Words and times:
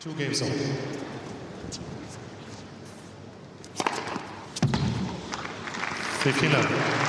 Two 0.00 0.14
games 0.14 0.40
on. 0.40 0.48
Fifteen 6.22 6.52
love. 6.52 6.99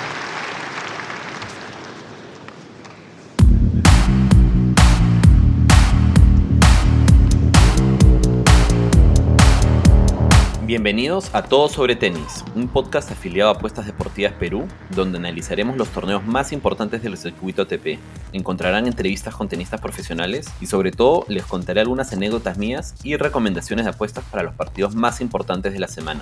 Bienvenidos 10.71 11.35
a 11.35 11.43
Todo 11.43 11.67
sobre 11.67 11.97
Tenis, 11.97 12.45
un 12.55 12.69
podcast 12.69 13.11
afiliado 13.11 13.49
a 13.49 13.55
Apuestas 13.55 13.85
Deportivas 13.85 14.31
Perú, 14.31 14.69
donde 14.95 15.17
analizaremos 15.17 15.75
los 15.75 15.89
torneos 15.89 16.25
más 16.25 16.53
importantes 16.53 17.03
del 17.03 17.17
circuito 17.17 17.63
ATP. 17.63 17.99
Encontrarán 18.31 18.87
entrevistas 18.87 19.35
con 19.35 19.49
tenistas 19.49 19.81
profesionales 19.81 20.49
y 20.61 20.67
sobre 20.67 20.93
todo 20.93 21.25
les 21.27 21.45
contaré 21.45 21.81
algunas 21.81 22.13
anécdotas 22.13 22.57
mías 22.57 22.95
y 23.03 23.17
recomendaciones 23.17 23.83
de 23.83 23.91
apuestas 23.91 24.23
para 24.31 24.43
los 24.43 24.55
partidos 24.55 24.95
más 24.95 25.19
importantes 25.19 25.73
de 25.73 25.79
la 25.79 25.89
semana. 25.89 26.21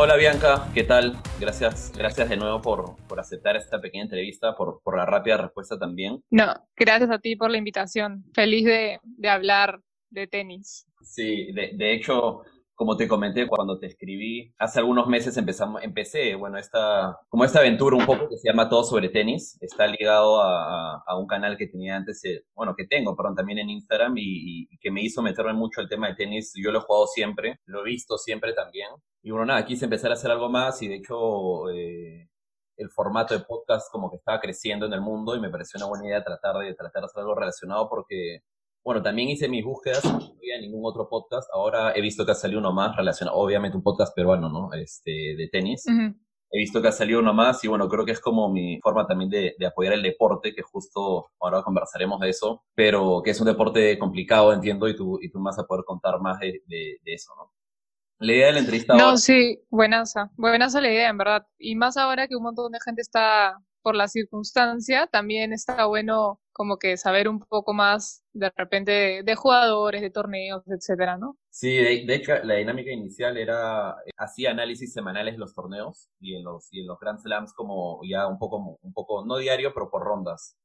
Hola 0.00 0.14
Bianca, 0.14 0.68
¿qué 0.72 0.84
tal? 0.84 1.16
Gracias, 1.40 1.92
gracias 1.96 2.28
de 2.28 2.36
nuevo 2.36 2.62
por, 2.62 2.94
por 3.08 3.18
aceptar 3.18 3.56
esta 3.56 3.80
pequeña 3.80 4.04
entrevista, 4.04 4.54
por, 4.54 4.80
por 4.84 4.96
la 4.96 5.04
rápida 5.04 5.38
respuesta 5.38 5.76
también. 5.76 6.22
No, 6.30 6.54
gracias 6.76 7.10
a 7.10 7.18
ti 7.18 7.34
por 7.34 7.50
la 7.50 7.58
invitación. 7.58 8.22
Feliz 8.32 8.64
de, 8.64 9.00
de 9.02 9.28
hablar 9.28 9.80
de 10.10 10.28
tenis. 10.28 10.86
Sí, 11.02 11.50
de, 11.52 11.72
de 11.74 11.94
hecho, 11.94 12.42
como 12.78 12.96
te 12.96 13.08
comenté 13.08 13.48
cuando 13.48 13.76
te 13.80 13.88
escribí, 13.88 14.54
hace 14.56 14.78
algunos 14.78 15.08
meses 15.08 15.36
empezamos, 15.36 15.82
empecé, 15.82 16.36
bueno, 16.36 16.58
esta, 16.58 17.18
como 17.28 17.44
esta 17.44 17.58
aventura 17.58 17.96
un 17.96 18.06
poco 18.06 18.28
que 18.28 18.38
se 18.38 18.48
llama 18.48 18.68
Todo 18.68 18.84
sobre 18.84 19.08
tenis, 19.08 19.58
está 19.60 19.84
ligado 19.88 20.40
a, 20.40 21.02
a 21.04 21.18
un 21.18 21.26
canal 21.26 21.56
que 21.56 21.66
tenía 21.66 21.96
antes, 21.96 22.24
eh, 22.24 22.44
bueno, 22.54 22.76
que 22.76 22.86
tengo, 22.86 23.16
perdón, 23.16 23.34
también 23.34 23.58
en 23.58 23.70
Instagram 23.70 24.14
y, 24.16 24.68
que 24.78 24.92
me 24.92 25.02
hizo 25.02 25.22
meterme 25.22 25.54
mucho 25.54 25.80
el 25.80 25.88
tema 25.88 26.06
de 26.06 26.14
tenis. 26.14 26.52
Yo 26.54 26.70
lo 26.70 26.78
he 26.78 26.82
jugado 26.82 27.08
siempre, 27.08 27.58
lo 27.66 27.80
he 27.80 27.84
visto 27.84 28.16
siempre 28.16 28.52
también. 28.52 28.90
Y 29.22 29.32
bueno, 29.32 29.46
nada, 29.46 29.64
quise 29.64 29.86
empezar 29.86 30.12
a 30.12 30.14
hacer 30.14 30.30
algo 30.30 30.48
más 30.48 30.80
y 30.80 30.86
de 30.86 30.94
hecho 30.94 31.68
eh, 31.70 32.28
el 32.76 32.90
formato 32.90 33.36
de 33.36 33.44
podcast 33.44 33.90
como 33.90 34.08
que 34.08 34.18
estaba 34.18 34.38
creciendo 34.38 34.86
en 34.86 34.92
el 34.92 35.00
mundo 35.00 35.34
y 35.34 35.40
me 35.40 35.50
pareció 35.50 35.78
una 35.78 35.88
buena 35.88 36.06
idea 36.06 36.22
tratar 36.22 36.58
de, 36.58 36.74
tratar 36.74 37.02
de 37.02 37.06
hacer 37.06 37.22
algo 37.22 37.34
relacionado 37.34 37.88
porque 37.88 38.44
bueno, 38.88 39.02
también 39.02 39.28
hice 39.28 39.50
mis 39.50 39.62
búsquedas, 39.62 40.02
no 40.02 40.16
había 40.38 40.58
ningún 40.58 40.80
otro 40.82 41.10
podcast. 41.10 41.46
Ahora 41.52 41.92
he 41.94 42.00
visto 42.00 42.24
que 42.24 42.32
ha 42.32 42.34
salido 42.34 42.58
uno 42.58 42.72
más 42.72 42.96
relacionado, 42.96 43.36
obviamente 43.36 43.76
un 43.76 43.82
podcast 43.82 44.16
peruano, 44.16 44.48
¿no? 44.48 44.72
Este, 44.72 45.10
de 45.36 45.46
tenis. 45.52 45.84
He 45.86 46.58
visto 46.58 46.80
que 46.80 46.88
ha 46.88 46.92
salido 46.92 47.20
uno 47.20 47.34
más 47.34 47.62
y 47.64 47.68
bueno, 47.68 47.86
creo 47.86 48.06
que 48.06 48.12
es 48.12 48.20
como 48.20 48.50
mi 48.50 48.80
forma 48.80 49.06
también 49.06 49.28
de, 49.28 49.54
de, 49.58 49.66
apoyar 49.66 49.92
el 49.92 50.02
deporte, 50.02 50.54
que 50.54 50.62
justo 50.62 51.26
ahora 51.38 51.60
conversaremos 51.60 52.18
de 52.20 52.30
eso, 52.30 52.62
pero 52.74 53.20
que 53.22 53.32
es 53.32 53.40
un 53.42 53.48
deporte 53.48 53.98
complicado, 53.98 54.54
entiendo, 54.54 54.88
y 54.88 54.96
tú, 54.96 55.18
y 55.20 55.30
tú 55.30 55.38
vas 55.42 55.58
a 55.58 55.64
poder 55.64 55.84
contar 55.84 56.18
más 56.22 56.40
de, 56.40 56.62
de, 56.66 56.96
de 57.04 57.12
eso, 57.12 57.34
¿no? 57.36 57.52
La 58.20 58.32
idea 58.32 58.46
de 58.46 58.52
la 58.54 58.58
entrevista. 58.60 58.94
No, 58.94 59.04
ahora... 59.04 59.16
sí, 59.18 59.60
buenaza, 59.68 60.30
buenaza 60.38 60.80
la 60.80 60.90
idea, 60.90 61.10
en 61.10 61.18
verdad. 61.18 61.46
Y 61.58 61.76
más 61.76 61.98
ahora 61.98 62.26
que 62.26 62.36
un 62.36 62.42
montón 62.42 62.72
de 62.72 62.78
gente 62.82 63.02
está 63.02 63.58
por 63.82 63.94
la 63.94 64.08
circunstancia, 64.08 65.08
también 65.08 65.52
está 65.52 65.84
bueno 65.84 66.40
como 66.58 66.76
que 66.76 66.96
saber 66.96 67.28
un 67.28 67.38
poco 67.38 67.72
más 67.72 68.24
de 68.32 68.50
repente 68.56 68.90
de, 68.90 69.22
de 69.22 69.34
jugadores, 69.36 70.02
de 70.02 70.10
torneos, 70.10 70.64
etcétera, 70.66 71.16
¿no? 71.16 71.38
Sí, 71.50 71.72
de, 71.76 72.04
de, 72.04 72.14
hecho 72.16 72.34
la 72.42 72.54
dinámica 72.54 72.90
inicial 72.90 73.36
era 73.38 73.94
hacía 74.16 74.50
análisis 74.50 74.92
semanales 74.92 75.34
de 75.34 75.38
los 75.38 75.54
torneos 75.54 76.10
y 76.18 76.34
en 76.34 76.42
los 76.42 76.66
y 76.72 76.80
en 76.80 76.88
los 76.88 76.98
Grand 76.98 77.20
Slams 77.20 77.52
como 77.54 78.00
ya 78.04 78.26
un 78.26 78.38
poco 78.40 78.78
un 78.82 78.92
poco 78.92 79.24
no 79.24 79.38
diario, 79.38 79.72
pero 79.72 79.88
por 79.88 80.02
rondas. 80.02 80.58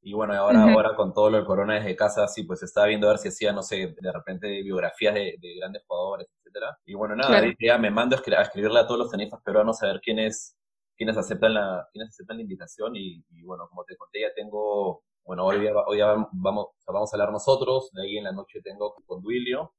Y 0.00 0.12
bueno, 0.14 0.32
ahora 0.34 0.64
uh 0.64 0.68
-huh. 0.68 0.74
ahora 0.74 0.94
con 0.94 1.12
todo 1.12 1.28
lo 1.30 1.38
del 1.38 1.46
corona 1.46 1.74
desde 1.74 1.96
casa 1.96 2.28
sí 2.28 2.44
pues 2.44 2.62
estaba 2.62 2.86
viendo 2.86 3.08
a 3.08 3.10
ver 3.10 3.18
si 3.18 3.28
hacía 3.28 3.52
no 3.52 3.62
sé, 3.64 3.94
de 4.00 4.12
repente 4.12 4.46
biografías 4.62 5.14
de, 5.14 5.34
de 5.40 5.56
grandes 5.58 5.82
jugadores, 5.88 6.28
etcétera. 6.38 6.78
Y 6.86 6.94
bueno, 6.94 7.16
nada, 7.16 7.30
claro. 7.40 7.52
ya 7.58 7.78
me 7.78 7.90
mando 7.90 8.14
a 8.16 8.42
escribirle 8.42 8.78
a 8.78 8.86
todos 8.86 9.00
los 9.00 9.10
tenistas 9.10 9.42
peruanos 9.42 9.82
a 9.82 9.88
ver 9.88 10.00
quiénes 10.00 10.56
quiénes 10.96 11.16
aceptan 11.16 11.54
la 11.54 11.88
quiénes 11.92 12.10
aceptan 12.10 12.36
la 12.36 12.42
invitación 12.42 12.94
y, 12.94 13.24
y 13.30 13.42
bueno, 13.42 13.66
como 13.68 13.84
te 13.84 13.96
conté 13.96 14.20
ya 14.20 14.32
tengo 14.36 15.02
bueno, 15.24 15.46
hoy 15.46 15.60
día, 15.60 15.72
hoy 15.86 15.96
día 15.96 16.14
vamos, 16.32 16.68
vamos 16.86 17.12
a 17.12 17.16
hablar 17.16 17.32
nosotros, 17.32 17.90
de 17.92 18.02
ahí 18.02 18.18
en 18.18 18.24
la 18.24 18.32
noche 18.32 18.60
tengo 18.62 18.94
con 19.06 19.22
Duilio 19.22 19.74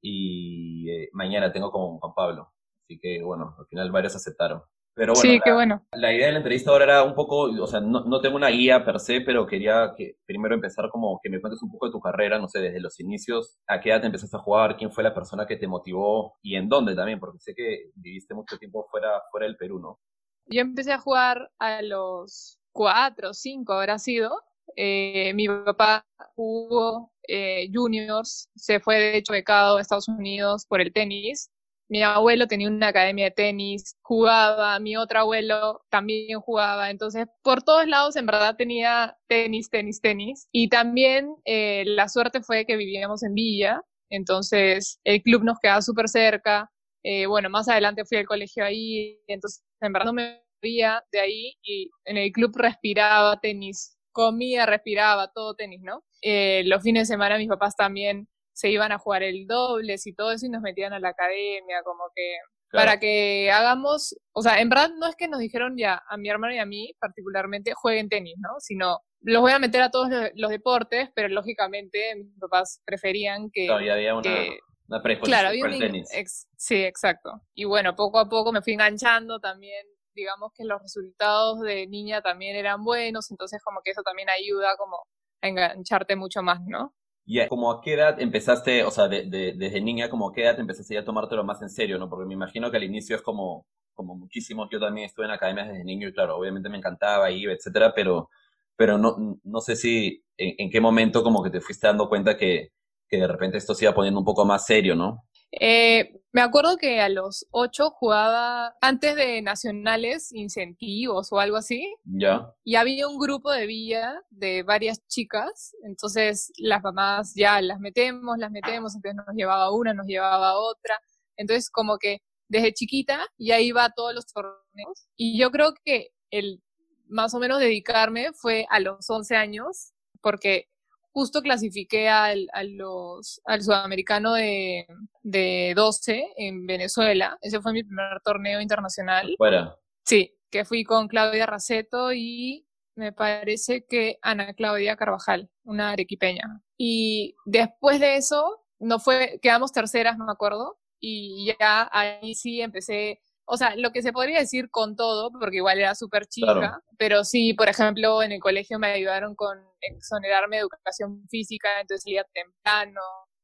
y 0.00 0.90
eh, 0.90 1.10
mañana 1.12 1.52
tengo 1.52 1.70
con 1.70 1.98
Juan 1.98 2.14
Pablo. 2.14 2.52
Así 2.84 2.98
que 2.98 3.22
bueno, 3.22 3.54
al 3.58 3.66
final 3.66 3.90
varios 3.92 4.16
aceptaron. 4.16 4.62
Pero 4.94 5.12
bueno, 5.14 5.22
sí, 5.22 5.38
la, 5.38 5.44
qué 5.44 5.52
bueno. 5.52 5.86
la 5.92 6.12
idea 6.12 6.26
de 6.26 6.32
la 6.32 6.38
entrevista 6.38 6.70
ahora 6.70 6.84
era 6.84 7.02
un 7.04 7.14
poco, 7.14 7.42
o 7.42 7.66
sea, 7.66 7.80
no, 7.80 8.04
no, 8.04 8.20
tengo 8.20 8.36
una 8.36 8.48
guía 8.48 8.84
per 8.84 8.98
se, 8.98 9.20
pero 9.20 9.46
quería 9.46 9.94
que 9.96 10.16
primero 10.26 10.54
empezar 10.54 10.90
como 10.90 11.20
que 11.22 11.30
me 11.30 11.40
cuentes 11.40 11.62
un 11.62 11.70
poco 11.70 11.86
de 11.86 11.92
tu 11.92 12.00
carrera, 12.00 12.38
no 12.38 12.48
sé, 12.48 12.58
desde 12.58 12.80
los 12.80 12.98
inicios, 12.98 13.58
a 13.68 13.80
qué 13.80 13.90
edad 13.90 14.00
te 14.00 14.06
empezaste 14.06 14.36
a 14.36 14.40
jugar, 14.40 14.76
quién 14.76 14.90
fue 14.90 15.04
la 15.04 15.14
persona 15.14 15.46
que 15.46 15.56
te 15.56 15.68
motivó 15.68 16.36
y 16.42 16.56
en 16.56 16.68
dónde 16.68 16.96
también, 16.96 17.20
porque 17.20 17.38
sé 17.38 17.54
que 17.54 17.92
viviste 17.94 18.34
mucho 18.34 18.58
tiempo 18.58 18.86
fuera, 18.90 19.22
fuera 19.30 19.46
del 19.46 19.56
Perú, 19.56 19.78
¿no? 19.78 20.00
Yo 20.46 20.60
empecé 20.60 20.92
a 20.92 20.98
jugar 20.98 21.50
a 21.60 21.80
los 21.82 22.58
cuatro 22.72 23.30
o 23.30 23.34
cinco, 23.34 23.74
habrá 23.74 23.98
sido, 23.98 24.42
eh, 24.82 25.34
mi 25.34 25.46
papá 25.46 26.06
jugó 26.34 27.12
eh, 27.28 27.68
juniors, 27.70 28.48
se 28.54 28.80
fue 28.80 28.96
de 28.98 29.16
hecho 29.18 29.34
becado 29.34 29.76
a 29.76 29.80
Estados 29.82 30.08
Unidos 30.08 30.64
por 30.66 30.80
el 30.80 30.90
tenis. 30.90 31.50
Mi 31.90 32.02
abuelo 32.02 32.46
tenía 32.46 32.68
una 32.68 32.88
academia 32.88 33.26
de 33.26 33.30
tenis, 33.32 33.96
jugaba, 34.00 34.78
mi 34.80 34.96
otro 34.96 35.20
abuelo 35.20 35.82
también 35.90 36.40
jugaba, 36.40 36.88
entonces 36.90 37.26
por 37.42 37.62
todos 37.62 37.86
lados 37.88 38.16
en 38.16 38.24
verdad 38.24 38.56
tenía 38.56 39.18
tenis, 39.28 39.68
tenis, 39.68 40.00
tenis. 40.00 40.48
Y 40.50 40.68
también 40.70 41.34
eh, 41.44 41.84
la 41.86 42.08
suerte 42.08 42.40
fue 42.42 42.64
que 42.64 42.76
vivíamos 42.76 43.22
en 43.22 43.34
Villa, 43.34 43.82
entonces 44.08 44.98
el 45.04 45.20
club 45.22 45.44
nos 45.44 45.58
quedaba 45.60 45.82
súper 45.82 46.08
cerca. 46.08 46.70
Eh, 47.02 47.26
bueno, 47.26 47.50
más 47.50 47.68
adelante 47.68 48.06
fui 48.06 48.16
al 48.16 48.26
colegio 48.26 48.64
ahí, 48.64 49.20
entonces 49.26 49.62
en 49.82 49.92
verdad 49.92 50.06
no 50.06 50.14
me 50.14 50.40
de 50.62 51.20
ahí 51.20 51.54
y 51.62 51.90
en 52.04 52.18
el 52.18 52.32
club 52.32 52.54
respiraba 52.56 53.40
tenis 53.40 53.96
comía, 54.12 54.66
respiraba, 54.66 55.32
todo 55.32 55.54
tenis, 55.54 55.80
¿no? 55.82 56.04
Eh, 56.22 56.62
los 56.66 56.82
fines 56.82 57.08
de 57.08 57.14
semana 57.14 57.38
mis 57.38 57.48
papás 57.48 57.76
también 57.76 58.28
se 58.52 58.70
iban 58.70 58.92
a 58.92 58.98
jugar 58.98 59.22
el 59.22 59.46
dobles 59.46 60.06
y 60.06 60.14
todo 60.14 60.32
eso 60.32 60.46
y 60.46 60.50
nos 60.50 60.62
metían 60.62 60.92
a 60.92 61.00
la 61.00 61.10
academia, 61.10 61.82
como 61.82 62.04
que 62.14 62.36
claro. 62.68 62.86
para 62.86 63.00
que 63.00 63.50
hagamos, 63.50 64.16
o 64.32 64.42
sea, 64.42 64.60
en 64.60 64.68
verdad 64.68 64.90
no 64.98 65.06
es 65.06 65.16
que 65.16 65.28
nos 65.28 65.40
dijeron 65.40 65.76
ya 65.78 66.02
a 66.08 66.16
mi 66.16 66.28
hermano 66.28 66.54
y 66.54 66.58
a 66.58 66.66
mí 66.66 66.92
particularmente 67.00 67.72
jueguen 67.74 68.08
tenis, 68.08 68.36
¿no? 68.38 68.50
Sino 68.58 68.98
los 69.22 69.40
voy 69.40 69.52
a 69.52 69.58
meter 69.58 69.82
a 69.82 69.90
todos 69.90 70.10
los, 70.10 70.30
los 70.34 70.50
deportes, 70.50 71.08
pero 71.14 71.28
lógicamente 71.28 72.14
mis 72.16 72.38
papás 72.38 72.82
preferían 72.84 73.50
que... 73.50 73.66
Todavía 73.66 73.94
había 73.94 74.14
una... 74.14 74.22
que, 74.22 74.58
una 74.88 75.02
predisposición 75.02 75.40
claro, 75.40 75.54
el 75.54 75.72
un, 75.72 75.78
tenis. 75.78 76.08
Ex, 76.12 76.48
sí, 76.56 76.82
exacto. 76.82 77.40
Y 77.54 77.64
bueno, 77.64 77.94
poco 77.94 78.18
a 78.18 78.28
poco 78.28 78.52
me 78.52 78.60
fui 78.60 78.72
enganchando 78.72 79.38
también 79.38 79.86
digamos 80.14 80.52
que 80.54 80.64
los 80.64 80.82
resultados 80.82 81.60
de 81.60 81.86
niña 81.86 82.22
también 82.22 82.56
eran 82.56 82.84
buenos, 82.84 83.30
entonces 83.30 83.62
como 83.62 83.80
que 83.82 83.92
eso 83.92 84.02
también 84.02 84.28
ayuda 84.30 84.76
como 84.76 84.96
a 85.42 85.48
engancharte 85.48 86.16
mucho 86.16 86.42
más, 86.42 86.60
¿no? 86.66 86.94
Y 87.26 87.46
como 87.48 87.70
a 87.70 87.80
qué 87.80 87.94
edad 87.94 88.20
empezaste, 88.20 88.82
o 88.84 88.90
sea, 88.90 89.08
de, 89.08 89.24
de, 89.24 89.52
desde 89.56 89.80
niña, 89.80 90.10
como 90.10 90.28
a 90.28 90.32
qué 90.32 90.42
edad 90.42 90.58
empezaste 90.58 90.94
ya 90.94 91.00
a 91.00 91.04
tomártelo 91.04 91.44
más 91.44 91.62
en 91.62 91.70
serio, 91.70 91.98
¿no? 91.98 92.08
Porque 92.08 92.26
me 92.26 92.34
imagino 92.34 92.70
que 92.70 92.76
al 92.78 92.84
inicio 92.84 93.14
es 93.16 93.22
como, 93.22 93.66
como 93.94 94.16
muchísimos, 94.16 94.68
yo 94.70 94.80
también 94.80 95.06
estuve 95.06 95.26
en 95.26 95.32
academias 95.32 95.68
desde 95.68 95.84
niño 95.84 96.08
y 96.08 96.12
claro, 96.12 96.36
obviamente 96.36 96.68
me 96.68 96.78
encantaba, 96.78 97.30
iba, 97.30 97.52
etcétera, 97.52 97.92
pero, 97.94 98.30
pero 98.76 98.98
no, 98.98 99.38
no 99.44 99.60
sé 99.60 99.76
si 99.76 100.24
en, 100.36 100.54
en 100.58 100.70
qué 100.70 100.80
momento 100.80 101.22
como 101.22 101.42
que 101.42 101.50
te 101.50 101.60
fuiste 101.60 101.86
dando 101.86 102.08
cuenta 102.08 102.36
que, 102.36 102.70
que 103.08 103.18
de 103.18 103.26
repente 103.28 103.58
esto 103.58 103.74
se 103.74 103.84
iba 103.84 103.94
poniendo 103.94 104.20
un 104.20 104.26
poco 104.26 104.44
más 104.44 104.66
serio, 104.66 104.96
¿no? 104.96 105.24
Eh, 105.52 106.20
me 106.32 106.42
acuerdo 106.42 106.76
que 106.76 107.00
a 107.00 107.08
los 107.08 107.46
ocho 107.50 107.90
jugaba 107.90 108.76
antes 108.80 109.16
de 109.16 109.42
nacionales 109.42 110.32
incentivos 110.32 111.32
o 111.32 111.40
algo 111.40 111.56
así. 111.56 111.92
Ya. 112.04 112.52
Y 112.64 112.76
había 112.76 113.08
un 113.08 113.18
grupo 113.18 113.50
de 113.50 113.66
villa 113.66 114.22
de 114.30 114.62
varias 114.62 115.04
chicas, 115.08 115.74
entonces 115.82 116.52
las 116.56 116.82
mamás 116.82 117.32
ya 117.34 117.60
las 117.60 117.80
metemos, 117.80 118.38
las 118.38 118.52
metemos, 118.52 118.94
entonces 118.94 119.16
nos 119.26 119.34
llevaba 119.34 119.72
una, 119.72 119.92
nos 119.92 120.06
llevaba 120.06 120.56
otra. 120.56 120.98
Entonces 121.36 121.68
como 121.70 121.98
que 121.98 122.18
desde 122.48 122.72
chiquita 122.72 123.26
ya 123.38 123.60
iba 123.60 123.84
a 123.84 123.90
todos 123.90 124.14
los 124.14 124.26
torneos 124.26 125.08
y 125.16 125.38
yo 125.38 125.50
creo 125.50 125.74
que 125.84 126.08
el 126.30 126.62
más 127.08 127.34
o 127.34 127.40
menos 127.40 127.58
dedicarme 127.58 128.32
fue 128.32 128.66
a 128.70 128.78
los 128.80 129.08
11 129.08 129.36
años 129.36 129.92
porque 130.20 130.68
justo 131.12 131.42
clasifiqué 131.42 132.08
al, 132.08 132.48
a 132.52 132.64
los, 132.64 133.40
al 133.44 133.62
sudamericano 133.62 134.34
de, 134.34 134.86
de 135.22 135.72
12 135.76 136.32
en 136.36 136.66
Venezuela. 136.66 137.38
Ese 137.40 137.60
fue 137.60 137.72
mi 137.72 137.82
primer 137.82 138.20
torneo 138.24 138.60
internacional. 138.60 139.34
Fuera. 139.36 139.76
Sí, 140.04 140.36
que 140.50 140.64
fui 140.64 140.84
con 140.84 141.08
Claudia 141.08 141.46
Raceto 141.46 142.12
y 142.12 142.66
me 142.96 143.12
parece 143.12 143.86
que 143.86 144.18
Ana 144.22 144.52
Claudia 144.54 144.96
Carvajal, 144.96 145.50
una 145.64 145.90
arequipeña. 145.90 146.62
Y 146.76 147.36
después 147.44 148.00
de 148.00 148.16
eso, 148.16 148.64
no 148.78 148.98
fue, 148.98 149.38
quedamos 149.42 149.72
terceras, 149.72 150.18
no 150.18 150.26
me 150.26 150.32
acuerdo, 150.32 150.78
y 150.98 151.54
ya 151.58 151.88
ahí 151.92 152.34
sí 152.34 152.60
empecé 152.60 153.20
o 153.52 153.56
sea, 153.56 153.74
lo 153.74 153.90
que 153.90 154.00
se 154.00 154.12
podría 154.12 154.38
decir 154.38 154.70
con 154.70 154.94
todo, 154.94 155.32
porque 155.32 155.56
igual 155.56 155.80
era 155.80 155.96
súper 155.96 156.26
chica, 156.26 156.80
pero 156.96 157.24
sí, 157.24 157.52
por 157.52 157.68
ejemplo, 157.68 158.22
en 158.22 158.30
el 158.30 158.38
colegio 158.38 158.78
me 158.78 158.86
ayudaron 158.92 159.34
con 159.34 159.58
exonerarme 159.80 160.56
de 160.56 160.62
educación 160.62 161.26
física, 161.28 161.80
entonces 161.80 162.04
salía 162.04 162.24
temprano. 162.32 163.00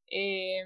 Eh, 0.09 0.63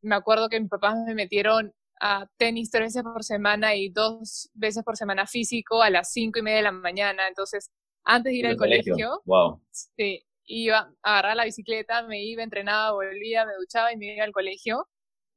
me 0.00 0.14
acuerdo 0.14 0.48
que 0.48 0.58
mis 0.58 0.70
papás 0.70 0.96
me 1.06 1.14
metieron 1.14 1.74
a 2.00 2.26
tenis 2.38 2.70
tres 2.70 2.94
veces 2.94 3.02
por 3.02 3.22
semana 3.22 3.74
y 3.74 3.90
dos 3.90 4.48
veces 4.54 4.82
por 4.82 4.96
semana 4.96 5.26
físico 5.26 5.82
a 5.82 5.90
las 5.90 6.10
cinco 6.10 6.38
y 6.38 6.42
media 6.42 6.56
de 6.56 6.62
la 6.62 6.72
mañana. 6.72 7.28
Entonces, 7.28 7.70
antes 8.02 8.32
de 8.32 8.38
ir 8.38 8.46
al 8.46 8.56
colegio, 8.56 9.20
wow. 9.26 9.60
sí, 9.70 10.24
iba 10.46 10.90
a 11.02 11.18
agarrar 11.18 11.36
la 11.36 11.44
bicicleta, 11.44 12.02
me 12.04 12.22
iba, 12.24 12.42
entrenaba, 12.42 12.92
volvía, 12.92 13.44
me 13.44 13.52
duchaba 13.58 13.92
y 13.92 13.98
me 13.98 14.14
iba 14.14 14.24
al 14.24 14.32
colegio 14.32 14.88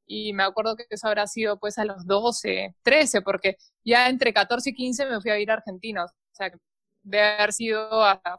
y 0.06 0.32
me 0.32 0.42
acuerdo 0.42 0.76
que 0.76 0.84
eso 0.88 1.08
habrá 1.08 1.26
sido 1.26 1.58
pues 1.58 1.78
a 1.78 1.84
los 1.84 2.06
12, 2.06 2.74
13, 2.82 3.22
porque 3.22 3.56
ya 3.84 4.08
entre 4.08 4.32
14 4.32 4.70
y 4.70 4.74
15 4.74 5.06
me 5.06 5.20
fui 5.20 5.30
a 5.30 5.38
ir 5.38 5.50
a 5.50 5.54
Argentina, 5.54 6.04
o 6.04 6.08
sea, 6.32 6.50
debe 7.02 7.24
haber 7.24 7.52
sido 7.52 7.88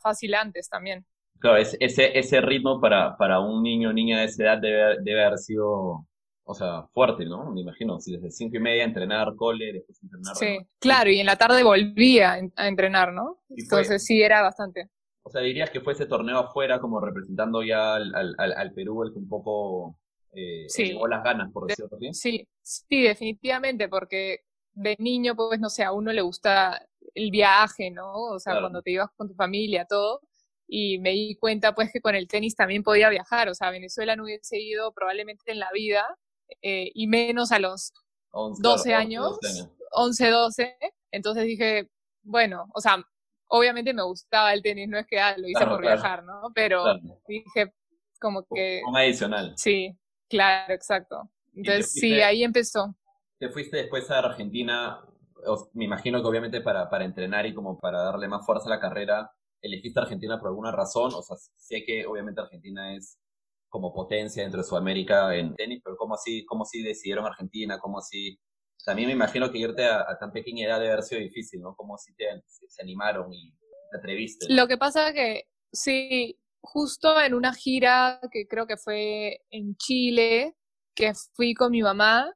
fácil 0.02 0.36
antes 0.36 0.70
también. 0.70 1.06
Claro, 1.40 1.58
ese, 1.58 1.78
ese 2.18 2.42
ritmo 2.42 2.80
para, 2.80 3.18
para 3.18 3.40
un 3.40 3.62
niño 3.62 3.90
o 3.90 3.94
niña 3.94 4.20
de 4.20 4.26
esa 4.26 4.44
edad 4.44 4.58
debe, 4.58 4.98
debe 5.02 5.24
haber 5.26 5.38
sido, 5.38 6.08
o 6.44 6.54
sea, 6.54 6.84
fuerte, 6.94 7.26
¿no? 7.26 7.52
Me 7.52 7.62
imagino, 7.62 8.00
si 8.00 8.14
desde 8.14 8.32
cinco 8.32 8.58
y 8.58 8.62
media 8.62 8.84
entrenar 8.84 9.36
cole, 9.36 9.74
después 9.74 10.02
entrenar... 10.02 10.36
Sí, 10.36 10.58
claro, 10.80 11.10
y 11.12 11.20
en 11.20 11.26
la 11.26 11.36
tarde 11.36 11.64
volvía 11.64 12.40
a 12.56 12.68
entrenar, 12.68 13.14
¿no? 13.14 13.40
Entonces 13.50 14.04
sí, 14.06 14.22
era 14.22 14.42
bastante. 14.42 14.90
O 15.24 15.30
sea, 15.30 15.42
dirías 15.42 15.72
que 15.72 15.82
fue 15.82 15.94
ese 15.94 16.06
torneo 16.06 16.38
afuera 16.40 16.80
como 16.80 17.02
representando 17.02 17.64
ya 17.64 17.96
al, 17.96 18.14
al, 18.16 18.54
al 18.54 18.74
Perú 18.74 19.04
el 19.04 19.12
que 19.12 19.20
un 19.20 19.28
poco 19.28 19.98
eh, 20.36 20.66
sí. 20.68 20.98
las 21.10 21.24
ganas, 21.24 21.52
por 21.52 21.68
decirlo 21.68 21.98
así. 21.98 22.14
Sí, 22.14 22.48
sí, 22.62 23.02
definitivamente, 23.04 23.88
porque 23.88 24.40
de 24.74 24.96
niño, 25.00 25.36
pues, 25.36 25.60
no 25.60 25.70
sé, 25.70 25.84
a 25.84 25.92
uno 25.92 26.12
le 26.12 26.22
gusta 26.22 26.86
el 27.14 27.32
viaje, 27.32 27.92
¿no? 27.92 28.14
O 28.14 28.40
sea, 28.40 28.60
cuando 28.60 28.82
te 28.82 28.92
ibas 28.92 29.10
con 29.16 29.30
tu 29.30 29.36
familia, 29.36 29.86
todo. 29.86 30.22
Y 30.68 31.00
me 31.00 31.12
di 31.12 31.38
cuenta, 31.38 31.74
pues, 31.74 31.92
que 31.92 32.02
con 32.02 32.16
el 32.16 32.28
tenis 32.28 32.56
también 32.56 32.84
podía 32.84 33.10
viajar. 33.10 33.50
O 33.50 33.56
sea, 33.56 33.72
Venezuela 33.72 34.16
no 34.16 34.24
hubiese 34.24 34.60
ido 34.60 34.94
probablemente 34.94 35.52
en 35.52 35.60
la 35.60 35.72
vida, 35.72 36.06
eh, 36.62 36.92
y 36.94 37.08
menos 37.08 37.52
a 37.52 37.60
los 37.60 37.94
12 38.32 38.94
años, 38.94 39.38
11, 39.92 40.30
12. 40.30 40.78
Entonces 41.12 41.46
dije, 41.46 41.90
bueno, 42.24 42.68
o 42.74 42.82
sea, 42.82 43.04
obviamente 43.48 43.94
me 43.94 44.04
gustaba 44.04 44.54
el 44.54 44.62
tenis, 44.62 44.90
no 44.90 44.98
es 44.98 45.08
que 45.08 45.20
ah, 45.20 45.38
lo 45.38 45.48
hice 45.48 45.66
por 45.66 45.82
viajar, 45.82 46.24
¿no? 46.24 46.52
Pero 46.54 46.84
dije, 47.28 47.74
como 48.20 48.46
que... 48.54 48.82
Un 48.86 48.98
adicional. 48.98 49.54
Sí, 49.56 49.96
Claro, 50.30 50.74
exacto. 50.74 51.30
Entonces, 51.54 51.92
sí, 51.92 52.22
ahí 52.22 52.44
empezó. 52.44 52.96
Te 53.40 53.50
fuiste 53.50 53.78
después 53.78 54.10
a 54.12 54.20
Argentina, 54.20 55.02
me 55.74 55.86
imagino 55.86 56.22
que 56.22 56.28
obviamente 56.28 56.62
para, 56.62 56.90
para 56.90 57.06
entrenar 57.06 57.46
y 57.46 57.54
como 57.54 57.80
para 57.80 58.02
darle 58.02 58.28
más 58.28 58.46
fuerza 58.46 58.68
a 58.68 58.70
la 58.70 58.80
carrera, 58.80 59.32
¿elegiste 59.62 60.00
Argentina 60.00 60.40
por 60.40 60.50
alguna 60.50 60.72
razón? 60.72 61.12
O 61.14 61.22
sea, 61.22 61.38
sé 61.56 61.84
que 61.86 62.06
obviamente 62.06 62.42
Argentina 62.42 62.96
es 62.96 63.20
como 63.70 63.94
potencia 63.94 64.44
dentro 64.44 64.62
de 64.62 64.68
Sudamérica 64.68 65.36
en 65.36 65.54
tenis, 65.56 65.82
pero 65.84 65.98
¿cómo 65.98 66.16
así, 66.16 66.46
cómo 66.46 66.64
así 66.64 66.82
decidieron 66.82 67.26
Argentina? 67.26 67.78
¿Cómo 67.80 68.00
así? 68.00 68.40
También 68.86 69.08
me 69.08 69.14
imagino 69.14 69.52
que 69.52 69.58
irte 69.58 69.86
a, 69.86 70.18
tan 70.20 70.32
pequeña 70.32 70.66
edad 70.66 70.80
debe 70.80 70.94
haber 70.94 71.04
sido 71.04 71.20
difícil, 71.22 71.60
¿no? 71.60 71.76
¿Cómo 71.76 71.96
así 71.96 72.14
te, 72.16 72.26
se 72.48 72.82
animaron 72.82 73.34
y 73.34 73.52
te 73.92 73.98
atreviste? 73.98 74.46
Lo 74.50 74.68
que 74.68 74.78
pasa 74.78 75.10
es 75.10 75.14
que 75.14 75.48
sí, 75.72 76.40
justo 76.66 77.20
en 77.22 77.34
una 77.34 77.54
gira 77.54 78.20
que 78.32 78.48
creo 78.48 78.68
que 78.68 78.78
fue 78.78 79.42
en 79.50 79.76
Chile, 79.78 80.56
que 80.96 81.14
fui 81.34 81.54
con 81.54 81.72
mi 81.72 81.82
mamá 81.82 82.32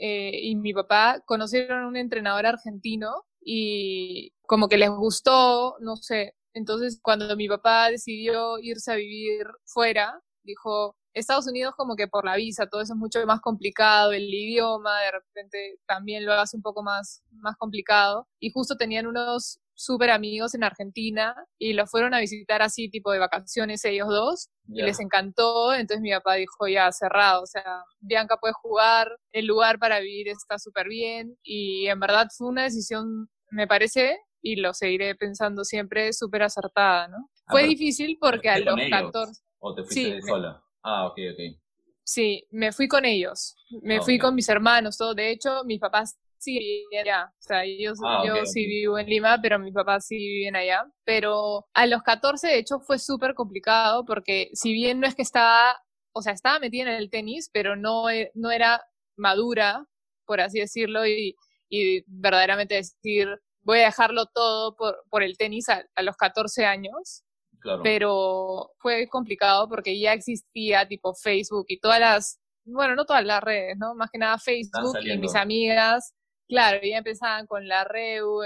eh, 0.00 0.38
y 0.42 0.56
mi 0.56 0.72
papá, 0.74 1.22
conocieron 1.26 1.84
a 1.84 1.88
un 1.88 1.96
entrenador 1.96 2.46
argentino 2.46 3.24
y 3.40 4.32
como 4.46 4.68
que 4.68 4.78
les 4.78 4.90
gustó, 4.90 5.76
no 5.80 5.96
sé. 5.96 6.34
Entonces, 6.54 7.00
cuando 7.02 7.36
mi 7.36 7.48
papá 7.48 7.90
decidió 7.90 8.58
irse 8.58 8.92
a 8.92 8.96
vivir 8.96 9.46
fuera, 9.64 10.20
dijo, 10.42 10.96
Estados 11.14 11.46
Unidos 11.46 11.74
como 11.76 11.96
que 11.96 12.08
por 12.08 12.24
la 12.24 12.36
visa, 12.36 12.66
todo 12.66 12.80
eso 12.80 12.94
es 12.94 12.98
mucho 12.98 13.24
más 13.26 13.40
complicado, 13.40 14.12
el 14.12 14.32
idioma 14.32 15.00
de 15.00 15.10
repente 15.12 15.78
también 15.86 16.26
lo 16.26 16.32
hace 16.32 16.56
un 16.56 16.62
poco 16.62 16.82
más, 16.82 17.22
más 17.30 17.56
complicado. 17.56 18.28
Y 18.40 18.50
justo 18.50 18.76
tenían 18.76 19.06
unos 19.06 19.60
súper 19.74 20.10
amigos 20.10 20.54
en 20.54 20.64
Argentina 20.64 21.34
y 21.58 21.72
los 21.72 21.90
fueron 21.90 22.14
a 22.14 22.20
visitar 22.20 22.62
así 22.62 22.88
tipo 22.88 23.12
de 23.12 23.18
vacaciones 23.18 23.84
ellos 23.84 24.08
dos 24.08 24.48
y 24.68 24.82
les 24.82 25.00
encantó, 25.00 25.74
entonces 25.74 26.00
mi 26.00 26.12
papá 26.12 26.34
dijo 26.34 26.66
ya 26.68 26.90
cerrado, 26.92 27.42
o 27.42 27.46
sea, 27.46 27.82
Bianca 28.00 28.36
puede 28.38 28.54
jugar, 28.54 29.18
el 29.32 29.46
lugar 29.46 29.78
para 29.78 30.00
vivir 30.00 30.28
está 30.28 30.58
súper 30.58 30.88
bien 30.88 31.36
y 31.42 31.86
en 31.88 32.00
verdad 32.00 32.28
fue 32.36 32.48
una 32.48 32.62
decisión, 32.62 33.28
me 33.50 33.66
parece, 33.66 34.18
y 34.40 34.56
lo 34.56 34.72
seguiré 34.74 35.14
pensando 35.14 35.64
siempre, 35.64 36.12
súper 36.12 36.44
acertada, 36.44 37.08
¿no? 37.08 37.30
Ah, 37.46 37.52
fue 37.52 37.64
difícil 37.64 38.16
porque 38.20 38.48
a 38.48 38.58
los 38.58 38.78
14... 38.90 39.42
¿O 39.58 39.74
te 39.74 39.82
fuiste 39.82 40.22
sola? 40.22 40.62
Ah, 40.82 41.06
ok, 41.06 41.18
ok. 41.32 41.58
Sí, 42.04 42.46
me 42.50 42.70
fui 42.70 42.86
con 42.86 43.06
ellos, 43.06 43.56
me 43.82 43.96
ah, 43.96 44.02
fui 44.02 44.18
con 44.18 44.34
mis 44.34 44.48
hermanos, 44.50 44.98
todo. 44.98 45.14
De 45.14 45.30
hecho, 45.30 45.64
mis 45.64 45.80
papás 45.80 46.18
sí 46.44 46.84
allá. 46.98 47.32
O 47.38 47.42
sea, 47.42 47.64
yo, 47.64 47.92
ah, 48.04 48.22
yo 48.26 48.44
sí 48.44 48.66
vivo 48.66 48.98
en 48.98 49.06
Lima, 49.06 49.38
pero 49.40 49.58
mis 49.58 49.74
papás 49.74 50.06
sí 50.06 50.16
viven 50.16 50.56
allá. 50.56 50.84
Pero 51.04 51.66
a 51.74 51.86
los 51.86 52.02
14, 52.02 52.48
de 52.48 52.58
hecho, 52.58 52.80
fue 52.80 52.98
súper 52.98 53.34
complicado 53.34 54.04
porque 54.04 54.50
si 54.52 54.72
bien 54.72 55.00
no 55.00 55.06
es 55.06 55.14
que 55.14 55.22
estaba, 55.22 55.76
o 56.12 56.22
sea, 56.22 56.32
estaba 56.32 56.58
metida 56.58 56.82
en 56.82 56.96
el 56.96 57.10
tenis, 57.10 57.50
pero 57.52 57.76
no, 57.76 58.10
e, 58.10 58.30
no 58.34 58.50
era 58.50 58.82
madura, 59.16 59.86
por 60.26 60.40
así 60.40 60.60
decirlo, 60.60 61.06
y, 61.06 61.36
y 61.68 62.02
verdaderamente 62.06 62.74
decir, 62.76 63.28
voy 63.62 63.80
a 63.80 63.86
dejarlo 63.86 64.26
todo 64.26 64.76
por, 64.76 65.02
por 65.10 65.22
el 65.22 65.36
tenis 65.36 65.68
a, 65.68 65.84
a 65.94 66.02
los 66.02 66.16
14 66.16 66.66
años. 66.66 67.24
Claro. 67.60 67.82
Pero 67.82 68.72
fue 68.78 69.08
complicado 69.08 69.68
porque 69.68 69.98
ya 69.98 70.12
existía 70.12 70.86
tipo 70.86 71.14
Facebook 71.14 71.64
y 71.68 71.80
todas 71.80 71.98
las, 71.98 72.38
bueno, 72.66 72.94
no 72.94 73.06
todas 73.06 73.24
las 73.24 73.42
redes, 73.42 73.78
¿no? 73.78 73.94
Más 73.94 74.10
que 74.10 74.18
nada 74.18 74.36
Facebook 74.38 74.98
y 75.02 75.16
mis 75.16 75.34
amigas 75.34 76.12
Claro, 76.48 76.78
ya 76.82 76.98
empezaban 76.98 77.46
con 77.46 77.66
la 77.66 77.84
REU, 77.84 78.40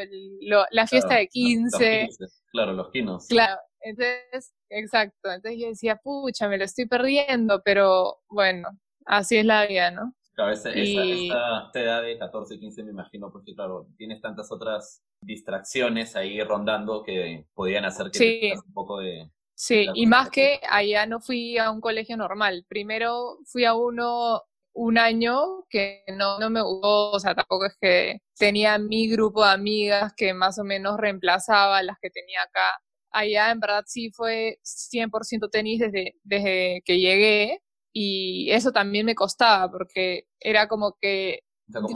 la 0.70 0.86
fiesta 0.86 1.16
de 1.16 1.28
15. 1.28 2.08
claro, 2.52 2.72
los 2.72 2.90
quinos. 2.90 3.26
Claro, 3.28 3.60
entonces, 3.80 4.54
exacto. 4.70 5.30
Entonces 5.30 5.60
yo 5.60 5.68
decía, 5.68 5.96
pucha, 5.96 6.48
me 6.48 6.58
lo 6.58 6.64
estoy 6.64 6.86
perdiendo, 6.86 7.60
pero 7.64 8.18
bueno, 8.28 8.68
así 9.06 9.38
es 9.38 9.44
la 9.44 9.66
vida, 9.66 9.90
¿no? 9.90 10.14
Claro, 10.34 10.52
esa, 10.52 10.70
esta 10.70 11.70
edad 11.74 12.02
de 12.02 12.16
14, 12.16 12.60
15 12.60 12.84
me 12.84 12.92
imagino, 12.92 13.32
porque 13.32 13.56
claro, 13.56 13.88
tienes 13.96 14.20
tantas 14.20 14.52
otras 14.52 15.02
distracciones 15.20 16.14
ahí 16.14 16.40
rondando 16.42 17.02
que 17.02 17.44
podían 17.54 17.84
hacer 17.84 18.12
que 18.12 18.18
sí. 18.18 18.52
un 18.52 18.72
poco 18.72 19.00
de... 19.00 19.28
Sí, 19.56 19.88
y 19.94 20.06
más 20.06 20.30
que 20.30 20.60
allá 20.70 21.06
no 21.06 21.18
fui 21.18 21.58
a 21.58 21.72
un 21.72 21.80
colegio 21.80 22.16
normal. 22.16 22.64
Primero 22.68 23.38
fui 23.46 23.64
a 23.64 23.74
uno 23.74 24.42
un 24.72 24.98
año 24.98 25.64
que 25.68 26.04
no, 26.16 26.38
no 26.38 26.50
me 26.50 26.62
gustó, 26.62 27.10
o 27.10 27.20
sea, 27.20 27.34
tampoco 27.34 27.66
es 27.66 27.76
que 27.80 28.20
tenía 28.38 28.78
mi 28.78 29.08
grupo 29.08 29.44
de 29.44 29.50
amigas 29.50 30.12
que 30.16 30.34
más 30.34 30.58
o 30.58 30.64
menos 30.64 30.98
reemplazaba 30.98 31.78
a 31.78 31.82
las 31.82 31.96
que 32.00 32.10
tenía 32.10 32.42
acá. 32.42 32.78
Allá 33.10 33.50
en 33.50 33.60
verdad 33.60 33.84
sí 33.86 34.10
fue 34.12 34.58
100% 34.62 35.50
tenis 35.50 35.80
desde, 35.80 36.14
desde 36.22 36.82
que 36.84 36.98
llegué 36.98 37.60
y 37.92 38.50
eso 38.52 38.70
también 38.70 39.06
me 39.06 39.14
costaba 39.14 39.70
porque 39.70 40.24
era 40.40 40.68
como 40.68 40.96
que 41.00 41.40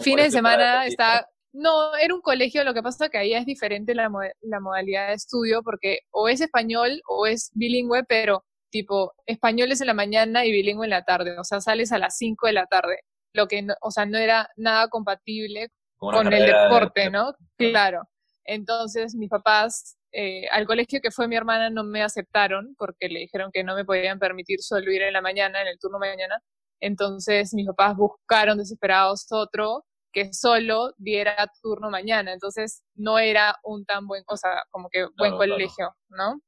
fines 0.00 0.26
de 0.26 0.30
semana 0.30 0.86
estaba... 0.86 1.26
No, 1.54 1.94
era 1.96 2.14
un 2.14 2.22
colegio, 2.22 2.64
lo 2.64 2.72
que 2.72 2.82
pasa 2.82 3.04
es 3.04 3.10
que 3.10 3.18
allá 3.18 3.38
es 3.38 3.44
diferente 3.44 3.94
la, 3.94 4.10
la 4.40 4.60
modalidad 4.60 5.08
de 5.08 5.14
estudio 5.14 5.62
porque 5.62 5.98
o 6.10 6.28
es 6.28 6.40
español 6.40 7.02
o 7.06 7.26
es 7.26 7.50
bilingüe, 7.52 8.04
pero 8.04 8.42
tipo 8.72 9.12
españoles 9.26 9.80
en 9.80 9.86
la 9.86 9.94
mañana 9.94 10.44
y 10.44 10.50
bilingüe 10.50 10.86
en 10.86 10.90
la 10.90 11.04
tarde, 11.04 11.38
o 11.38 11.44
sea, 11.44 11.60
sales 11.60 11.92
a 11.92 11.98
las 11.98 12.16
5 12.16 12.48
de 12.48 12.52
la 12.54 12.66
tarde, 12.66 13.00
lo 13.32 13.46
que, 13.46 13.62
no, 13.62 13.74
o 13.80 13.92
sea, 13.92 14.06
no 14.06 14.18
era 14.18 14.48
nada 14.56 14.88
compatible 14.88 15.68
con 15.96 16.32
el 16.32 16.46
deporte, 16.46 17.10
¿no? 17.10 17.34
Claro. 17.56 18.02
Entonces, 18.44 19.14
mis 19.14 19.30
papás, 19.30 19.96
eh, 20.10 20.48
al 20.50 20.66
colegio 20.66 21.00
que 21.00 21.12
fue 21.12 21.28
mi 21.28 21.36
hermana, 21.36 21.70
no 21.70 21.84
me 21.84 22.02
aceptaron 22.02 22.74
porque 22.76 23.08
le 23.08 23.20
dijeron 23.20 23.50
que 23.52 23.62
no 23.62 23.76
me 23.76 23.84
podían 23.84 24.18
permitir 24.18 24.60
solo 24.60 24.90
ir 24.90 25.02
en 25.02 25.12
la 25.12 25.20
mañana, 25.20 25.62
en 25.62 25.68
el 25.68 25.78
turno 25.78 26.00
mañana. 26.00 26.40
Entonces, 26.80 27.54
mis 27.54 27.68
papás 27.68 27.96
buscaron 27.96 28.58
desesperados 28.58 29.26
otro 29.30 29.84
que 30.12 30.32
solo 30.32 30.92
diera 30.98 31.36
turno 31.62 31.88
mañana. 31.88 32.32
Entonces, 32.32 32.82
no 32.96 33.18
era 33.18 33.56
un 33.62 33.84
tan 33.84 34.08
buen, 34.08 34.24
o 34.26 34.36
sea, 34.36 34.64
como 34.70 34.88
que 34.90 35.06
buen 35.16 35.36
colegio, 35.36 35.94
¿no? 36.08 36.40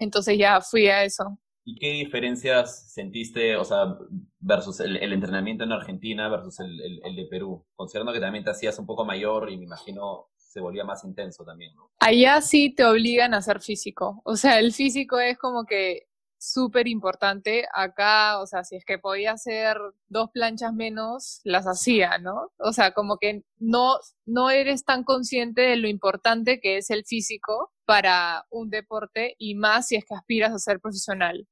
Entonces 0.00 0.38
ya 0.38 0.60
fui 0.60 0.88
a 0.88 1.04
eso. 1.04 1.38
¿Y 1.64 1.76
qué 1.78 1.92
diferencias 1.92 2.92
sentiste, 2.92 3.56
o 3.56 3.64
sea, 3.64 3.96
versus 4.40 4.80
el, 4.80 4.96
entrenamiento 5.12 5.62
en 5.64 5.72
Argentina 5.72 6.28
versus 6.28 6.58
el, 6.60 7.16
de 7.16 7.26
Perú? 7.30 7.64
Considerando 7.76 8.12
que 8.12 8.20
también 8.20 8.44
te 8.44 8.50
hacías 8.50 8.78
un 8.78 8.86
poco 8.86 9.04
mayor 9.04 9.50
y 9.50 9.56
me 9.56 9.64
imagino 9.64 10.28
se 10.36 10.60
volvía 10.60 10.84
más 10.84 11.02
intenso 11.04 11.44
también, 11.44 11.74
¿no? 11.74 11.90
Allá 11.98 12.40
sí 12.42 12.74
te 12.74 12.84
obligan 12.84 13.32
a 13.32 13.38
hacer 13.38 13.60
físico. 13.60 14.20
O 14.24 14.36
sea, 14.36 14.58
el 14.58 14.72
físico 14.72 15.18
es 15.18 15.38
como 15.38 15.64
que 15.64 16.08
súper 16.42 16.88
importante 16.88 17.64
acá, 17.72 18.40
o 18.40 18.46
sea, 18.46 18.64
si 18.64 18.74
es 18.74 18.84
que 18.84 18.98
podía 18.98 19.32
hacer 19.32 19.78
dos 20.08 20.30
planchas 20.32 20.74
menos, 20.74 21.40
las 21.44 21.66
hacía, 21.66 22.18
¿no? 22.18 22.50
O 22.58 22.72
sea, 22.72 22.92
como 22.92 23.16
que 23.18 23.44
no, 23.58 23.94
no 24.26 24.50
eres 24.50 24.84
tan 24.84 25.04
consciente 25.04 25.62
de 25.62 25.76
lo 25.76 25.86
importante 25.86 26.60
que 26.60 26.78
es 26.78 26.90
el 26.90 27.04
físico 27.04 27.72
para 27.84 28.44
un 28.50 28.70
deporte 28.70 29.36
y 29.38 29.54
más 29.54 29.86
si 29.88 29.96
es 29.96 30.04
que 30.04 30.14
aspiras 30.14 30.52
a 30.52 30.58
ser 30.58 30.80
profesional. 30.80 31.46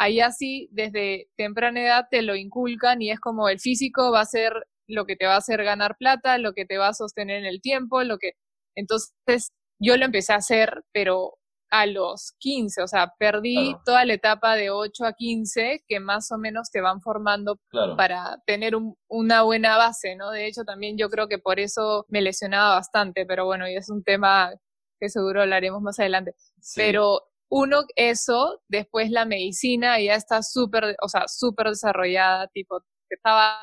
Ahí 0.00 0.20
así, 0.20 0.68
desde 0.70 1.28
temprana 1.36 1.82
edad 1.82 2.06
te 2.08 2.22
lo 2.22 2.36
inculcan 2.36 3.02
y 3.02 3.10
es 3.10 3.18
como 3.18 3.48
el 3.48 3.58
físico 3.58 4.12
va 4.12 4.20
a 4.20 4.26
ser 4.26 4.52
lo 4.86 5.06
que 5.06 5.16
te 5.16 5.26
va 5.26 5.34
a 5.34 5.38
hacer 5.38 5.64
ganar 5.64 5.96
plata, 5.98 6.38
lo 6.38 6.52
que 6.52 6.64
te 6.66 6.78
va 6.78 6.88
a 6.88 6.94
sostener 6.94 7.38
en 7.38 7.46
el 7.46 7.60
tiempo, 7.60 8.04
lo 8.04 8.16
que... 8.16 8.32
Entonces, 8.76 9.50
yo 9.80 9.96
lo 9.96 10.04
empecé 10.04 10.32
a 10.32 10.36
hacer, 10.36 10.84
pero 10.92 11.34
a 11.70 11.86
los 11.86 12.32
15, 12.38 12.80
o 12.82 12.86
sea, 12.86 13.12
perdí 13.18 13.74
toda 13.84 14.04
la 14.04 14.14
etapa 14.14 14.54
de 14.54 14.70
8 14.70 15.04
a 15.04 15.12
15 15.12 15.82
que 15.86 16.00
más 16.00 16.30
o 16.30 16.38
menos 16.38 16.70
te 16.70 16.80
van 16.80 17.00
formando 17.00 17.58
para 17.96 18.38
tener 18.46 18.74
una 19.08 19.42
buena 19.42 19.76
base, 19.76 20.14
¿no? 20.14 20.30
De 20.30 20.46
hecho, 20.46 20.62
también 20.62 20.96
yo 20.96 21.10
creo 21.10 21.26
que 21.26 21.38
por 21.38 21.58
eso 21.58 22.06
me 22.08 22.22
lesionaba 22.22 22.76
bastante, 22.76 23.26
pero 23.26 23.44
bueno, 23.46 23.68
y 23.68 23.74
es 23.74 23.90
un 23.90 24.02
tema 24.04 24.52
que 25.00 25.08
seguro 25.08 25.42
hablaremos 25.42 25.82
más 25.82 25.98
adelante. 25.98 26.34
Pero 26.74 27.27
uno, 27.50 27.82
eso, 27.96 28.60
después 28.68 29.10
la 29.10 29.24
medicina 29.24 30.00
ya 30.00 30.14
está 30.14 30.42
súper, 30.42 30.96
o 31.02 31.08
sea, 31.08 31.28
súper 31.28 31.68
desarrollada, 31.68 32.48
tipo, 32.48 32.80
estaba 33.10 33.58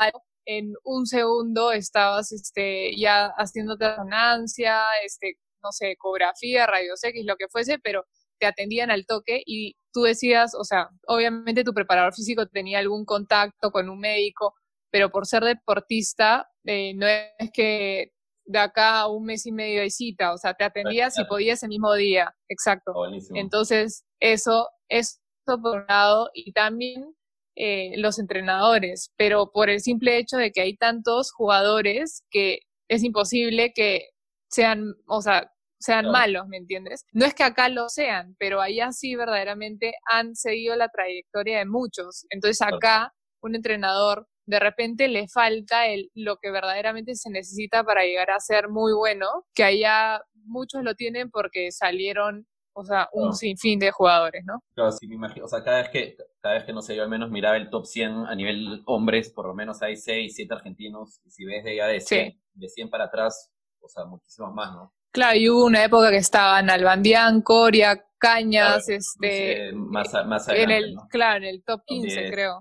en 0.45 0.73
un 0.83 1.05
segundo 1.07 1.71
estabas 1.71 2.31
este, 2.31 2.95
ya 2.97 3.27
haciéndote 3.37 3.89
resonancia, 3.89 4.79
este, 5.03 5.35
no 5.63 5.71
sé, 5.71 5.91
ecografía, 5.91 6.67
rayos 6.67 7.03
X, 7.03 7.25
lo 7.25 7.35
que 7.35 7.47
fuese, 7.49 7.79
pero 7.79 8.05
te 8.39 8.45
atendían 8.47 8.91
al 8.91 9.05
toque 9.05 9.41
y 9.45 9.75
tú 9.93 10.03
decías, 10.03 10.53
o 10.55 10.63
sea, 10.63 10.89
obviamente 11.07 11.63
tu 11.63 11.73
preparador 11.73 12.13
físico 12.13 12.47
tenía 12.47 12.79
algún 12.79 13.05
contacto 13.05 13.71
con 13.71 13.89
un 13.89 13.99
médico, 13.99 14.53
pero 14.91 15.09
por 15.09 15.25
ser 15.25 15.43
deportista, 15.43 16.47
eh, 16.65 16.93
no 16.95 17.07
es 17.07 17.51
que 17.53 18.11
de 18.45 18.59
acá 18.59 18.99
a 19.01 19.07
un 19.07 19.25
mes 19.25 19.45
y 19.45 19.51
medio 19.51 19.81
de 19.81 19.89
cita, 19.89 20.33
o 20.33 20.37
sea, 20.37 20.53
te 20.53 20.63
atendías 20.63 21.15
si 21.15 21.25
podías 21.25 21.63
el 21.63 21.69
mismo 21.69 21.93
día, 21.93 22.33
exacto. 22.47 22.93
Entonces, 23.33 24.05
eso, 24.19 24.69
es 24.89 25.21
por 25.45 25.59
un 25.59 25.85
lado, 25.87 26.29
y 26.33 26.51
también 26.53 27.15
eh, 27.55 27.93
los 27.97 28.19
entrenadores, 28.19 29.11
pero 29.17 29.51
por 29.51 29.69
el 29.69 29.79
simple 29.79 30.17
hecho 30.17 30.37
de 30.37 30.51
que 30.51 30.61
hay 30.61 30.75
tantos 30.75 31.31
jugadores 31.31 32.23
que 32.29 32.59
es 32.87 33.03
imposible 33.03 33.73
que 33.73 34.09
sean, 34.49 34.93
o 35.07 35.21
sea, 35.21 35.51
sean 35.79 36.09
malos, 36.09 36.47
¿me 36.47 36.57
entiendes? 36.57 37.05
No 37.13 37.25
es 37.25 37.33
que 37.33 37.43
acá 37.43 37.69
lo 37.69 37.89
sean, 37.89 38.35
pero 38.39 38.61
allá 38.61 38.91
sí 38.91 39.15
verdaderamente 39.15 39.93
han 40.09 40.35
seguido 40.35 40.75
la 40.75 40.89
trayectoria 40.89 41.59
de 41.59 41.65
muchos. 41.65 42.25
Entonces 42.29 42.61
acá 42.61 43.13
un 43.41 43.55
entrenador 43.55 44.27
de 44.45 44.59
repente 44.59 45.07
le 45.07 45.27
falta 45.27 45.87
el, 45.87 46.11
lo 46.13 46.37
que 46.37 46.51
verdaderamente 46.51 47.15
se 47.15 47.29
necesita 47.29 47.83
para 47.83 48.03
llegar 48.03 48.31
a 48.31 48.39
ser 48.39 48.69
muy 48.69 48.93
bueno, 48.93 49.27
que 49.53 49.63
allá 49.63 50.21
muchos 50.33 50.83
lo 50.83 50.95
tienen 50.95 51.29
porque 51.31 51.71
salieron, 51.71 52.47
o 52.73 52.83
sea, 52.83 53.09
un 53.13 53.33
sinfín 53.33 53.79
de 53.79 53.91
jugadores, 53.91 54.43
¿no? 54.45 54.61
Claro, 54.73 54.91
sí, 54.91 55.07
me 55.07 55.15
imagino. 55.15 55.45
O 55.45 55.47
sea, 55.47 55.63
cada 55.63 55.81
vez 55.81 55.89
que, 55.89 56.17
cada 56.41 56.55
vez 56.55 56.63
que 56.63 56.73
no 56.73 56.81
sé, 56.81 56.95
yo 56.95 57.03
al 57.03 57.09
menos 57.09 57.31
miraba 57.31 57.57
el 57.57 57.69
top 57.69 57.85
100 57.85 58.27
a 58.27 58.35
nivel 58.35 58.83
hombres, 58.85 59.31
por 59.31 59.47
lo 59.47 59.53
menos 59.53 59.81
hay 59.81 59.95
6, 59.95 60.33
7 60.35 60.53
argentinos, 60.53 61.21
y 61.25 61.31
si 61.31 61.45
ves 61.45 61.63
de 61.63 61.71
allá 61.71 61.87
de 61.87 62.01
100, 62.01 62.39
de 62.53 62.69
100 62.69 62.89
para 62.89 63.05
atrás, 63.05 63.51
o 63.79 63.87
sea, 63.87 64.05
muchísimos 64.05 64.53
más, 64.53 64.73
¿no? 64.73 64.94
Claro, 65.15 65.37
y 65.37 65.49
hubo 65.49 65.65
una 65.65 65.81
época 65.81 66.11
que 66.11 66.17
estaban 66.17 66.69
Albandián, 66.69 67.41
Coria, 67.41 68.05
Cañas, 68.17 68.89
este... 68.89 69.71
más, 69.71 70.11
más 70.27 70.49
en 70.49 70.69
el, 70.69 70.93
Claro, 71.09 71.37
en 71.37 71.43
el 71.45 71.63
top 71.63 71.83
15, 71.85 72.31
creo. 72.31 72.59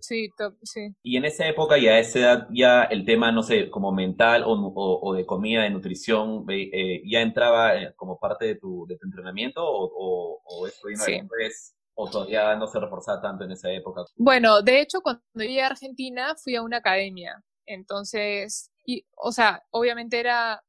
Sí, 0.00 0.28
top, 0.36 0.54
sí. 0.62 0.94
Y 1.02 1.16
en 1.16 1.24
esa 1.24 1.48
época 1.48 1.78
y 1.78 1.88
a 1.88 1.98
esa 1.98 2.18
edad 2.18 2.46
ya 2.50 2.82
el 2.82 3.06
tema, 3.06 3.32
no 3.32 3.42
sé, 3.42 3.70
como 3.70 3.90
mental 3.90 4.42
o, 4.44 4.52
o, 4.52 5.14
de 5.14 5.24
comida, 5.24 5.62
de 5.62 5.70
nutrición, 5.70 6.44
eh, 6.50 7.00
ya 7.10 7.22
entraba 7.22 7.74
eh, 7.74 7.94
como 7.96 8.18
parte 8.18 8.44
de 8.48 8.56
tu, 8.56 8.84
de 8.86 8.98
tu 8.98 9.06
entrenamiento 9.06 9.62
o, 9.64 10.42
o, 10.44 10.66
esto 10.66 10.88
vino 10.88 11.02
después 11.06 11.74
o 11.94 12.10
todavía 12.10 12.54
no 12.56 12.66
se 12.66 12.80
reforzaba 12.80 13.22
tanto 13.22 13.44
en 13.44 13.52
esa 13.52 13.70
época? 13.70 14.02
Bueno, 14.16 14.60
de 14.60 14.80
hecho, 14.82 15.00
cuando 15.00 15.22
llegué 15.36 15.62
a 15.62 15.68
Argentina 15.68 16.34
fui 16.36 16.54
a 16.54 16.62
una 16.62 16.78
academia. 16.78 17.42
Entonces, 17.64 18.70
y, 18.84 19.06
o 19.16 19.32
sea, 19.32 19.62
obviamente 19.70 20.20
era 20.20 20.62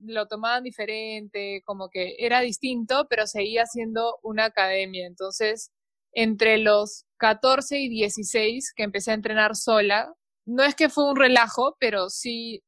lo 0.00 0.26
tomaban 0.26 0.64
diferente, 0.64 1.62
como 1.64 1.88
que 1.90 2.16
era 2.18 2.40
distinto, 2.40 3.06
pero 3.08 3.26
seguía 3.26 3.66
siendo 3.66 4.18
una 4.22 4.46
academia. 4.46 5.06
Entonces, 5.06 5.72
entre 6.12 6.58
los 6.58 7.04
14 7.18 7.78
y 7.78 7.88
16 7.88 8.72
que 8.74 8.84
empecé 8.84 9.10
a 9.10 9.14
entrenar 9.14 9.56
sola, 9.56 10.12
no 10.46 10.62
es 10.64 10.74
que 10.74 10.88
fue 10.88 11.10
un 11.10 11.16
relajo, 11.16 11.76
pero 11.78 12.08
sí, 12.10 12.62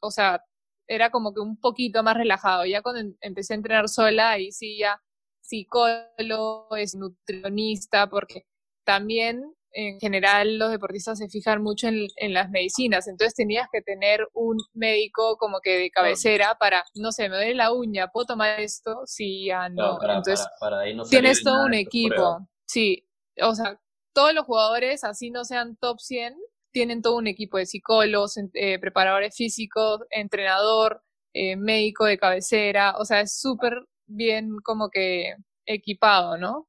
o 0.00 0.10
sea, 0.10 0.42
era 0.86 1.10
como 1.10 1.34
que 1.34 1.40
un 1.40 1.58
poquito 1.58 2.02
más 2.02 2.16
relajado. 2.16 2.64
Ya 2.66 2.82
cuando 2.82 3.14
empecé 3.20 3.54
a 3.54 3.56
entrenar 3.56 3.88
sola, 3.88 4.30
ahí 4.30 4.52
sí 4.52 4.78
ya 4.78 5.00
psicólogo, 5.40 6.74
es 6.76 6.94
nutricionista, 6.94 8.08
porque 8.08 8.46
también 8.84 9.54
en 9.74 9.98
general 9.98 10.56
los 10.56 10.70
deportistas 10.70 11.18
se 11.18 11.28
fijan 11.28 11.62
mucho 11.62 11.88
en, 11.88 12.32
las 12.32 12.48
medicinas, 12.50 13.08
entonces 13.08 13.34
tenías 13.34 13.68
que 13.72 13.82
tener 13.82 14.26
un 14.32 14.56
médico 14.72 15.36
como 15.36 15.60
que 15.60 15.78
de 15.78 15.90
cabecera 15.90 16.56
para, 16.58 16.84
no 16.94 17.10
sé, 17.10 17.28
me 17.28 17.36
duele 17.36 17.54
la 17.54 17.72
uña, 17.72 18.08
¿puedo 18.08 18.26
tomar 18.26 18.60
esto? 18.60 19.02
Sí, 19.04 19.46
ya 19.46 19.68
no. 19.68 19.98
entonces 20.00 20.46
tienes 21.10 21.42
todo 21.42 21.64
un 21.64 21.74
equipo, 21.74 22.48
sí, 22.66 23.06
o 23.42 23.54
sea, 23.54 23.80
todos 24.14 24.32
los 24.32 24.46
jugadores, 24.46 25.02
así 25.02 25.30
no 25.30 25.44
sean 25.44 25.76
top 25.76 25.98
100, 25.98 26.36
tienen 26.72 27.02
todo 27.02 27.16
un 27.16 27.26
equipo 27.26 27.58
de 27.58 27.66
psicólogos, 27.66 28.36
eh, 28.54 28.78
preparadores 28.78 29.34
físicos, 29.36 30.00
entrenador, 30.10 31.02
eh, 31.32 31.56
médico 31.56 32.04
de 32.04 32.16
cabecera, 32.16 32.94
o 32.96 33.04
sea, 33.04 33.20
es 33.20 33.40
súper 33.40 33.84
bien 34.06 34.50
como 34.62 34.88
que 34.88 35.34
equipado, 35.66 36.38
¿no? 36.38 36.68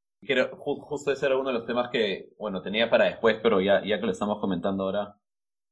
Justo 0.57 1.11
ese 1.11 1.25
era 1.25 1.37
uno 1.37 1.49
de 1.49 1.59
los 1.59 1.65
temas 1.65 1.89
que, 1.91 2.29
bueno, 2.37 2.61
tenía 2.61 2.89
para 2.89 3.05
después, 3.05 3.37
pero 3.41 3.61
ya, 3.61 3.83
ya 3.85 3.99
que 3.99 4.05
lo 4.05 4.11
estamos 4.11 4.39
comentando 4.39 4.83
ahora. 4.83 5.15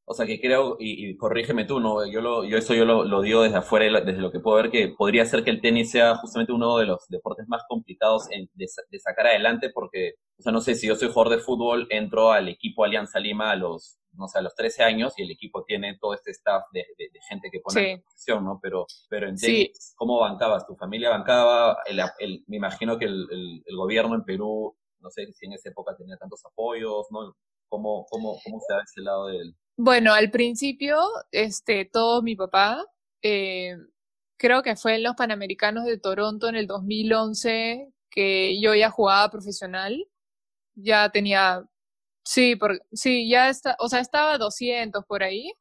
O 0.05 0.13
sea, 0.13 0.25
que 0.25 0.39
creo, 0.41 0.75
y, 0.79 1.15
corrígeme 1.17 1.65
tú, 1.65 1.79
¿no? 1.79 2.05
Yo, 2.05 2.21
lo, 2.21 2.43
yo 2.43 2.57
eso 2.57 2.73
yo 2.73 2.83
lo, 2.85 3.21
digo 3.21 3.43
desde 3.43 3.57
afuera, 3.57 4.01
desde 4.01 4.21
lo 4.21 4.31
que 4.31 4.39
puedo 4.41 4.57
ver, 4.57 4.69
que 4.69 4.89
podría 4.97 5.25
ser 5.25 5.43
que 5.43 5.49
el 5.49 5.61
tenis 5.61 5.91
sea 5.91 6.15
justamente 6.17 6.51
uno 6.51 6.77
de 6.77 6.85
los 6.85 7.07
deportes 7.07 7.47
más 7.47 7.63
complicados 7.69 8.27
de, 8.27 8.47
de, 8.55 8.99
sacar 8.99 9.27
adelante, 9.27 9.69
porque, 9.73 10.15
o 10.37 10.41
sea, 10.41 10.51
no 10.51 10.61
sé, 10.61 10.75
si 10.75 10.87
yo 10.87 10.95
soy 10.95 11.09
jugador 11.09 11.37
de 11.37 11.43
fútbol, 11.43 11.87
entro 11.89 12.31
al 12.31 12.49
equipo 12.49 12.83
Alianza 12.83 13.19
Lima 13.19 13.51
a 13.51 13.55
los 13.55 13.99
no 14.17 14.27
sé, 14.27 14.39
a 14.39 14.41
los 14.41 14.55
13 14.55 14.83
años 14.83 15.13
y 15.17 15.23
el 15.23 15.31
equipo 15.31 15.63
tiene 15.63 15.97
todo 15.99 16.13
este 16.13 16.31
staff 16.31 16.63
de, 16.71 16.85
de, 16.97 17.09
gente 17.29 17.49
que 17.51 17.59
pone 17.59 17.95
sí. 17.95 18.03
posición, 18.03 18.45
¿no? 18.45 18.59
Pero, 18.61 18.85
pero 19.09 19.27
en 19.27 19.35
tenis, 19.35 19.93
¿cómo 19.95 20.19
bancabas? 20.19 20.65
¿Tu 20.67 20.75
familia 20.75 21.09
bancaba? 21.09 21.77
El, 21.85 21.99
el, 22.19 22.43
me 22.47 22.57
imagino 22.57 22.97
que 22.97 23.05
el, 23.05 23.27
el, 23.65 23.75
gobierno 23.75 24.15
en 24.15 24.23
Perú, 24.23 24.77
no 24.99 25.09
sé 25.09 25.31
si 25.33 25.45
en 25.45 25.53
esa 25.53 25.69
época 25.69 25.95
tenía 25.97 26.17
tantos 26.17 26.45
apoyos, 26.45 27.07
¿no? 27.09 27.35
¿Cómo, 27.69 28.05
cómo, 28.09 28.39
cómo 28.43 28.59
se 28.67 28.73
da 28.73 28.81
ese 28.83 29.01
lado 29.01 29.27
de 29.27 29.37
él? 29.37 29.55
Bueno, 29.77 30.13
al 30.13 30.29
principio, 30.29 30.99
este, 31.31 31.85
todo 31.85 32.21
mi 32.21 32.35
papá, 32.35 32.85
eh, 33.23 33.75
creo 34.37 34.61
que 34.61 34.75
fue 34.75 34.95
en 34.95 35.03
los 35.03 35.15
Panamericanos 35.15 35.85
de 35.85 35.97
Toronto 35.97 36.47
en 36.49 36.55
el 36.55 36.67
2011 36.67 37.91
que 38.11 38.61
yo 38.61 38.75
ya 38.75 38.91
jugaba 38.91 39.31
profesional, 39.31 40.05
ya 40.75 41.09
tenía 41.09 41.63
Sí, 42.25 42.55
por, 42.55 42.81
sí, 42.93 43.29
ya 43.29 43.49
está, 43.49 43.75
o 43.79 43.89
sea, 43.89 43.99
estaba 43.99 44.37
200 44.37 45.03
por 45.05 45.23
ahí. 45.23 45.51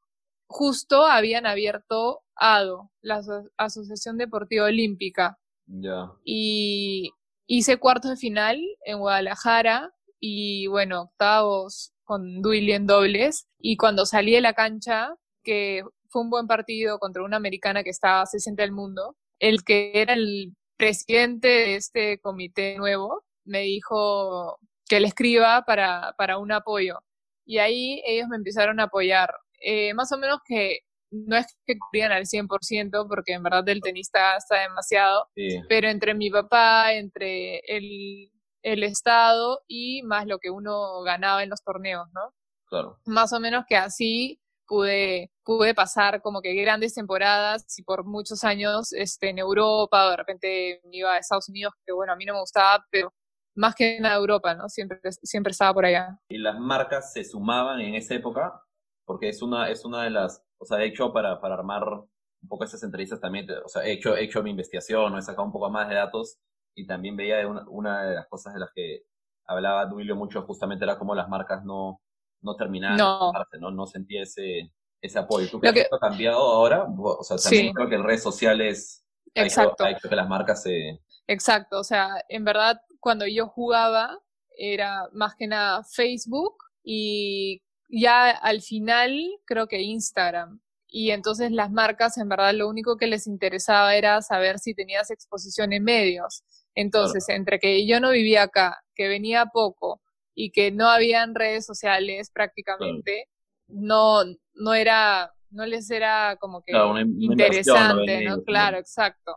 Justo 0.48 1.04
habían 1.06 1.46
abierto 1.46 2.20
ADO, 2.36 2.90
la 3.00 3.22
Asociación 3.56 4.16
Deportiva 4.18 4.66
Olímpica. 4.66 5.38
Ya. 5.66 6.12
Y 6.24 7.10
hice 7.46 7.78
cuartos 7.78 8.12
de 8.12 8.16
final 8.16 8.60
en 8.84 8.98
Guadalajara 8.98 9.92
y 10.20 10.66
bueno, 10.68 11.02
octavos 11.02 11.92
con 12.04 12.42
Duily 12.42 12.72
en 12.72 12.86
dobles. 12.86 13.46
Y 13.58 13.76
cuando 13.76 14.06
salí 14.06 14.32
de 14.32 14.40
la 14.40 14.54
cancha, 14.54 15.14
que 15.42 15.82
fue 16.10 16.22
un 16.22 16.30
buen 16.30 16.46
partido 16.46 16.98
contra 16.98 17.24
una 17.24 17.36
americana 17.38 17.82
que 17.82 17.90
estaba 17.90 18.26
60 18.26 18.62
del 18.62 18.72
mundo, 18.72 19.16
el 19.40 19.64
que 19.64 19.92
era 19.94 20.12
el 20.14 20.54
presidente 20.76 21.48
de 21.48 21.74
este 21.76 22.20
comité 22.20 22.76
nuevo 22.76 23.24
me 23.44 23.62
dijo, 23.62 24.58
que 24.92 25.00
le 25.00 25.08
escriba 25.08 25.62
para, 25.62 26.14
para 26.18 26.36
un 26.36 26.52
apoyo. 26.52 26.98
Y 27.46 27.56
ahí 27.56 28.02
ellos 28.06 28.28
me 28.28 28.36
empezaron 28.36 28.78
a 28.78 28.84
apoyar. 28.84 29.30
Eh, 29.64 29.94
más 29.94 30.12
o 30.12 30.18
menos 30.18 30.40
que 30.46 30.80
no 31.10 31.34
es 31.34 31.46
que 31.64 31.78
cubrían 31.78 32.12
al 32.12 32.26
100%, 32.26 33.08
porque 33.08 33.32
en 33.32 33.42
verdad 33.42 33.66
el 33.70 33.80
tenista 33.80 34.36
está 34.36 34.60
demasiado, 34.60 35.28
pero 35.66 35.88
entre 35.88 36.12
mi 36.12 36.30
papá, 36.30 36.92
entre 36.92 37.60
el, 37.68 38.30
el 38.62 38.82
Estado 38.82 39.62
y 39.66 40.02
más 40.02 40.26
lo 40.26 40.38
que 40.38 40.50
uno 40.50 41.00
ganaba 41.02 41.42
en 41.42 41.48
los 41.48 41.62
torneos, 41.62 42.06
¿no? 42.12 42.34
Claro. 42.66 42.98
Más 43.06 43.32
o 43.32 43.40
menos 43.40 43.64
que 43.66 43.76
así 43.76 44.40
pude, 44.66 45.30
pude 45.42 45.74
pasar 45.74 46.20
como 46.20 46.42
que 46.42 46.54
grandes 46.54 46.92
temporadas 46.92 47.64
y 47.78 47.82
por 47.82 48.04
muchos 48.04 48.44
años 48.44 48.92
este, 48.92 49.30
en 49.30 49.38
Europa, 49.38 50.10
de 50.10 50.16
repente 50.18 50.80
iba 50.92 51.14
a 51.14 51.18
Estados 51.18 51.48
Unidos, 51.48 51.72
que 51.86 51.94
bueno, 51.94 52.12
a 52.12 52.16
mí 52.16 52.26
no 52.26 52.34
me 52.34 52.40
gustaba, 52.40 52.84
pero 52.90 53.10
más 53.54 53.74
que 53.74 53.96
en 53.96 54.06
Europa, 54.06 54.54
¿no? 54.54 54.68
Siempre, 54.68 54.98
siempre 55.22 55.50
estaba 55.50 55.74
por 55.74 55.84
allá. 55.84 56.18
Y 56.28 56.38
las 56.38 56.58
marcas 56.58 57.12
se 57.12 57.24
sumaban 57.24 57.80
en 57.80 57.94
esa 57.94 58.14
época, 58.14 58.62
porque 59.04 59.28
es 59.28 59.42
una, 59.42 59.70
es 59.70 59.84
una 59.84 60.04
de 60.04 60.10
las, 60.10 60.44
o 60.58 60.64
sea, 60.64 60.78
de 60.78 60.86
hecho, 60.86 61.12
para, 61.12 61.40
para 61.40 61.54
armar 61.54 61.84
un 61.84 62.48
poco 62.48 62.64
esas 62.64 62.82
entrevistas 62.82 63.20
también, 63.20 63.46
o 63.64 63.68
sea, 63.68 63.84
he 63.84 63.92
hecho, 63.92 64.16
he 64.16 64.24
hecho 64.24 64.42
mi 64.42 64.50
investigación, 64.50 65.16
he 65.16 65.22
sacado 65.22 65.46
un 65.46 65.52
poco 65.52 65.70
más 65.70 65.88
de 65.88 65.94
datos 65.94 66.38
y 66.74 66.86
también 66.86 67.16
veía 67.16 67.46
una, 67.46 67.64
una 67.68 68.02
de 68.04 68.14
las 68.16 68.26
cosas 68.28 68.54
de 68.54 68.60
las 68.60 68.70
que 68.74 69.04
hablaba 69.46 69.86
Duilio 69.86 70.16
mucho 70.16 70.42
justamente 70.42 70.84
era 70.84 70.98
como 70.98 71.14
las 71.14 71.28
marcas 71.28 71.64
no, 71.64 72.00
no 72.40 72.56
terminaban 72.56 72.96
no. 72.96 73.32
¿no? 73.60 73.70
No 73.70 73.86
sentía 73.86 74.22
ese, 74.22 74.72
ese 75.00 75.18
apoyo. 75.18 75.48
¿Tú 75.50 75.60
crees 75.60 75.74
que, 75.74 75.80
esto 75.82 75.96
ha 75.96 76.00
cambiado 76.00 76.40
ahora? 76.40 76.86
O 76.98 77.22
sea, 77.22 77.36
también 77.36 77.72
creo 77.72 77.88
que 77.88 77.96
en 77.96 78.04
redes 78.04 78.22
sociales 78.22 79.02
Exacto. 79.34 79.84
Ha, 79.84 79.90
hecho, 79.90 80.08
que 80.08 80.16
las 80.16 80.28
marcas 80.28 80.62
se... 80.62 81.00
Exacto, 81.26 81.78
o 81.78 81.84
sea, 81.84 82.22
en 82.28 82.44
verdad 82.44 82.80
cuando 83.02 83.26
yo 83.26 83.48
jugaba 83.48 84.20
era 84.56 85.08
más 85.12 85.34
que 85.34 85.48
nada 85.48 85.82
Facebook 85.82 86.54
y 86.84 87.60
ya 87.88 88.30
al 88.30 88.62
final 88.62 89.12
creo 89.44 89.66
que 89.66 89.82
Instagram. 89.82 90.60
Y 90.86 91.10
entonces 91.10 91.50
las 91.50 91.72
marcas 91.72 92.16
en 92.16 92.28
verdad 92.28 92.54
lo 92.54 92.68
único 92.68 92.96
que 92.96 93.08
les 93.08 93.26
interesaba 93.26 93.96
era 93.96 94.22
saber 94.22 94.60
si 94.60 94.72
tenías 94.72 95.10
exposición 95.10 95.72
en 95.72 95.82
medios. 95.82 96.44
Entonces, 96.74 97.28
entre 97.28 97.58
que 97.58 97.86
yo 97.86 97.98
no 97.98 98.10
vivía 98.10 98.44
acá, 98.44 98.82
que 98.94 99.08
venía 99.08 99.46
poco 99.46 100.00
y 100.34 100.52
que 100.52 100.70
no 100.70 100.88
habían 100.88 101.34
redes 101.34 101.66
sociales 101.66 102.30
prácticamente, 102.30 103.28
no, 103.66 104.22
no 104.54 104.74
era, 104.74 105.32
no 105.50 105.66
les 105.66 105.90
era 105.90 106.36
como 106.40 106.62
que 106.62 106.72
interesante, 107.18 108.24
¿no? 108.24 108.42
Claro, 108.42 108.78
exacto. 108.78 109.36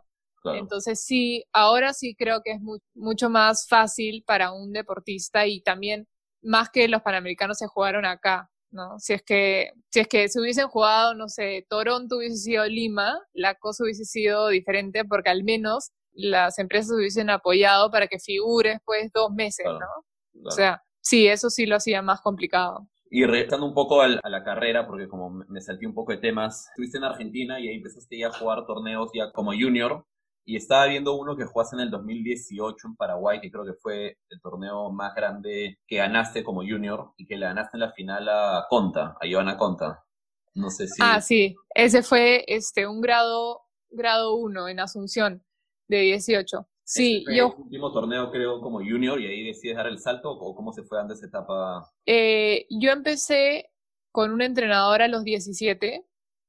Entonces 0.54 1.04
sí, 1.04 1.44
ahora 1.52 1.92
sí 1.92 2.14
creo 2.14 2.42
que 2.42 2.52
es 2.52 2.60
mucho 2.94 3.30
más 3.30 3.66
fácil 3.68 4.22
para 4.26 4.52
un 4.52 4.72
deportista 4.72 5.46
y 5.46 5.60
también 5.60 6.06
más 6.42 6.70
que 6.70 6.88
los 6.88 7.02
panamericanos 7.02 7.58
se 7.58 7.66
jugaron 7.66 8.04
acá, 8.04 8.50
¿no? 8.70 8.98
Si 8.98 9.12
es 9.12 9.22
que, 9.22 9.72
si 9.90 10.00
es 10.00 10.08
que 10.08 10.28
se 10.28 10.40
hubiesen 10.40 10.68
jugado, 10.68 11.14
no 11.14 11.28
sé, 11.28 11.66
Toronto 11.68 12.18
hubiese 12.18 12.36
sido 12.36 12.64
Lima, 12.66 13.18
la 13.32 13.54
cosa 13.54 13.84
hubiese 13.84 14.04
sido 14.04 14.48
diferente 14.48 15.04
porque 15.04 15.30
al 15.30 15.44
menos 15.44 15.90
las 16.12 16.58
empresas 16.58 16.92
hubiesen 16.92 17.30
apoyado 17.30 17.90
para 17.90 18.06
que 18.06 18.18
figure 18.18 18.70
después 18.70 19.10
dos 19.12 19.30
meses, 19.32 19.66
¿no? 19.66 20.44
O 20.46 20.50
sea, 20.50 20.82
sí, 21.00 21.26
eso 21.26 21.50
sí 21.50 21.66
lo 21.66 21.76
hacía 21.76 22.02
más 22.02 22.20
complicado. 22.20 22.88
Y 23.10 23.24
regresando 23.24 23.66
un 23.66 23.74
poco 23.74 24.02
a 24.02 24.08
la 24.08 24.44
carrera, 24.44 24.86
porque 24.86 25.08
como 25.08 25.30
me 25.30 25.60
salté 25.60 25.86
un 25.86 25.94
poco 25.94 26.12
de 26.12 26.18
temas, 26.18 26.68
estuviste 26.70 26.98
en 26.98 27.04
Argentina 27.04 27.60
y 27.60 27.68
ahí 27.68 27.76
empezaste 27.76 28.18
ya 28.18 28.28
a 28.28 28.32
jugar 28.32 28.66
torneos 28.66 29.10
ya 29.14 29.30
como 29.32 29.52
junior. 29.52 30.04
Y 30.48 30.54
estaba 30.56 30.86
viendo 30.86 31.14
uno 31.14 31.36
que 31.36 31.44
jugaste 31.44 31.74
en 31.74 31.82
el 31.82 31.90
2018 31.90 32.86
en 32.86 32.94
Paraguay, 32.94 33.40
que 33.40 33.50
creo 33.50 33.64
que 33.64 33.74
fue 33.74 34.16
el 34.30 34.40
torneo 34.40 34.92
más 34.92 35.12
grande 35.12 35.80
que 35.88 35.96
ganaste 35.96 36.44
como 36.44 36.60
junior 36.60 37.12
y 37.16 37.26
que 37.26 37.36
le 37.36 37.46
ganaste 37.46 37.76
en 37.76 37.80
la 37.80 37.92
final 37.92 38.28
a 38.28 38.64
Conta, 38.70 39.16
a 39.20 39.26
Ivana 39.26 39.56
Conta. 39.56 40.04
No 40.54 40.70
sé 40.70 40.86
si. 40.86 41.02
Ah, 41.02 41.20
sí. 41.20 41.56
Ese 41.74 42.04
fue 42.04 42.44
este, 42.46 42.86
un 42.86 43.00
grado, 43.00 43.62
grado 43.90 44.36
1 44.36 44.68
en 44.68 44.78
Asunción 44.78 45.44
de 45.88 46.00
18. 46.02 46.66
Sí, 46.84 47.24
yo. 47.34 47.52
El 47.56 47.62
último 47.64 47.92
torneo, 47.92 48.30
creo, 48.30 48.60
como 48.60 48.78
junior 48.78 49.20
y 49.20 49.26
ahí 49.26 49.44
decides 49.44 49.76
dar 49.76 49.88
el 49.88 49.98
salto 49.98 50.30
o 50.30 50.54
cómo 50.54 50.72
se 50.72 50.84
fue 50.84 50.98
dando 50.98 51.14
esa 51.14 51.26
etapa? 51.26 51.90
Eh, 52.06 52.66
yo 52.70 52.92
empecé 52.92 53.72
con 54.12 54.30
un 54.30 54.42
entrenador 54.42 55.02
a 55.02 55.08
los 55.08 55.24
17 55.24 56.05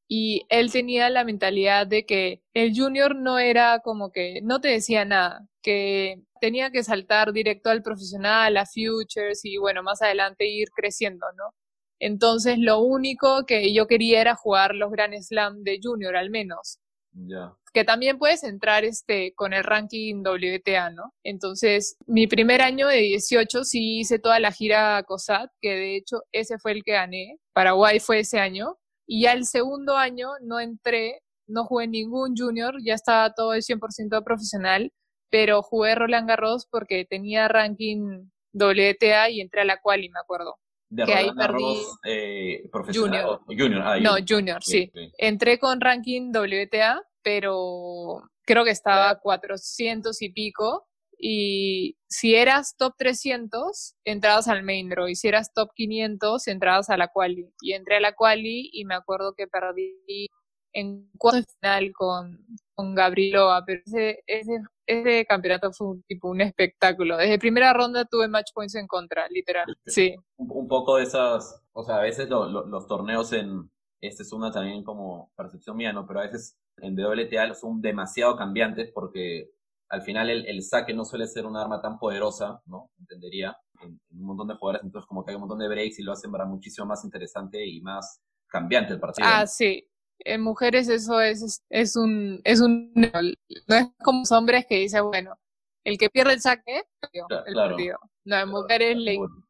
y 0.07 0.45
él 0.49 0.71
tenía 0.71 1.09
la 1.09 1.23
mentalidad 1.23 1.85
de 1.85 2.05
que 2.05 2.41
el 2.53 2.73
junior 2.75 3.15
no 3.15 3.39
era 3.39 3.79
como 3.83 4.11
que 4.11 4.41
no 4.41 4.61
te 4.61 4.69
decía 4.69 5.03
nada, 5.05 5.47
que 5.61 6.23
tenía 6.39 6.71
que 6.71 6.83
saltar 6.83 7.33
directo 7.33 7.69
al 7.69 7.83
profesional, 7.83 8.55
a 8.57 8.65
futures 8.65 9.43
y 9.43 9.57
bueno, 9.57 9.83
más 9.83 10.01
adelante 10.01 10.47
ir 10.47 10.69
creciendo, 10.75 11.25
¿no? 11.35 11.53
Entonces 11.99 12.57
lo 12.59 12.79
único 12.79 13.45
que 13.45 13.73
yo 13.73 13.87
quería 13.87 14.21
era 14.21 14.35
jugar 14.35 14.75
los 14.75 14.91
Grand 14.91 15.15
Slam 15.21 15.63
de 15.63 15.79
junior 15.81 16.15
al 16.15 16.29
menos. 16.29 16.79
Que 17.73 17.83
también 17.83 18.19
puedes 18.19 18.43
entrar 18.43 18.85
este, 18.85 19.33
con 19.33 19.53
el 19.53 19.63
ranking 19.63 20.23
WTA, 20.23 20.91
¿no? 20.91 21.13
Entonces, 21.23 21.97
mi 22.05 22.27
primer 22.27 22.61
año 22.61 22.87
de 22.87 22.97
18 22.97 23.63
sí 23.63 23.99
hice 23.99 24.19
toda 24.19 24.39
la 24.39 24.51
gira 24.51 25.01
COSAT, 25.03 25.49
que 25.59 25.69
de 25.71 25.95
hecho 25.95 26.23
ese 26.31 26.59
fue 26.59 26.73
el 26.73 26.83
que 26.83 26.93
gané. 26.93 27.39
Paraguay 27.53 27.99
fue 27.99 28.19
ese 28.19 28.39
año. 28.39 28.77
Y 29.07 29.23
ya 29.23 29.33
el 29.33 29.45
segundo 29.45 29.95
año 29.95 30.31
no 30.41 30.59
entré, 30.59 31.21
no 31.47 31.63
jugué 31.63 31.87
ningún 31.87 32.35
junior, 32.35 32.75
ya 32.83 32.93
estaba 32.93 33.33
todo 33.33 33.53
el 33.53 33.63
100% 33.63 34.23
profesional, 34.23 34.91
pero 35.29 35.61
jugué 35.61 35.95
Roland 35.95 36.27
Garros 36.27 36.67
porque 36.69 37.05
tenía 37.05 37.47
ranking 37.47 38.29
WTA 38.53 39.29
y 39.29 39.41
entré 39.41 39.61
a 39.61 39.65
la 39.65 39.77
quali, 39.81 40.09
me 40.09 40.19
acuerdo. 40.19 40.55
De 40.89 41.03
que 41.03 41.13
ahí 41.13 41.29
perdí 41.33 41.81
eh, 42.05 42.69
profesional 42.71 43.39
junior. 43.47 43.81
Ah, 43.83 43.99
no, 43.99 44.15
junior, 44.27 44.63
sí. 44.63 44.91
Entré 45.17 45.59
con 45.59 45.81
ranking 45.81 46.31
WTA, 46.31 47.01
pero 47.21 48.21
creo 48.45 48.63
que 48.63 48.71
estaba 48.71 49.19
400 49.19 50.21
y 50.21 50.29
pico. 50.29 50.86
Y 51.17 51.97
si 52.07 52.35
eras 52.35 52.75
top 52.77 52.93
300, 52.97 53.95
entrabas 54.05 54.47
al 54.47 54.63
main 54.63 54.89
draw. 54.89 55.07
Y 55.07 55.15
si 55.15 55.27
eras 55.27 55.53
top 55.53 55.69
500, 55.75 56.47
entrabas 56.47 56.89
a 56.89 56.97
la 56.97 57.07
quali. 57.07 57.51
Y 57.61 57.73
entré 57.73 57.97
a 57.97 58.01
la 58.01 58.13
quali 58.13 58.69
y 58.71 58.85
me 58.85 58.95
acuerdo 58.95 59.33
que 59.33 59.47
perdí 59.47 60.29
en 60.73 61.09
cuarto 61.17 61.51
final 61.59 61.91
con, 61.93 62.45
con 62.75 62.95
Gabrielova. 62.95 63.63
Pero 63.65 63.81
ese, 63.85 64.23
ese 64.27 64.61
ese 64.87 65.25
campeonato 65.25 65.71
fue 65.73 65.87
un, 65.87 66.03
tipo 66.03 66.29
un 66.29 66.41
espectáculo. 66.41 67.17
Desde 67.17 67.37
primera 67.37 67.73
ronda 67.73 68.05
tuve 68.05 68.27
match 68.27 68.51
points 68.53 68.75
en 68.75 68.87
contra, 68.87 69.27
literal. 69.29 69.65
Sí. 69.85 70.15
Un, 70.37 70.67
poco 70.67 70.97
de 70.97 71.03
esas, 71.03 71.61
o 71.73 71.83
sea, 71.83 71.97
a 71.97 72.01
veces 72.01 72.29
los 72.29 72.87
torneos 72.87 73.33
en, 73.33 73.69
esta 74.01 74.23
es 74.23 74.31
una 74.31 74.51
también 74.51 74.83
como 74.83 75.31
percepción 75.35 75.75
mía, 75.75 75.91
¿no? 75.91 76.07
Pero 76.07 76.21
a 76.21 76.23
veces 76.23 76.57
en 76.77 76.95
WTA 76.95 77.53
son 77.53 77.81
demasiado 77.81 78.37
cambiantes 78.37 78.91
porque 78.93 79.51
al 79.89 80.01
final 80.01 80.29
el, 80.29 80.63
saque 80.63 80.93
no 80.93 81.05
suele 81.05 81.27
ser 81.27 81.45
un 81.45 81.55
arma 81.55 81.81
tan 81.81 81.97
poderosa, 81.97 82.61
¿no? 82.65 82.91
Entendería, 82.99 83.57
en, 83.81 83.99
un 84.11 84.25
montón 84.25 84.47
de 84.47 84.55
jugadores, 84.55 84.83
entonces 84.83 85.07
como 85.07 85.23
que 85.23 85.31
hay 85.31 85.35
un 85.35 85.41
montón 85.41 85.59
de 85.59 85.67
breaks 85.67 85.99
y 85.99 86.03
lo 86.03 86.11
hacen 86.11 86.31
para 86.31 86.45
muchísimo 86.45 86.87
más 86.87 87.03
interesante 87.05 87.65
y 87.65 87.81
más 87.81 88.21
cambiante 88.47 88.93
el 88.93 88.99
partido. 88.99 89.27
Ah, 89.29 89.47
sí, 89.47 89.87
en 90.19 90.41
mujeres 90.41 90.89
eso 90.89 91.21
es, 91.21 91.63
es 91.69 91.95
un, 91.95 92.41
es 92.43 92.59
un, 92.61 92.91
no 92.93 93.75
es 93.75 93.87
como 94.03 94.19
los 94.19 94.31
hombres 94.31 94.65
que 94.67 94.75
dicen, 94.75 95.05
bueno, 95.05 95.37
el 95.83 95.97
que 95.97 96.09
pierde 96.09 96.33
el 96.33 96.41
saque, 96.41 96.83
el 97.13 97.55
partido. 97.55 97.97
No, 98.25 98.37
en 98.37 98.49
mujeres 98.49 98.97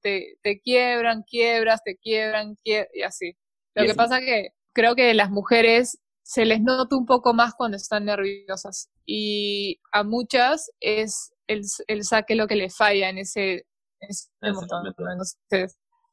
te, 0.02 0.38
te, 0.44 0.62
quiebran, 0.62 1.24
quiebras, 1.24 1.82
te 1.84 1.98
quiebran, 1.98 2.56
y 2.64 3.02
así. 3.02 3.36
Lo 3.74 3.86
que 3.86 3.96
pasa 3.96 4.20
que 4.20 4.50
creo 4.72 4.96
que 4.96 5.16
las 5.16 5.32
mujeres 5.32 6.00
se 6.28 6.44
les 6.44 6.62
nota 6.62 6.94
un 6.98 7.06
poco 7.06 7.34
más 7.34 7.56
cuando 7.56 7.78
están 7.78 8.04
nerviosas 8.04 8.90
y 9.06 9.80
a 9.94 10.04
muchas 10.04 10.70
es 10.82 11.34
el, 11.48 11.62
el 11.88 12.04
saque 12.04 12.36
lo 12.36 12.48
que 12.48 12.58
les 12.58 12.76
falla 12.76 13.08
en 13.08 13.20
ese, 13.20 13.66
en 14.02 14.10
ese. 14.10 14.28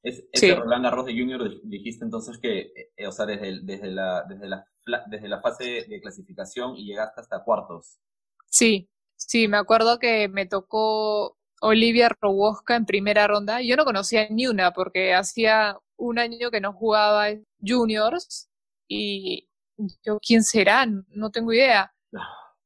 Es, 0.05 0.25
ese 0.31 0.55
Roland 0.55 0.85
Garros 0.85 1.07
de 1.07 1.19
Junior 1.19 1.61
dijiste 1.65 2.05
entonces 2.05 2.39
que, 2.39 2.73
eh, 2.97 3.09
o 3.09 3.11
sea, 3.11 3.27
desde, 3.27 3.59
desde, 3.65 3.91
la, 3.91 4.23
desde, 4.29 4.49
la, 4.49 4.65
desde 5.09 5.29
la 5.29 5.41
fase 5.41 5.85
de 5.89 6.01
clasificación 6.01 6.77
y 6.77 6.85
llegaste 6.85 7.21
hasta 7.21 7.43
cuartos. 7.43 7.99
Sí, 8.47 8.89
sí, 9.17 9.49
me 9.49 9.57
acuerdo 9.57 9.99
que 9.99 10.29
me 10.29 10.47
tocó 10.47 11.37
Olivia 11.61 12.09
Rowoska 12.21 12.77
en 12.77 12.87
primera 12.87 13.27
ronda. 13.27 13.63
Yo 13.63 13.75
no 13.75 13.85
conocía 13.85 14.29
ni 14.31 14.47
una 14.47 14.73
porque 14.73 15.13
hacía 15.13 15.77
un 15.97 16.21
año 16.21 16.53
que 16.53 16.61
no 16.61 16.73
jugaba 16.73 17.31
juniors 17.61 18.49
y 18.87 19.49
yo, 19.77 20.19
¿quién 20.21 20.43
será? 20.43 20.87
No 21.09 21.31
tengo 21.31 21.53
idea. 21.53 21.93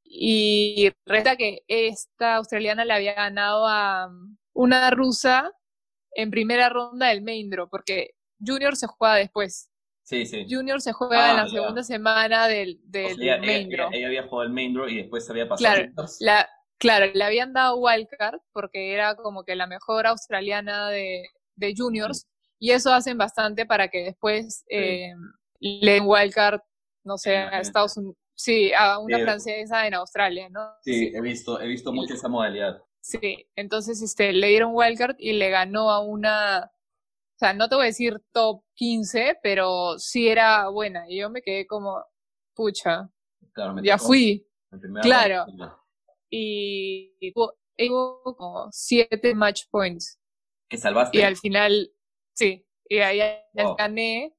Y 0.05 0.90
resta 1.05 1.37
que 1.37 1.61
esta 1.68 2.37
australiana 2.37 2.85
le 2.85 2.94
había 2.94 3.14
ganado 3.14 3.66
a 3.66 4.11
una 4.55 4.90
rusa 4.90 5.53
en 6.12 6.31
primera 6.31 6.68
ronda 6.68 7.09
del 7.09 7.23
main 7.23 7.51
draw, 7.51 7.68
porque 7.68 8.11
Junior 8.44 8.77
se 8.77 8.87
juega 8.87 9.16
después. 9.16 9.71
Sí, 10.03 10.25
sí. 10.25 10.47
Junior 10.49 10.81
se 10.81 10.92
juega 10.92 11.31
en 11.31 11.37
la 11.37 11.49
segunda 11.49 11.83
semana 11.83 12.49
del, 12.49 12.81
del, 12.85 13.18
main 13.40 13.68
draw. 13.68 13.90
Ella, 13.92 14.07
había 14.07 14.23
jugado 14.23 14.44
el 14.44 14.55
main 14.55 14.73
draw 14.73 14.88
y 14.88 14.97
después 14.97 15.29
había 15.29 15.47
pasado. 15.47 15.75
Claro, 15.75 16.09
la, 16.21 16.49
claro, 16.79 17.12
le 17.12 17.25
habían 17.25 17.53
dado 17.53 17.77
wildcard 17.77 18.40
porque 18.53 18.94
era 18.94 19.16
como 19.16 19.44
que 19.44 19.55
la 19.55 19.66
mejor 19.66 20.07
australiana 20.07 20.88
de, 20.88 21.25
de 21.57 21.75
juniors 21.77 22.27
y 22.59 22.73
eso 22.73 22.92
hacen 22.92 23.18
bastante 23.18 23.66
para 23.66 23.88
que 23.88 24.05
después 24.05 24.64
eh, 24.68 25.12
le 25.61 25.92
den 25.92 26.05
wildcard, 26.07 26.61
no 27.04 27.18
sé, 27.18 27.37
a 27.37 27.61
Estados 27.61 27.96
Unidos. 27.96 28.16
Sí, 28.34 28.72
a 28.72 29.00
una 29.00 29.18
francesa 29.18 29.87
en 29.87 29.94
Australia, 29.94 30.48
¿no? 30.48 30.70
Sí, 30.82 31.11
he 31.12 31.20
visto, 31.20 31.61
he 31.61 31.66
visto 31.66 31.92
mucho 31.92 32.14
esa 32.14 32.28
modalidad. 32.28 32.80
Sí, 33.00 33.48
entonces 33.56 34.00
este, 34.00 34.32
le 34.32 34.48
dieron 34.48 34.70
wildcard 34.74 35.16
y 35.18 35.32
le 35.32 35.50
ganó 35.50 35.90
a 35.90 36.00
una, 36.00 36.70
o 36.70 37.38
sea, 37.38 37.52
no 37.54 37.68
te 37.68 37.74
voy 37.74 37.84
a 37.84 37.87
decir 37.87 38.20
top 38.32 38.62
15, 38.74 39.38
pero 39.42 39.98
sí 39.98 40.28
era 40.28 40.68
buena. 40.68 41.04
Y 41.08 41.18
yo 41.18 41.30
me 41.30 41.42
quedé 41.42 41.66
como, 41.66 42.04
pucha, 42.54 43.11
ya 43.82 43.98
fui. 43.98 44.46
Claro. 45.02 45.46
Y, 46.30 47.32
hubo 47.34 48.22
como 48.37 48.68
siete 48.70 49.34
match 49.34 49.62
points. 49.70 50.18
Que 50.68 50.76
salvaste. 50.76 51.16
Y 51.18 51.22
al 51.22 51.37
final, 51.37 51.90
sí, 52.34 52.66
y 52.88 52.98
ahí 52.98 53.20
Wow. 53.54 53.76
gané. 53.76 54.34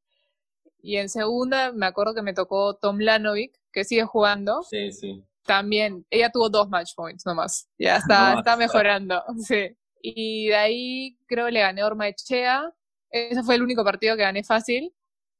Y 0.81 0.97
en 0.97 1.09
segunda 1.09 1.71
me 1.71 1.85
acuerdo 1.85 2.13
que 2.13 2.21
me 2.21 2.33
tocó 2.33 2.75
Tom 2.75 2.99
Lanovic, 2.99 3.53
que 3.71 3.83
sigue 3.83 4.03
jugando. 4.03 4.63
Sí, 4.63 4.91
sí. 4.91 5.23
También, 5.43 6.05
ella 6.09 6.29
tuvo 6.31 6.49
dos 6.49 6.69
match 6.69 6.93
points 6.95 7.25
nomás. 7.25 7.67
Ya 7.77 7.97
está, 7.97 8.33
No, 8.33 8.39
está 8.39 8.55
mejorando. 8.55 9.23
Sí. 9.47 9.75
Y 10.01 10.47
de 10.47 10.55
ahí 10.55 11.17
creo 11.27 11.47
que 11.47 11.51
le 11.51 11.59
gané 11.59 11.81
a 11.81 11.87
Orma 11.87 12.07
Echea. 12.07 12.73
Ese 13.11 13.43
fue 13.43 13.55
el 13.55 13.63
único 13.63 13.83
partido 13.83 14.15
que 14.15 14.21
gané 14.21 14.43
fácil, 14.43 14.93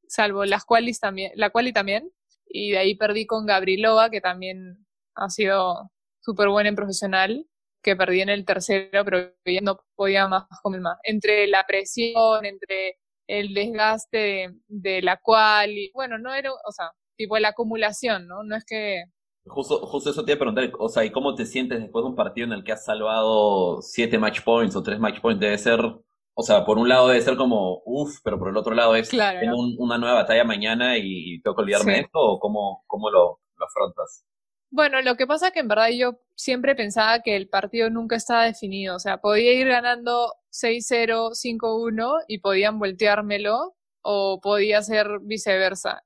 salvo 0.08 0.43
las 0.43 0.65
qualis 0.65 0.99
también, 0.99 1.32
la 1.36 1.49
quali 1.52 1.71
también. 1.71 2.12
Y 2.45 2.71
de 2.71 2.80
ahí 2.80 2.95
perdí 2.95 3.25
con 3.25 3.45
Gabrilova, 3.45 4.10
que 4.10 4.21
también 4.21 4.86
ha 5.15 5.30
sido 5.30 5.91
súper 6.19 6.49
buena 6.49 6.69
en 6.69 6.75
profesional, 6.75 7.47
que 7.82 7.95
perdí 7.95 8.21
en 8.21 8.30
el 8.30 8.43
tercero, 8.43 9.06
pero 9.06 9.32
ya 9.45 9.62
no 9.62 9.80
podía 9.95 10.28
más 10.28 10.45
con 10.63 10.73
el 10.73 10.82
más. 10.82 10.97
Entre 11.04 11.47
la 11.47 11.63
presión, 11.65 12.45
entre 12.45 12.97
el 13.30 13.54
desgaste 13.54 14.18
de, 14.18 14.56
de 14.68 15.02
la 15.04 15.18
quali, 15.18 15.92
bueno, 15.94 16.18
no 16.18 16.34
era, 16.34 16.52
o 16.54 16.72
sea, 16.72 16.92
tipo 17.18 17.38
la 17.39 17.50
acumulación, 17.50 18.28
¿no? 18.28 18.44
No 18.44 18.56
es 18.58 18.65
que 18.65 19.04
Justo, 19.46 19.86
justo 19.88 20.12
eso 20.12 20.24
te 20.26 20.32
iba 20.34 20.36
a 20.38 20.39
preguntar, 20.39 20.72
o 20.80 20.89
sea, 20.89 21.04
¿y 21.06 21.12
cómo 21.12 21.34
te 21.36 21.46
sientes 21.46 21.80
después 21.80 22.04
de 22.04 22.10
un 22.10 22.15
partido 22.15 22.46
en 22.48 22.54
el 22.54 22.63
que 22.63 22.72
has 22.74 22.86
salvado 22.86 23.82
siete 23.82 24.20
match 24.20 24.44
points 24.44 24.76
o 24.76 24.84
tres 24.84 25.00
match 25.00 25.22
points? 25.22 25.39
Debe 25.39 25.58
ser, 25.58 25.80
o 25.82 26.44
sea, 26.44 26.65
por 26.65 26.78
un 26.78 26.88
lado 26.89 27.08
debe 27.08 27.22
ser 27.22 27.36
como, 27.38 27.82
uff, 27.86 28.20
pero 28.24 28.38
por 28.38 28.50
el 28.50 28.58
otro 28.58 28.76
lado 28.76 28.96
es, 28.96 29.10
Claro. 29.10 29.39
tengo 29.39 29.58
un- 29.58 29.76
una 29.80 29.98
nueva 29.98 30.15
batalla 30.22 30.44
mañana 30.44 30.98
y, 30.98 31.04
y 31.36 31.42
tengo 31.42 31.56
que 31.56 31.63
olvidarme 31.63 31.94
Sí. 31.94 31.98
de 32.00 32.06
esto, 32.06 32.20
o 32.20 32.39
cómo, 32.39 32.84
cómo 32.88 33.10
lo, 33.10 33.39
lo 33.58 33.65
afrontas? 33.65 34.24
Bueno, 34.72 35.02
lo 35.02 35.15
que 35.15 35.26
pasa 35.26 35.48
es 35.48 35.54
que 35.54 35.60
en 35.62 35.68
verdad 35.68 35.89
yo 35.89 36.20
siempre 36.36 36.76
pensaba 36.76 37.22
que 37.24 37.36
el 37.36 37.50
partido 37.50 37.89
nunca 37.89 38.15
estaba 38.18 38.46
definido. 38.46 38.96
O 38.96 39.00
sea, 39.00 39.18
podía 39.20 39.54
ir 39.54 39.68
ganando 39.68 40.32
6-0, 40.52 41.32
5-1 41.36 42.24
y 42.28 42.40
podían 42.40 42.80
volteármelo 42.80 43.76
o 44.02 44.40
podía 44.42 44.82
ser 44.82 45.20
viceversa. 45.22 46.04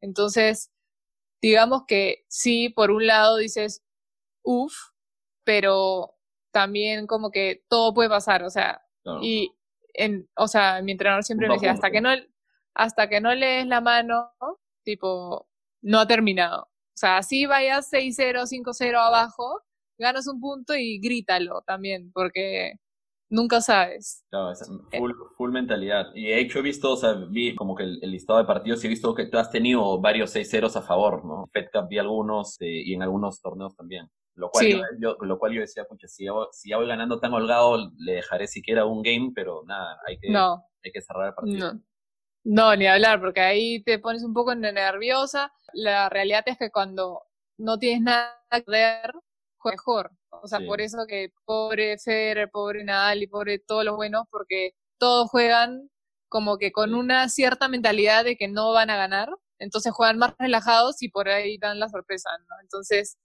Entonces, 0.00 0.70
digamos 1.42 1.84
que 1.86 2.24
sí, 2.28 2.68
por 2.70 2.90
un 2.90 3.06
lado 3.06 3.36
dices, 3.38 3.82
uff, 4.44 4.74
pero 5.44 6.14
también 6.52 7.06
como 7.06 7.30
que 7.30 7.64
todo 7.68 7.94
puede 7.94 8.08
pasar. 8.08 8.42
O 8.44 8.50
sea, 8.50 8.82
Claro. 9.04 9.20
y 9.22 9.52
en, 9.94 10.28
o 10.36 10.48
sea, 10.48 10.82
mi 10.82 10.92
entrenador 10.92 11.24
siempre 11.24 11.48
me 11.48 11.54
decía, 11.54 11.72
hasta 11.72 11.90
que 11.90 12.00
no, 12.00 12.10
hasta 12.74 13.08
que 13.08 13.20
no 13.20 13.34
lees 13.34 13.66
la 13.66 13.80
mano, 13.80 14.32
tipo, 14.84 15.48
no 15.82 16.00
ha 16.00 16.06
terminado. 16.06 16.62
O 16.64 16.98
sea, 16.98 17.18
así 17.18 17.46
vayas 17.46 17.90
6-0, 17.92 18.46
5-0 18.46 18.96
abajo, 18.98 19.62
ganas 19.98 20.26
un 20.26 20.40
punto 20.40 20.74
y 20.74 20.98
grítalo 20.98 21.62
también, 21.66 22.10
porque 22.12 22.74
nunca 23.28 23.60
sabes. 23.60 24.24
Claro, 24.30 24.52
es 24.52 24.62
Eh. 24.92 24.98
full, 24.98 25.12
full 25.36 25.50
mentalidad. 25.52 26.06
Y 26.14 26.26
de 26.26 26.40
hecho 26.40 26.58
he 26.58 26.62
visto, 26.62 26.92
o 26.92 26.96
sea, 26.96 27.14
vi 27.30 27.54
como 27.54 27.74
que 27.74 27.82
el, 27.84 27.98
el 28.02 28.10
listado 28.10 28.38
de 28.38 28.44
partidos 28.44 28.82
y 28.82 28.86
he 28.86 28.90
visto 28.90 29.14
que 29.14 29.26
tú 29.26 29.38
has 29.38 29.50
tenido 29.50 30.00
varios 30.00 30.30
6-0 30.34 30.74
a 30.76 30.82
favor, 30.82 31.24
¿no? 31.24 31.46
Fed 31.52 31.66
Cup 31.72 31.88
vi 31.88 31.98
algunos 31.98 32.56
eh, 32.60 32.66
y 32.84 32.94
en 32.94 33.02
algunos 33.02 33.40
torneos 33.40 33.74
también. 33.76 34.08
Lo 34.34 34.50
cual, 34.50 34.64
Sí. 34.66 34.72
yo, 34.72 34.80
yo- 35.00 35.16
lo 35.24 35.38
cual 35.38 35.52
yo 35.54 35.60
decía, 35.62 35.84
pucha, 35.84 36.08
si 36.08 36.24
ya, 36.26 36.32
voy- 36.32 36.48
si 36.52 36.68
ya 36.70 36.76
voy 36.76 36.86
ganando 36.86 37.18
tan 37.18 37.32
holgado, 37.32 37.90
le 37.98 38.12
dejaré 38.12 38.46
siquiera 38.46 38.84
un 38.84 39.02
game, 39.02 39.32
pero 39.34 39.62
nada, 39.66 39.98
hay 40.06 40.18
que, 40.18 40.30
No, 40.30 40.62
hay 40.84 40.92
que 40.92 41.00
cerrar 41.00 41.28
el 41.28 41.34
partido. 41.34 41.72
no. 41.74 41.80
No, 42.48 42.76
ni 42.76 42.86
hablar, 42.86 43.18
porque 43.20 43.40
ahí 43.40 43.82
te 43.82 43.98
pones 43.98 44.22
un 44.22 44.32
poco 44.32 44.54
nerviosa. 44.54 45.52
La 45.72 46.08
realidad 46.08 46.44
es 46.46 46.56
que 46.56 46.70
cuando 46.70 47.22
no 47.58 47.76
tienes 47.78 48.02
nada 48.02 48.40
que 48.52 48.62
perder, 48.62 49.12
juegas 49.56 49.78
mejor. 49.80 50.10
O 50.42 50.48
sea, 50.48 50.58
Sí. 50.60 50.66
por 50.66 50.80
eso 50.80 50.98
que 51.08 51.30
pobre 51.44 51.98
Federer, 51.98 52.50
pobre 52.50 52.84
Nadal 52.84 53.22
y 53.22 53.26
pobre 53.26 53.58
todos 53.58 53.84
los 53.84 53.96
buenos, 53.96 54.24
porque 54.30 54.72
todos 54.98 55.28
juegan 55.30 55.90
como 56.28 56.58
que 56.58 56.72
con 56.72 56.94
una 56.94 57.28
cierta 57.28 57.68
mentalidad 57.68 58.24
de 58.24 58.36
que 58.36 58.48
no 58.48 58.72
van 58.72 58.90
a 58.90 58.96
ganar, 58.96 59.28
entonces 59.58 59.92
juegan 59.92 60.18
más 60.18 60.34
relajados 60.38 61.02
y 61.02 61.08
por 61.08 61.28
ahí 61.28 61.58
dan 61.58 61.78
la 61.80 61.88
sorpresa, 61.88 62.28
¿no? 62.48 62.56
Entonces, 62.62 63.16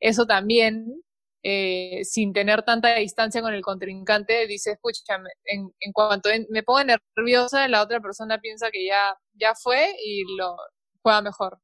eso 0.00 0.26
también, 0.26 1.02
eh, 1.42 2.00
sin 2.04 2.32
tener 2.32 2.62
tanta 2.62 2.94
distancia 2.96 3.42
con 3.42 3.52
el 3.54 3.60
contrincante, 3.62 4.46
dices, 4.46 4.78
pucha, 4.80 5.18
me- 5.18 5.30
en, 5.44 5.70
en 5.80 5.92
cuanto 5.92 6.30
en- 6.30 6.46
me 6.50 6.62
pongo 6.62 6.82
nerviosa, 6.84 7.68
la 7.68 7.82
otra 7.82 8.00
persona 8.00 8.40
piensa 8.40 8.70
que 8.70 8.86
ya, 8.86 9.14
ya 9.34 9.54
fue 9.54 9.94
y 10.02 10.24
lo 10.38 10.56
juega 11.02 11.20
mejor. 11.22 11.58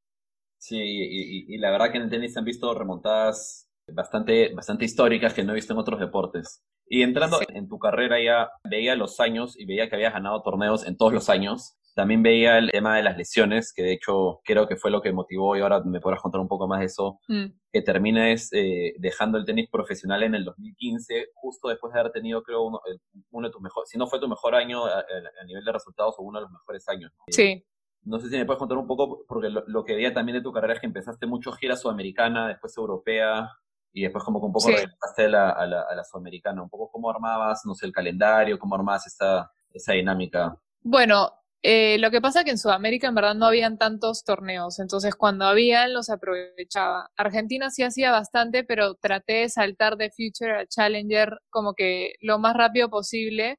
Sí, 0.59 0.77
y, 0.77 1.45
y- 1.53 1.55
y 1.55 1.57
la 1.57 1.71
verdad 1.71 1.91
que 1.91 1.97
en 1.97 2.03
el 2.03 2.09
tenis 2.11 2.33
se 2.33 2.39
han 2.39 2.45
visto 2.45 2.71
remontadas 2.75 3.67
bastante, 3.93 4.53
bastante 4.53 4.85
históricas 4.85 5.33
que 5.33 5.43
no 5.43 5.51
he 5.51 5.55
visto 5.55 5.73
en 5.73 5.79
otros 5.79 5.99
deportes. 5.99 6.63
Y 6.87 7.03
entrando 7.03 7.37
Sí. 7.39 7.45
en 7.49 7.67
tu 7.69 7.79
carrera 7.79 8.21
ya 8.21 8.49
veía 8.69 8.95
los 8.95 9.19
años 9.19 9.57
y 9.57 9.65
veía 9.65 9.89
que 9.89 9.95
habías 9.95 10.13
ganado 10.13 10.41
torneos 10.41 10.85
en 10.85 10.97
todos 10.97 11.13
los 11.13 11.29
años. 11.29 11.77
También 11.93 12.23
veía 12.23 12.57
el 12.57 12.71
tema 12.71 12.95
de 12.95 13.03
las 13.03 13.17
lesiones, 13.17 13.73
que 13.73 13.83
de 13.83 13.91
hecho 13.93 14.39
creo 14.45 14.65
que 14.67 14.77
fue 14.77 14.91
lo 14.91 15.01
que 15.01 15.11
motivó, 15.11 15.57
y 15.57 15.61
ahora 15.61 15.81
me 15.83 15.99
podrás 15.99 16.21
contar 16.21 16.39
un 16.39 16.47
poco 16.47 16.65
más 16.67 16.79
de 16.79 16.85
eso, 16.85 17.19
Mm, 17.27 17.47
que 17.73 17.81
termines 17.81 18.49
eh, 18.53 18.93
dejando 18.97 19.37
el 19.37 19.43
tenis 19.45 19.69
profesional 19.69 20.23
en 20.23 20.35
el 20.35 20.45
2015, 20.45 21.27
justo 21.33 21.67
después 21.67 21.93
de 21.93 21.99
haber 21.99 22.13
tenido, 22.13 22.43
creo, 22.43 22.63
uno, 22.63 22.79
el- 22.85 22.99
uno 23.31 23.47
de 23.47 23.51
tus 23.51 23.61
mejores, 23.61 23.89
si 23.89 23.97
no 23.97 24.07
fue 24.07 24.19
tu 24.21 24.27
mejor 24.29 24.55
año 24.55 24.85
a, 24.85 24.99
a- 24.99 25.03
a 25.41 25.45
nivel 25.45 25.65
de 25.65 25.71
resultados 25.73 26.15
o 26.17 26.23
uno 26.23 26.39
de 26.39 26.43
los 26.43 26.51
mejores 26.51 26.87
años. 26.87 27.11
¿no? 27.17 27.23
Sí, 27.29 27.63
No 28.03 28.19
sé 28.19 28.29
si 28.29 28.37
me 28.37 28.45
puedes 28.45 28.57
contar 28.57 28.77
un 28.79 28.87
poco, 28.87 29.25
porque 29.27 29.49
lo, 29.49 29.63
lo 29.67 29.83
que 29.83 29.93
veía 29.93 30.11
también 30.13 30.37
de 30.37 30.41
tu 30.41 30.51
carrera 30.51 30.73
es 30.73 30.79
que 30.79 30.87
empezaste 30.87 31.27
mucho 31.27 31.51
gira 31.51 31.75
sudamericana, 31.75 32.47
después 32.47 32.75
europea, 32.77 33.49
y 33.93 34.03
después 34.03 34.23
como 34.23 34.39
que 34.39 34.45
un 34.47 34.53
poco 34.53 34.67
Sí. 34.67 34.73
regresaste 34.75 35.25
a 35.25 35.29
la, 35.29 35.49
a, 35.51 35.65
la, 35.65 35.81
a 35.81 35.95
la 35.95 36.03
sudamericana. 36.03 36.61
Un 36.63 36.69
poco 36.69 36.89
cómo 36.91 37.09
armabas, 37.09 37.61
no 37.65 37.73
sé, 37.75 37.85
el 37.85 37.91
calendario, 37.91 38.57
cómo 38.59 38.75
armabas 38.75 39.07
esa, 39.07 39.51
esa 39.73 39.93
dinámica. 39.93 40.55
Bueno, 40.81 41.31
eh, 41.63 41.97
lo 41.99 42.09
que 42.09 42.21
pasa 42.21 42.39
es 42.39 42.45
que 42.45 42.51
en 42.51 42.57
Sudamérica 42.57 43.07
en 43.07 43.13
verdad 43.15 43.35
no 43.35 43.45
habían 43.45 43.77
tantos 43.77 44.23
torneos, 44.23 44.79
entonces 44.79 45.13
cuando 45.15 45.45
habían 45.45 45.93
los 45.93 46.09
aprovechaba. 46.09 47.11
Argentina 47.17 47.69
sí 47.69 47.83
hacía 47.83 48.11
bastante, 48.11 48.63
pero 48.63 48.95
traté 48.95 49.33
de 49.33 49.49
saltar 49.49 49.95
de 49.97 50.09
Future 50.09 50.61
a 50.61 50.65
Challenger 50.65 51.37
como 51.51 51.73
que 51.75 52.13
lo 52.21 52.39
más 52.39 52.55
rápido 52.55 52.89
posible, 52.89 53.57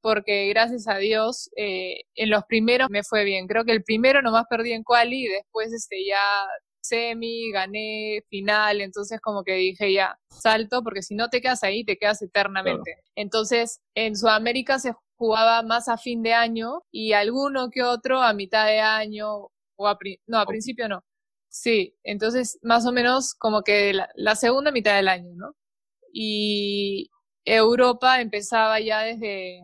porque 0.00 0.48
gracias 0.48 0.88
a 0.88 0.96
Dios 0.98 1.48
eh, 1.56 2.00
en 2.16 2.30
los 2.30 2.44
primeros 2.44 2.88
me 2.90 3.04
fue 3.04 3.24
bien. 3.24 3.46
Creo 3.46 3.64
que 3.64 3.72
el 3.72 3.84
primero 3.84 4.22
nomás 4.22 4.46
perdí 4.50 4.72
en 4.72 4.82
quali 4.82 5.26
y 5.26 5.28
después 5.28 5.72
este 5.72 6.04
ya 6.04 6.18
semi, 6.88 7.50
gané 7.52 8.22
final, 8.30 8.80
entonces 8.80 9.20
como 9.20 9.42
que 9.44 9.54
dije 9.54 9.92
ya, 9.92 10.18
salto, 10.28 10.82
porque 10.82 11.02
si 11.02 11.14
no 11.14 11.28
te 11.28 11.40
quedas 11.40 11.62
ahí, 11.64 11.84
te 11.84 11.96
quedas 11.96 12.22
eternamente. 12.22 12.96
Entonces, 13.14 13.80
en 13.94 14.16
Sudamérica 14.16 14.78
se 14.78 14.92
jugaba 15.16 15.62
más 15.62 15.88
a 15.88 15.96
fin 15.98 16.22
de 16.22 16.34
año 16.34 16.82
y 16.90 17.12
alguno 17.12 17.70
que 17.70 17.82
otro 17.82 18.20
a 18.22 18.32
mitad 18.34 18.66
de 18.66 18.80
año, 18.80 19.48
o 19.76 19.88
a, 19.88 19.98
pri- 19.98 20.20
no, 20.26 20.38
a 20.38 20.46
principio 20.46 20.88
no. 20.88 21.04
Sí, 21.48 21.96
entonces 22.04 22.58
más 22.62 22.86
o 22.86 22.92
menos 22.92 23.34
como 23.34 23.62
que 23.62 23.92
la, 23.94 24.08
la 24.14 24.36
segunda 24.36 24.70
mitad 24.72 24.94
del 24.96 25.08
año, 25.08 25.30
¿no? 25.34 25.54
Y 26.12 27.10
Europa 27.44 28.20
empezaba 28.20 28.80
ya 28.80 29.00
desde, 29.02 29.62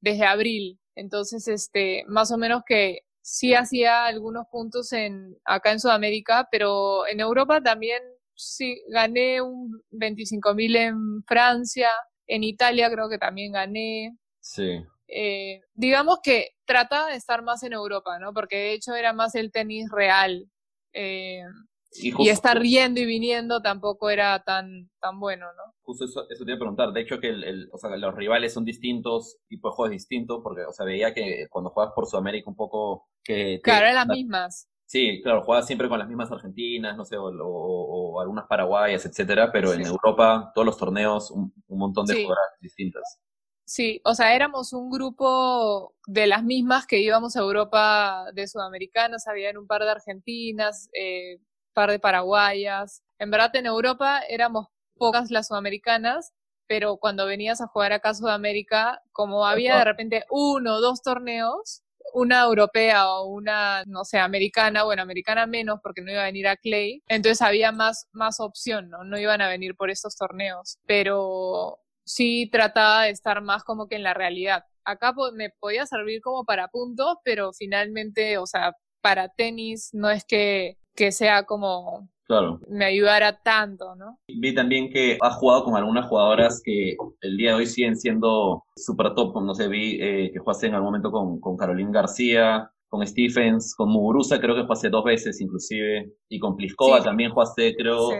desde 0.00 0.24
abril, 0.26 0.80
entonces 0.96 1.48
este, 1.48 2.04
más 2.08 2.30
o 2.32 2.38
menos 2.38 2.62
que 2.66 3.00
sí 3.22 3.54
hacía 3.54 4.04
algunos 4.04 4.46
puntos 4.48 4.92
en, 4.92 5.38
acá 5.44 5.72
en 5.72 5.80
Sudamérica, 5.80 6.48
pero 6.50 7.06
en 7.06 7.20
Europa 7.20 7.62
también 7.62 8.02
sí 8.34 8.82
gané 8.88 9.40
un 9.40 9.82
25.000 9.90 10.76
en 10.76 11.24
Francia, 11.24 11.90
en 12.26 12.44
Italia 12.44 12.90
creo 12.90 13.08
que 13.08 13.18
también 13.18 13.52
gané. 13.52 14.16
Sí. 14.40 14.84
Eh, 15.06 15.60
digamos 15.74 16.18
que 16.22 16.50
trataba 16.64 17.10
de 17.10 17.16
estar 17.16 17.42
más 17.42 17.62
en 17.62 17.72
Europa, 17.72 18.18
¿no? 18.18 18.32
Porque 18.32 18.56
de 18.56 18.72
hecho 18.72 18.94
era 18.94 19.12
más 19.12 19.34
el 19.34 19.52
tenis 19.52 19.88
real. 19.90 20.48
eh, 20.92 21.44
Y, 21.94 22.08
y 22.08 22.10
justo, 22.12 22.32
estar 22.32 22.60
yendo 22.62 23.00
y 23.00 23.06
viniendo 23.06 23.60
tampoco 23.62 24.10
era 24.10 24.42
tan, 24.44 24.90
tan 25.00 25.20
bueno, 25.20 25.46
¿no? 25.54 25.74
justo 25.82 26.04
eso, 26.04 26.28
eso 26.30 26.44
te 26.44 26.50
iba 26.52 26.56
a 26.56 26.58
preguntar. 26.58 26.92
De 26.92 27.00
hecho, 27.00 27.20
que 27.20 27.28
el, 27.28 27.44
el- 27.44 27.68
o 27.72 27.78
sea, 27.78 27.96
los 27.96 28.14
rivales 28.14 28.52
son 28.54 28.64
distintos, 28.64 29.38
tipo 29.48 29.68
de 29.68 29.74
juego 29.74 29.86
es 29.86 29.92
distinto, 29.92 30.42
porque, 30.42 30.64
o 30.64 30.72
sea, 30.72 30.86
veía 30.86 31.12
que 31.14 31.46
cuando 31.50 31.70
juegas 31.70 31.92
por 31.94 32.06
Sudamérica 32.06 32.48
un 32.50 32.56
poco 32.56 33.08
que... 33.24 33.56
te- 33.56 33.60
Claro, 33.62 33.86
eran 33.86 34.08
las 34.08 34.16
mismas. 34.16 34.68
Sí, 34.86 35.20
claro, 35.22 35.42
juegas 35.42 35.66
siempre 35.66 35.88
con 35.88 35.98
las 35.98 36.08
mismas 36.08 36.30
argentinas, 36.30 36.96
no 36.96 37.04
sé, 37.04 37.16
o, 37.16 37.24
o- 37.26 38.12
o 38.16 38.20
algunas 38.20 38.46
paraguayas, 38.46 39.04
etcétera, 39.06 39.50
pero 39.50 39.72
en. 39.72 39.86
Europa, 39.86 40.52
todos 40.54 40.66
los 40.66 40.76
torneos, 40.76 41.30
un, 41.30 41.52
un 41.68 41.78
montón 41.78 42.06
de 42.06 42.14
Sí. 42.14 42.22
jugadoras 42.22 42.50
distintas. 42.60 43.18
Sí, 43.64 44.00
o 44.04 44.14
sea, 44.14 44.34
éramos 44.34 44.72
un 44.72 44.90
grupo 44.90 45.94
de 46.06 46.26
las 46.26 46.44
mismas 46.44 46.86
que 46.86 47.00
íbamos 47.00 47.36
a 47.36 47.40
Europa 47.40 48.26
de 48.34 48.46
sudamericanas, 48.46 49.26
habían 49.28 49.56
un 49.56 49.66
par 49.66 49.82
de 49.82 49.90
argentinas, 49.90 50.90
eh, 50.92 51.38
par 51.72 51.90
de 51.90 51.98
paraguayas. 51.98 53.02
En 53.18 53.30
verdad 53.30 53.54
en 53.56 53.66
Europa 53.66 54.20
éramos 54.28 54.66
pocas 54.96 55.30
las 55.30 55.48
sudamericanas, 55.48 56.32
pero 56.66 56.96
cuando 56.96 57.26
venías 57.26 57.60
a 57.60 57.66
jugar 57.66 57.92
acá 57.92 58.10
a 58.10 58.14
Sudamérica, 58.14 59.02
como 59.12 59.46
había 59.46 59.76
de 59.78 59.84
repente 59.84 60.24
uno 60.30 60.76
o 60.76 60.80
dos 60.80 61.02
torneos, 61.02 61.82
una 62.14 62.42
europea 62.44 63.10
o 63.10 63.26
una, 63.26 63.84
no 63.86 64.04
sé, 64.04 64.18
americana, 64.18 64.84
bueno, 64.84 65.02
americana 65.02 65.46
menos 65.46 65.80
porque 65.82 66.02
no 66.02 66.12
iba 66.12 66.22
a 66.22 66.26
venir 66.26 66.48
a 66.48 66.56
Clay, 66.56 67.02
entonces 67.08 67.42
había 67.42 67.72
más, 67.72 68.08
más 68.12 68.40
opción, 68.40 68.90
¿no? 68.90 69.04
No 69.04 69.18
iban 69.18 69.40
a 69.40 69.48
venir 69.48 69.74
por 69.76 69.90
estos 69.90 70.16
torneos, 70.16 70.78
pero 70.86 71.78
sí 72.04 72.48
trataba 72.50 73.04
de 73.04 73.10
estar 73.10 73.40
más 73.42 73.64
como 73.64 73.88
que 73.88 73.96
en 73.96 74.02
la 74.02 74.14
realidad. 74.14 74.64
Acá 74.84 75.14
me 75.34 75.50
podía 75.60 75.86
servir 75.86 76.20
como 76.20 76.44
para 76.44 76.68
puntos, 76.68 77.16
pero 77.24 77.52
finalmente, 77.52 78.38
o 78.38 78.46
sea, 78.46 78.72
para 79.02 79.28
tenis 79.28 79.90
no 79.92 80.08
es 80.10 80.24
que, 80.24 80.78
que 80.94 81.12
sea 81.12 81.44
como 81.44 82.08
Claro. 82.26 82.60
me 82.68 82.86
ayudara 82.86 83.42
tanto, 83.42 83.94
¿no? 83.96 84.18
Vi 84.28 84.54
también 84.54 84.90
que 84.90 85.18
has 85.20 85.34
jugado 85.36 85.64
con 85.64 85.76
algunas 85.76 86.06
jugadoras 86.06 86.62
que 86.64 86.96
el 87.20 87.36
día 87.36 87.50
de 87.50 87.56
hoy 87.56 87.66
siguen 87.66 87.96
siendo 87.96 88.64
super 88.76 89.12
top. 89.14 89.42
No 89.42 89.54
sé, 89.54 89.68
vi 89.68 89.98
eh, 90.00 90.30
que 90.32 90.38
jugaste 90.38 90.68
en 90.68 90.74
algún 90.74 90.88
momento 90.88 91.10
con, 91.10 91.40
con 91.40 91.56
Caroline 91.58 91.92
García, 91.92 92.70
con 92.88 93.06
Stephens, 93.06 93.74
con 93.74 93.88
Muguruza, 93.90 94.38
creo 94.38 94.54
que 94.54 94.62
jugaste 94.62 94.90
dos 94.90 95.02
veces 95.04 95.40
inclusive, 95.40 96.12
y 96.28 96.38
con 96.38 96.56
Pliskova 96.56 96.98
Sí. 96.98 97.04
también 97.04 97.30
jugaste, 97.32 97.74
creo, 97.74 98.10
Sí. 98.10 98.16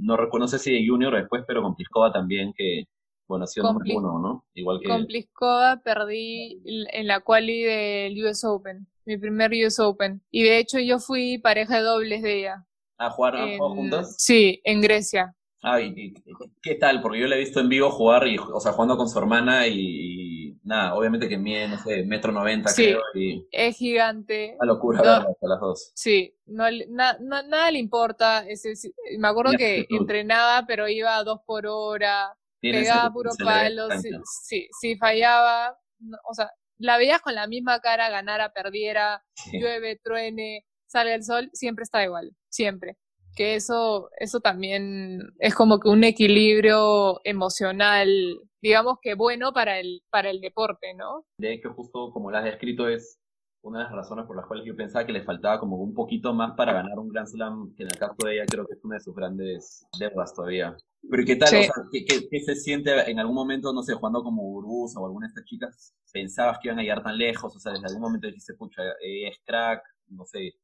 no 0.00 0.16
recuerdo, 0.16 0.44
no 0.44 0.48
sé 0.48 0.58
si 0.58 0.72
de 0.72 0.86
junior 0.88 1.14
después, 1.14 1.44
pero 1.46 1.62
con 1.62 1.74
Pliskova 1.76 2.10
también, 2.12 2.52
que, 2.56 2.84
bueno, 3.28 3.44
ha 3.44 3.46
sido 3.46 3.66
Plis- 3.74 3.96
uno, 3.96 4.18
¿no? 4.18 4.44
Igual 4.54 4.80
que... 4.80 4.88
Con 4.88 5.06
Pliskova 5.06 5.80
perdí 5.82 6.60
en 6.64 7.06
la 7.06 7.20
quali 7.20 7.62
del 7.62 8.24
US 8.24 8.44
Open, 8.46 8.86
mi 9.04 9.16
primer 9.18 9.50
US 9.66 9.80
Open. 9.80 10.22
Y 10.30 10.42
de 10.44 10.58
hecho 10.58 10.78
yo 10.78 10.98
fui 10.98 11.38
pareja 11.38 11.76
de 11.78 11.82
dobles 11.82 12.22
de 12.22 12.40
ella. 12.40 12.66
Ah, 12.98 13.10
¿jugaron 13.10 13.40
han 13.42 13.56
jugado 13.58 13.70
en- 13.72 13.76
juntas? 13.78 14.14
Sí, 14.18 14.60
en 14.64 14.80
Grecia. 14.80 15.34
Ah, 15.62 15.80
y, 15.80 15.86
y- 15.96 16.14
¿qué 16.62 16.76
tal? 16.76 17.02
Porque 17.02 17.18
yo 17.18 17.26
la 17.26 17.34
he 17.36 17.40
visto 17.40 17.58
en 17.60 17.68
vivo 17.68 17.90
jugar, 17.90 18.26
y, 18.28 18.38
o 18.38 18.60
sea, 18.60 18.72
jugando 18.72 18.96
con 18.96 19.08
su 19.08 19.18
hermana 19.18 19.66
y, 19.66 20.50
y 20.50 20.58
nada, 20.62 20.94
obviamente 20.94 21.28
que 21.28 21.38
mide, 21.38 21.66
no 21.66 21.78
sé, 21.78 22.04
metro 22.04 22.30
noventa 22.30 22.68
Sí. 22.68 22.84
creo, 22.84 23.00
y 23.14 23.46
Es 23.50 23.76
gigante. 23.76 24.54
una 24.60 24.72
locura 24.72 24.98
No. 24.98 25.04
verlas 25.04 25.36
a 25.42 25.48
las 25.48 25.60
dos. 25.60 25.92
Sí, 25.94 26.34
no, 26.46 26.64
na- 26.90 27.18
nada 27.20 27.70
le 27.72 27.78
importa. 27.80 28.46
ese- 28.46 28.76
sí, 28.76 28.92
me 29.18 29.26
acuerdo 29.28 29.52
que 29.58 29.86
entrenaba, 29.90 30.64
pero 30.68 30.88
iba 30.88 31.16
a 31.16 31.24
dos 31.24 31.40
por 31.44 31.66
hora, 31.66 32.36
pegaba 32.72 33.12
puro 33.12 33.30
palo. 33.42 33.88
Si, 34.00 34.10
si, 34.44 34.68
si 34.80 34.96
fallaba, 34.96 35.76
no- 36.00 36.18
o 36.28 36.34
sea, 36.34 36.50
la 36.78 36.98
veías 36.98 37.20
con 37.22 37.34
la 37.34 37.46
misma 37.46 37.80
cara, 37.80 38.08
ganara, 38.10 38.52
perdiera, 38.52 39.22
Sí. 39.34 39.58
llueve, 39.60 39.98
truene, 40.02 40.64
sale 40.86 41.14
el 41.14 41.24
sol, 41.24 41.50
siempre 41.52 41.82
está 41.84 42.04
igual, 42.04 42.32
siempre. 42.50 42.96
Que 43.34 43.54
eso, 43.54 44.08
eso 44.18 44.40
también 44.40 45.20
es 45.38 45.54
como 45.54 45.78
que 45.78 45.88
un 45.90 46.04
equilibrio 46.04 47.20
emocional, 47.24 48.08
digamos 48.62 48.98
que 49.02 49.14
bueno 49.14 49.52
para 49.52 49.78
el, 49.78 50.02
para 50.10 50.30
el 50.30 50.40
deporte, 50.40 50.94
¿no? 50.94 51.24
De 51.38 51.52
hecho, 51.52 51.72
justo 51.74 52.10
como 52.12 52.30
lo 52.30 52.38
has 52.38 52.44
descrito, 52.44 52.88
es 52.88 53.18
una 53.66 53.78
de 53.80 53.84
las 53.84 53.92
razones 53.94 54.26
por 54.26 54.36
las 54.36 54.46
cuales 54.46 54.64
yo 54.64 54.76
pensaba 54.76 55.04
que 55.04 55.12
le 55.12 55.24
faltaba 55.24 55.58
como 55.58 55.76
un 55.76 55.92
poquito 55.92 56.32
más 56.32 56.52
para 56.56 56.72
ganar 56.72 56.98
un 56.98 57.08
Grand 57.08 57.26
Slam, 57.26 57.74
que 57.74 57.82
en 57.82 57.90
el 57.90 57.98
caso 57.98 58.14
de 58.24 58.34
ella 58.34 58.46
creo 58.46 58.64
que 58.66 58.74
es 58.74 58.84
una 58.84 58.94
de 58.94 59.00
sus 59.00 59.14
grandes 59.14 59.84
deudas 59.98 60.32
todavía. 60.34 60.76
Pero 61.10 61.24
¿qué 61.24 61.36
tal? 61.36 61.48
Sí. 61.48 61.56
O 61.56 61.62
sea, 61.62 61.72
¿qué, 61.92 62.04
qué, 62.04 62.28
qué 62.30 62.40
se 62.40 62.54
siente 62.54 62.92
en 63.10 63.18
algún 63.18 63.34
momento, 63.34 63.72
no 63.72 63.82
sé, 63.82 63.94
jugando 63.94 64.22
como 64.22 64.42
Uruz 64.42 64.96
o 64.96 65.04
alguna 65.04 65.26
de 65.26 65.30
estas 65.30 65.44
chicas? 65.44 65.94
¿Pensabas 66.12 66.58
que 66.60 66.68
iban 66.68 66.78
a 66.78 66.82
llegar 66.82 67.02
tan 67.02 67.18
lejos? 67.18 67.54
O 67.54 67.58
sea, 67.58 67.72
desde 67.72 67.86
algún 67.86 68.02
momento 68.02 68.28
dijiste, 68.28 68.54
pucha, 68.54 68.82
es 69.02 69.36
crack, 69.44 69.82
no 70.08 70.24
sé. 70.24 70.54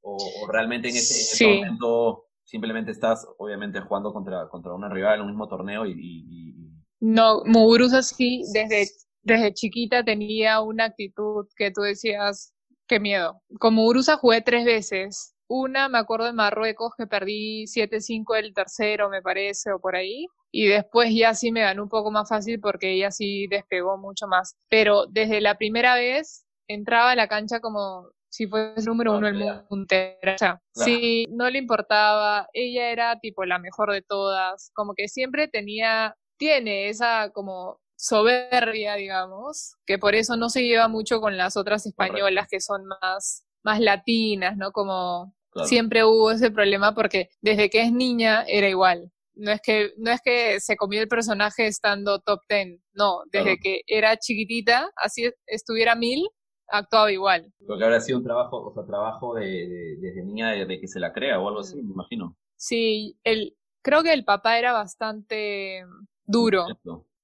O, 0.00 0.16
o 0.16 0.46
realmente 0.50 0.88
en 0.88 0.96
ese, 0.96 1.14
en 1.14 1.20
ese 1.20 1.36
Sí. 1.36 1.46
momento 1.46 2.24
simplemente 2.44 2.90
estás, 2.90 3.26
obviamente, 3.38 3.80
jugando 3.80 4.12
contra, 4.12 4.48
contra 4.48 4.74
una 4.74 4.88
rival 4.88 5.16
en 5.16 5.20
un 5.22 5.28
mismo 5.28 5.46
torneo 5.48 5.86
y, 5.86 5.92
y- 5.92 6.24
y- 6.28 6.72
No, 7.00 7.42
Muguruza 7.44 8.02
sí, 8.02 8.42
desde, 8.52 8.86
desde 9.22 9.52
chiquita 9.54 10.04
tenía 10.04 10.60
una 10.60 10.84
actitud 10.84 11.46
que 11.56 11.70
tú 11.70 11.82
decías, 11.82 12.52
qué 12.86 13.00
miedo. 13.00 13.42
Con 13.58 13.74
Muguruza 13.74 14.16
jugué 14.16 14.40
tres 14.40 14.64
veces. 14.64 15.34
Una, 15.50 15.88
me 15.88 15.98
acuerdo 15.98 16.28
en 16.28 16.36
Marruecos, 16.36 16.92
que 16.96 17.06
perdí 17.06 17.64
7-5 17.66 18.36
el 18.36 18.52
tercero, 18.54 19.08
me 19.08 19.22
parece, 19.22 19.72
o 19.72 19.80
por 19.80 19.96
ahí. 19.96 20.26
Y 20.50 20.66
después 20.66 21.10
ya 21.14 21.34
sí 21.34 21.52
me 21.52 21.60
ganó 21.62 21.82
un 21.82 21.88
poco 21.88 22.10
más 22.10 22.28
fácil 22.28 22.60
porque 22.60 22.92
ella 22.92 23.10
sí 23.10 23.46
despegó 23.48 23.96
mucho 23.98 24.26
más. 24.26 24.56
Pero 24.68 25.06
desde 25.06 25.40
la 25.40 25.56
primera 25.56 25.94
vez 25.94 26.44
entraba 26.68 27.12
a 27.12 27.16
la 27.16 27.28
cancha 27.28 27.60
como 27.60 28.10
si 28.30 28.46
fuese 28.46 28.80
el 28.80 28.84
número 28.86 29.16
uno 29.16 29.26
del 29.26 29.36
mundo. 29.36 29.66
entera. 29.70 30.34
O 30.34 30.38
sea, 30.38 30.60
Claro. 30.74 30.90
sí, 31.00 31.26
no 31.30 31.48
le 31.48 31.58
importaba. 31.58 32.46
Ella 32.52 32.90
era 32.90 33.18
tipo 33.20 33.44
la 33.46 33.58
mejor 33.58 33.90
de 33.92 34.02
todas. 34.02 34.70
Como 34.74 34.92
que 34.94 35.08
siempre 35.08 35.48
tenía, 35.48 36.14
tiene 36.38 36.88
esa 36.90 37.30
como 37.32 37.78
soberbia, 37.98 38.94
digamos, 38.94 39.74
que 39.84 39.98
por 39.98 40.14
eso 40.14 40.36
no 40.36 40.48
se 40.50 40.62
lleva 40.64 40.86
mucho 40.88 41.20
con 41.20 41.36
las 41.36 41.56
otras 41.56 41.84
españolas 41.84 42.46
que 42.48 42.60
son 42.60 42.86
más, 42.86 43.44
más 43.64 43.80
latinas, 43.80 44.56
¿no? 44.56 44.70
Como 44.70 45.34
claro. 45.50 45.68
siempre 45.68 46.04
hubo 46.04 46.30
ese 46.30 46.50
problema 46.52 46.94
porque 46.94 47.28
desde 47.40 47.68
que 47.70 47.82
es 47.82 47.92
niña 47.92 48.44
era 48.46 48.68
igual. 48.68 49.10
No 49.34 49.50
es 49.52 49.60
que, 49.60 49.92
no 49.98 50.10
es 50.12 50.20
que 50.24 50.60
se 50.60 50.76
comió 50.76 51.00
el 51.00 51.08
personaje 51.08 51.66
estando 51.66 52.20
top 52.20 52.40
ten, 52.48 52.80
no, 52.92 53.22
desde 53.32 53.58
Claro. 53.58 53.60
que 53.62 53.80
era 53.86 54.16
chiquitita, 54.16 54.90
así 54.96 55.30
estuviera 55.46 55.94
mil, 55.96 56.28
actuaba 56.68 57.10
igual. 57.12 57.52
Porque 57.66 57.84
habrá 57.84 58.00
sido 58.00 58.18
un 58.18 58.24
trabajo, 58.24 58.56
o 58.68 58.72
sea, 58.74 58.84
trabajo 58.84 59.34
de, 59.34 59.44
de- 59.46 59.96
desde 60.00 60.24
niña 60.24 60.50
de, 60.50 60.66
de 60.66 60.80
que 60.80 60.88
se 60.88 61.00
la 61.00 61.12
crea 61.12 61.40
o 61.40 61.48
algo 61.48 61.60
así, 61.60 61.76
me 61.82 61.92
imagino. 61.92 62.36
Sí, 62.56 63.16
el, 63.24 63.56
creo 63.82 64.02
que 64.02 64.12
el 64.12 64.24
papá 64.24 64.58
era 64.58 64.72
bastante 64.72 65.84
duro, 66.26 66.66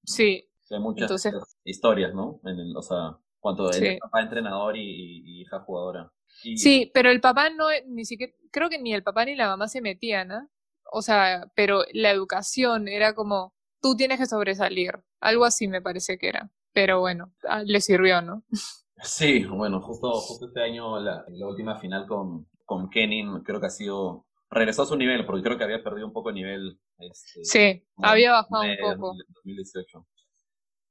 sí, 0.05 0.49
Hay 0.75 0.81
muchas 0.81 1.03
Entonces- 1.11 1.35
historias, 1.65 2.15
¿no? 2.15 2.41
En 2.45 2.59
el, 2.59 2.77
o 2.77 2.83
sea, 2.83 3.17
cuanto 3.41 3.69
el 3.69 3.75
Sí. 3.75 3.99
papá 4.01 4.23
entrenador 4.23 4.77
y, 4.77 4.81
y- 4.83 5.23
y 5.25 5.41
hija 5.43 5.61
jugadora. 5.61 6.11
Y- 6.43 6.57
Sí, 6.57 6.91
pero 6.95 7.11
el 7.11 7.21
papá 7.21 7.51
no, 7.51 7.67
ni 7.87 8.05
siquiera, 8.05 8.33
creo 8.51 8.69
que 8.69 8.79
ni 8.81 8.93
el 8.95 9.03
papá 9.03 9.25
ni 9.25 9.35
la 9.37 9.49
mamá 9.49 9.69
se 9.69 9.81
metían, 9.81 10.29
¿no? 10.29 10.49
O 10.93 11.03
sea, 11.03 11.51
pero 11.55 11.83
la 11.93 12.11
educación 12.11 12.89
era 12.89 13.15
como, 13.15 13.55
tú 13.81 13.97
tienes 13.97 14.19
que 14.19 14.27
sobresalir, 14.27 14.99
algo 15.21 15.45
así 15.45 15.69
me 15.69 15.83
parece 15.83 16.19
que 16.19 16.29
era. 16.29 16.51
Pero 16.73 17.01
bueno, 17.01 17.33
ah, 17.49 17.63
le 17.65 17.81
sirvió, 17.81 18.21
¿no? 18.23 18.43
Sí, 19.03 19.45
bueno, 19.45 19.81
justo, 19.81 20.11
justo 20.13 20.47
este 20.47 20.63
año 20.63 20.99
la, 21.01 21.25
la 21.29 21.49
última 21.49 21.77
final 21.79 22.07
con, 22.07 22.47
con 22.65 22.89
Kenin 22.89 23.43
creo 23.43 23.61
que 23.61 23.67
ha 23.67 23.71
sido, 23.71 24.25
regresó 24.51 24.83
a 24.83 24.87
su 24.87 24.97
nivel, 24.97 25.27
porque 25.27 25.43
creo 25.43 25.59
que 25.59 25.65
había 25.65 25.83
perdido 25.83 26.07
un 26.07 26.13
poco 26.13 26.29
de 26.29 26.35
nivel. 26.37 26.81
Este, 26.99 27.45
Sí, 27.45 27.87
había 27.99 28.31
bajado 28.33 28.63
un 28.63 28.77
poco. 28.97 29.15
2018. 29.35 30.07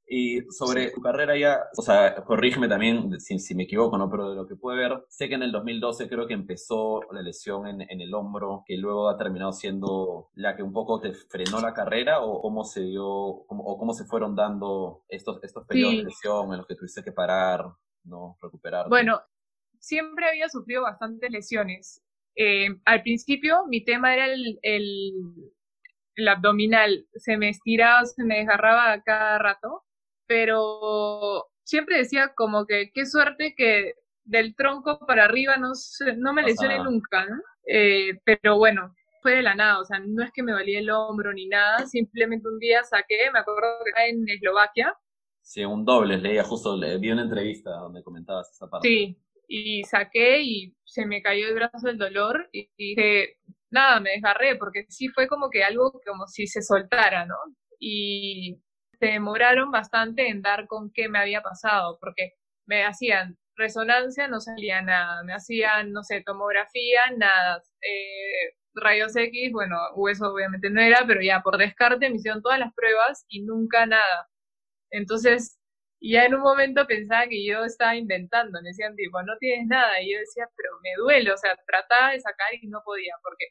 Y 0.05 0.41
sobre 0.51 0.91
tu 0.91 1.01
carrera 1.01 1.35
ya, 1.37 1.59
o 1.77 1.81
sea, 1.81 2.13
corrígeme 2.25 2.67
también 2.67 3.19
si, 3.19 3.39
si 3.39 3.55
me 3.55 3.63
equivoco, 3.63 3.97
¿no? 3.97 4.09
Pero 4.11 4.29
de 4.29 4.35
lo 4.35 4.45
que 4.47 4.55
pude 4.55 4.75
ver, 4.75 5.03
sé 5.07 5.29
que 5.29 5.35
en 5.35 5.43
el 5.43 5.51
2012 5.51 6.09
creo 6.09 6.27
que 6.27 6.33
empezó 6.33 7.01
la 7.11 7.21
lesión 7.21 7.67
en, 7.67 7.81
en 7.81 8.01
el 8.01 8.13
hombro, 8.13 8.63
que 8.67 8.77
luego 8.77 9.09
ha 9.09 9.17
terminado 9.17 9.53
siendo 9.53 10.29
la 10.35 10.55
que 10.55 10.61
un 10.63 10.73
poco 10.73 10.99
te 10.99 11.13
frenó 11.13 11.61
la 11.61 11.73
carrera, 11.73 12.19
o 12.21 12.41
cómo 12.41 12.63
se 12.65 12.81
dio, 12.81 13.43
cómo, 13.47 13.63
o 13.63 13.77
cómo 13.77 13.93
se 13.93 14.05
fueron 14.05 14.35
dando 14.35 15.03
estos, 15.07 15.41
estos 15.43 15.65
periodos 15.65 15.93
Sí. 15.93 15.97
de 15.99 16.03
lesión 16.03 16.51
en 16.51 16.57
los 16.57 16.67
que 16.67 16.75
tuviste 16.75 17.03
que 17.03 17.11
parar, 17.13 17.65
¿no? 18.03 18.37
Recuperar. 18.41 18.89
Bueno, 18.89 19.21
siempre 19.79 20.27
había 20.27 20.49
sufrido 20.49 20.83
bastantes 20.83 21.31
lesiones. 21.31 22.03
Eh, 22.35 22.67
al 22.85 23.01
principio 23.03 23.65
mi 23.67 23.83
tema 23.85 24.13
era 24.13 24.25
el, 24.25 24.59
el, 24.63 25.13
el 26.15 26.27
abdominal, 26.27 27.07
se 27.15 27.37
me 27.37 27.49
estiraba, 27.49 28.05
se 28.05 28.23
me 28.25 28.37
desgarraba 28.39 28.91
a 28.91 29.01
cada 29.01 29.39
rato, 29.39 29.83
pero 30.27 31.45
siempre 31.63 31.97
decía 31.97 32.33
como 32.35 32.65
que 32.65 32.91
qué 32.93 33.05
suerte 33.05 33.53
que 33.55 33.95
del 34.23 34.55
tronco 34.55 34.99
para 35.05 35.25
arriba 35.25 35.57
no, 35.57 35.71
no 36.17 36.33
me 36.33 36.43
nada. 36.43 36.83
nunca, 36.83 37.25
¿no? 37.25 37.41
Eh, 37.67 38.19
pero 38.23 38.57
bueno, 38.57 38.93
fue 39.21 39.35
de 39.35 39.41
la 39.43 39.55
nada, 39.55 39.79
o 39.79 39.85
sea, 39.85 39.99
no 39.99 40.23
es 40.23 40.31
que 40.33 40.43
me 40.43 40.53
valía 40.53 40.79
el 40.79 40.89
hombro 40.89 41.33
ni 41.33 41.47
nada, 41.47 41.85
simplemente 41.87 42.47
un 42.47 42.59
día 42.59 42.83
saqué, 42.83 43.31
me 43.31 43.39
acuerdo 43.39 43.61
que 43.83 43.89
estaba 43.89 44.07
en 44.07 44.27
Eslovaquia, 44.27 44.93
Sí, 45.43 45.65
un 45.65 45.83
doble, 45.83 46.17
leía 46.17 46.43
justo, 46.43 46.77
le, 46.77 46.97
vi 46.97 47.11
una 47.11 47.23
entrevista 47.23 47.71
donde 47.71 48.01
comentabas 48.01 48.49
esa 48.49 48.69
parte. 48.69 48.87
Sí, 48.87 49.17
y 49.45 49.83
saqué 49.83 50.41
y 50.41 50.73
se 50.85 51.05
me 51.05 51.21
cayó 51.21 51.47
el 51.47 51.55
brazo 51.55 51.87
del 51.87 51.97
dolor 51.97 52.49
y 52.53 52.69
dije, 52.77 53.37
nada, 53.69 53.99
me 53.99 54.11
desgarré, 54.11 54.55
porque 54.55 54.85
sí 54.87 55.09
fue 55.09 55.27
como 55.27 55.49
que 55.49 55.63
algo 55.63 55.91
como 56.05 56.27
si 56.27 56.47
se 56.47 56.61
soltara, 56.61 57.25
¿no? 57.25 57.35
Y 57.77 58.57
se 58.99 59.07
demoraron 59.07 59.71
bastante 59.71 60.27
en 60.29 60.41
dar 60.41 60.67
con 60.67 60.91
qué 60.91 61.09
me 61.09 61.19
había 61.19 61.41
pasado, 61.41 61.97
porque 61.99 62.33
me 62.65 62.85
hacían 62.85 63.37
resonancia, 63.55 64.27
no 64.27 64.39
salía 64.39 64.81
nada, 64.81 65.23
me 65.23 65.33
hacían, 65.33 65.91
no 65.91 66.03
sé, 66.03 66.21
tomografía, 66.25 67.01
nada, 67.17 67.61
eh, 67.81 68.55
rayos 68.75 69.15
X, 69.15 69.51
bueno, 69.51 69.77
hueso 69.95 70.33
obviamente 70.33 70.69
no 70.69 70.81
era, 70.81 71.05
pero 71.07 71.21
ya 71.21 71.41
por 71.41 71.57
descarte 71.57 72.09
me 72.09 72.15
hicieron 72.17 72.41
todas 72.41 72.59
las 72.59 72.73
pruebas 72.73 73.25
y 73.27 73.43
nunca 73.43 73.85
nada. 73.85 74.29
Entonces, 74.91 75.59
ya 76.01 76.25
en 76.25 76.35
un 76.35 76.41
momento 76.41 76.85
pensaba 76.87 77.27
que 77.27 77.45
yo 77.45 77.63
estaba 77.65 77.95
inventando, 77.95 78.61
me 78.61 78.69
decían 78.69 78.95
tipo, 78.95 79.21
no 79.23 79.37
tienes 79.39 79.67
nada, 79.67 80.01
y 80.01 80.13
yo 80.13 80.19
decía, 80.19 80.45
pero 80.55 80.69
me 80.83 80.91
duele, 80.97 81.31
o 81.31 81.37
sea, 81.37 81.55
trataba 81.67 82.11
de 82.11 82.19
sacar 82.21 82.53
y 82.61 82.67
no 82.67 82.81
podía, 82.85 83.13
porque 83.23 83.47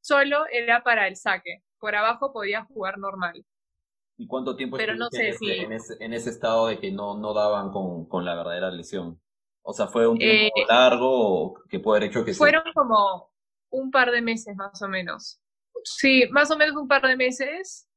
solo 0.00 0.46
era 0.52 0.82
para 0.82 1.08
el 1.08 1.16
saque, 1.16 1.62
por 1.78 1.94
abajo 1.96 2.32
podía 2.32 2.64
jugar 2.64 2.98
normal. 2.98 3.44
¿Y 4.18 4.26
cuánto 4.26 4.56
tiempo 4.56 4.76
Pero 4.76 4.94
no 4.96 5.08
sé 5.10 5.32
en, 5.32 5.36
si- 5.38 5.50
en, 5.62 5.72
ese, 5.72 5.96
en 6.00 6.12
ese 6.12 6.30
estado 6.30 6.66
de 6.66 6.78
que 6.80 6.90
no, 6.92 7.16
no 7.18 7.32
daban 7.34 7.70
con, 7.70 8.06
con 8.06 8.24
la 8.24 8.34
verdadera 8.34 8.70
lesión? 8.70 9.20
O 9.62 9.72
sea, 9.72 9.86
¿fue 9.88 10.06
un 10.08 10.20
tiempo 10.20 10.46
Eh, 10.46 10.50
largo 10.68 11.08
o 11.52 11.54
que 11.68 11.80
puede 11.80 11.98
haber 12.00 12.10
hecho 12.10 12.24
que? 12.24 12.34
Fueron 12.36 12.62
como 12.74 13.30
un 13.70 13.90
par 13.90 14.10
de 14.10 14.22
meses 14.22 14.56
más 14.56 14.80
o 14.82 14.88
menos. 14.88 15.40
Sí, 15.84 16.26
más 16.30 16.50
o 16.50 16.56
menos 16.56 16.76
un 16.76 16.88
par 16.88 17.02
de 17.02 17.16
meses 17.16 17.88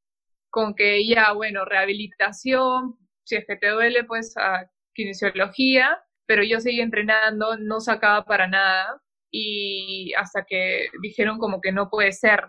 con 0.50 0.76
que 0.76 1.08
ya, 1.08 1.34
bueno, 1.34 1.66
rehabilitación, 1.66 2.98
si 3.24 3.38
es 3.38 3.46
que 3.48 3.58
te 3.58 3.70
duele, 3.70 4.04
pues 4.06 4.36
a 4.38 4.70
kinesiología, 4.94 6.00
pero 6.28 6.44
yo 6.44 6.60
seguí 6.62 6.82
entrenando, 6.82 7.58
no 7.58 7.82
sacaba 7.82 8.26
para 8.26 8.48
nada 8.48 9.02
y 9.32 10.14
hasta 10.16 10.46
que 10.46 10.88
dijeron 11.02 11.40
como 11.40 11.62
que 11.62 11.72
no 11.72 11.90
puede 11.90 12.12
ser 12.14 12.48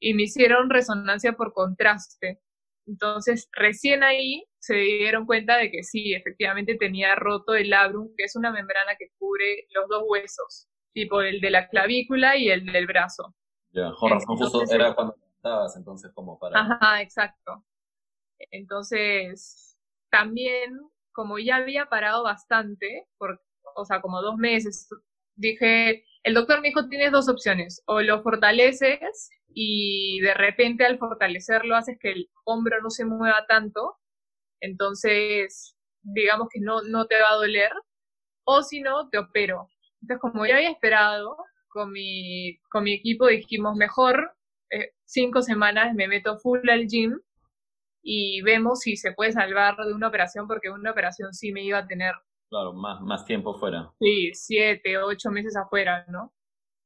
y 0.00 0.14
me 0.14 0.24
hicieron 0.24 0.70
resonancia 0.70 1.32
por 1.34 1.52
contraste. 1.54 2.40
Entonces, 2.88 3.48
recién 3.52 4.02
ahí 4.02 4.44
se 4.58 4.74
dieron 4.74 5.26
cuenta 5.26 5.58
de 5.58 5.70
que 5.70 5.82
sí, 5.82 6.14
efectivamente 6.14 6.76
tenía 6.76 7.14
roto 7.14 7.54
el 7.54 7.70
labrum, 7.70 8.08
que 8.16 8.24
es 8.24 8.34
una 8.34 8.50
membrana 8.50 8.96
que 8.98 9.10
cubre 9.18 9.66
los 9.74 9.88
dos 9.88 10.04
huesos, 10.06 10.68
tipo 10.94 11.20
el 11.20 11.40
de 11.40 11.50
la 11.50 11.68
clavícula 11.68 12.36
y 12.36 12.48
el 12.48 12.64
del 12.64 12.86
brazo. 12.86 13.34
Ya, 13.72 13.90
razón, 13.90 14.36
justo 14.36 14.62
era 14.74 14.94
cuando 14.94 15.14
estabas, 15.36 15.76
entonces 15.76 16.10
como 16.14 16.38
para... 16.38 16.58
Ajá, 16.58 17.02
exacto. 17.02 17.62
Entonces, 18.50 19.76
también, 20.10 20.78
como 21.12 21.38
ya 21.38 21.56
había 21.56 21.86
parado 21.86 22.22
bastante, 22.22 23.06
por, 23.18 23.42
o 23.76 23.84
sea, 23.84 24.00
como 24.00 24.22
dos 24.22 24.36
meses, 24.36 24.88
dije, 25.36 26.04
el 26.28 26.34
doctor 26.34 26.60
me 26.60 26.68
dijo, 26.68 26.88
tienes 26.88 27.10
dos 27.10 27.28
opciones, 27.28 27.82
o 27.86 28.02
lo 28.02 28.22
fortaleces 28.22 29.30
y 29.48 30.20
de 30.20 30.34
repente 30.34 30.84
al 30.84 30.98
fortalecerlo 30.98 31.74
haces 31.74 31.98
que 31.98 32.12
el 32.12 32.30
hombro 32.44 32.82
no 32.82 32.90
se 32.90 33.06
mueva 33.06 33.46
tanto, 33.48 33.96
entonces, 34.60 35.74
digamos 36.02 36.48
que 36.52 36.60
no, 36.60 36.82
no 36.82 37.06
te 37.06 37.18
va 37.18 37.30
a 37.30 37.36
doler, 37.36 37.72
o 38.44 38.62
si 38.62 38.80
no, 38.82 39.08
te 39.08 39.18
opero. 39.18 39.68
Entonces, 40.02 40.20
como 40.20 40.44
ya 40.44 40.56
había 40.56 40.70
esperado, 40.70 41.36
con 41.68 41.92
mi, 41.92 42.58
con 42.70 42.84
mi 42.84 42.92
equipo 42.94 43.26
dijimos, 43.26 43.74
mejor 43.76 44.32
eh, 44.70 44.92
cinco 45.06 45.40
semanas 45.40 45.94
me 45.94 46.08
meto 46.08 46.38
full 46.38 46.68
al 46.68 46.86
gym 46.86 47.18
y 48.02 48.42
vemos 48.42 48.80
si 48.80 48.96
se 48.96 49.12
puede 49.12 49.32
salvar 49.32 49.76
de 49.76 49.94
una 49.94 50.08
operación, 50.08 50.46
porque 50.46 50.68
una 50.70 50.90
operación 50.90 51.32
sí 51.32 51.52
me 51.52 51.62
iba 51.62 51.78
a 51.78 51.86
tener, 51.86 52.14
Claro, 52.50 52.72
más, 52.72 53.00
más 53.02 53.24
tiempo 53.24 53.54
fuera. 53.58 53.92
sí, 54.00 54.30
siete, 54.34 54.96
ocho 54.98 55.30
meses 55.30 55.56
afuera, 55.56 56.04
¿no? 56.08 56.32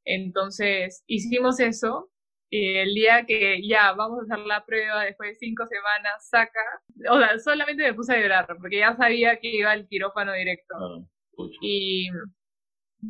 Entonces, 0.04 1.04
hicimos 1.06 1.60
eso. 1.60 2.10
Y 2.50 2.76
el 2.78 2.94
día 2.94 3.24
que 3.26 3.66
ya 3.66 3.92
vamos 3.94 4.20
a 4.20 4.34
hacer 4.34 4.46
la 4.46 4.64
prueba, 4.64 5.04
después 5.04 5.30
de 5.30 5.36
cinco 5.36 5.66
semanas, 5.66 6.28
saca. 6.28 6.60
O 7.10 7.18
sea, 7.18 7.38
solamente 7.38 7.82
me 7.84 7.94
puse 7.94 8.14
a 8.14 8.20
llorar, 8.20 8.46
porque 8.60 8.78
ya 8.80 8.96
sabía 8.96 9.38
que 9.40 9.48
iba 9.56 9.70
al 9.72 9.88
quirófano 9.88 10.32
directo. 10.34 10.74
Claro. 10.78 11.08
Y, 11.62 12.08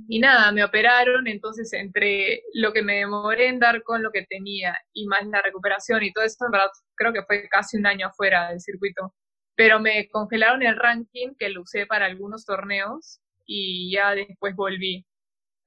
y 0.09 0.21
nada, 0.21 0.53
me 0.53 0.65
operaron, 0.65 1.27
entonces 1.27 1.73
entre 1.73 2.43
lo 2.55 2.73
que 2.73 2.83
me 2.83 2.97
demoré 2.99 3.49
en 3.49 3.59
dar 3.59 3.83
con 3.83 4.03
lo 4.03 4.11
que 4.11 4.25
tenía 4.27 4.77
y 4.93 5.07
más 5.07 5.27
la 5.27 5.43
recuperación 5.43 6.03
y 6.03 6.13
todo 6.13 6.25
eso, 6.25 6.45
en 6.47 6.51
verdad, 6.53 6.71
creo 6.95 7.13
que 7.13 7.23
fue 7.25 7.49
casi 7.49 7.77
un 7.79 7.87
año 7.87 8.07
afuera 8.09 8.51
del 8.51 8.61
circuito. 8.61 9.15
Pero 9.55 9.81
me 9.81 10.09
congelaron 10.11 10.63
el 10.63 10.77
ranking 10.77 11.35
que 11.39 11.51
lo 11.51 11.63
usé 11.63 11.87
para 11.87 12.07
algunos 12.07 12.45
torneos 12.45 13.21
y 13.47 13.93
ya 13.93 14.15
después 14.15 14.55
volví 14.57 15.07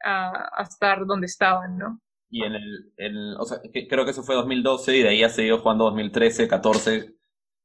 a, 0.03 0.49
a 0.59 0.63
estar 0.63 1.05
donde 1.05 1.27
estaban, 1.27 1.77
¿no? 1.77 2.01
Y 2.29 2.43
en 2.43 2.55
el, 2.55 2.93
el- 2.97 3.35
o 3.39 3.45
sea, 3.45 3.59
que- 3.73 3.87
creo 3.87 4.03
que 4.05 4.11
eso 4.11 4.23
fue 4.23 4.35
2012 4.35 4.97
y 4.97 5.03
de 5.03 5.09
ahí 5.09 5.23
ha 5.23 5.29
seguido 5.29 5.59
jugando 5.59 5.85
2013, 5.85 6.47
14. 6.47 7.15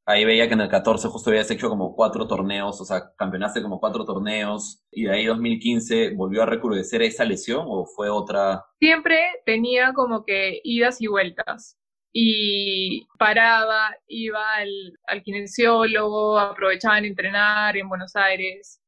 Ahí 0.07 0.25
veía 0.25 0.49
que 0.49 0.55
en 0.55 0.61
el 0.63 0.69
14 0.69 1.09
justo 1.09 1.31
habías 1.31 1.51
hecho 1.51 1.69
como 1.69 1.95
cuatro 1.95 2.27
torneos, 2.27 2.81
o 2.81 2.85
sea, 2.85 3.13
campeonaste 3.17 3.63
como 3.63 3.81
cuatro 3.81 4.05
torneos 4.05 4.83
y 4.91 5.05
de 5.05 5.13
ahí 5.13 5.27
2015 5.27 6.15
volvió 6.17 6.43
a 6.43 6.47
recrudecer 6.47 7.03
esa 7.03 7.25
lesión 7.25 7.65
o 7.69 7.87
fue 7.87 8.11
otra. 8.11 8.65
siempre 8.79 9.19
tenía 9.47 9.93
como 9.95 10.25
que 10.25 10.61
idas 10.65 11.01
y 11.01 11.07
vueltas. 11.07 11.79
Y 12.13 13.07
paraba, 13.19 13.95
iba 14.09 14.57
al, 14.57 14.99
al 15.07 15.23
kinesiólogo, 15.23 16.39
aprovechaba 16.39 16.99
en 16.99 17.07
entrenar 17.07 17.77
en 17.77 17.89
Buenos 17.89 18.17
Aires. 18.17 18.81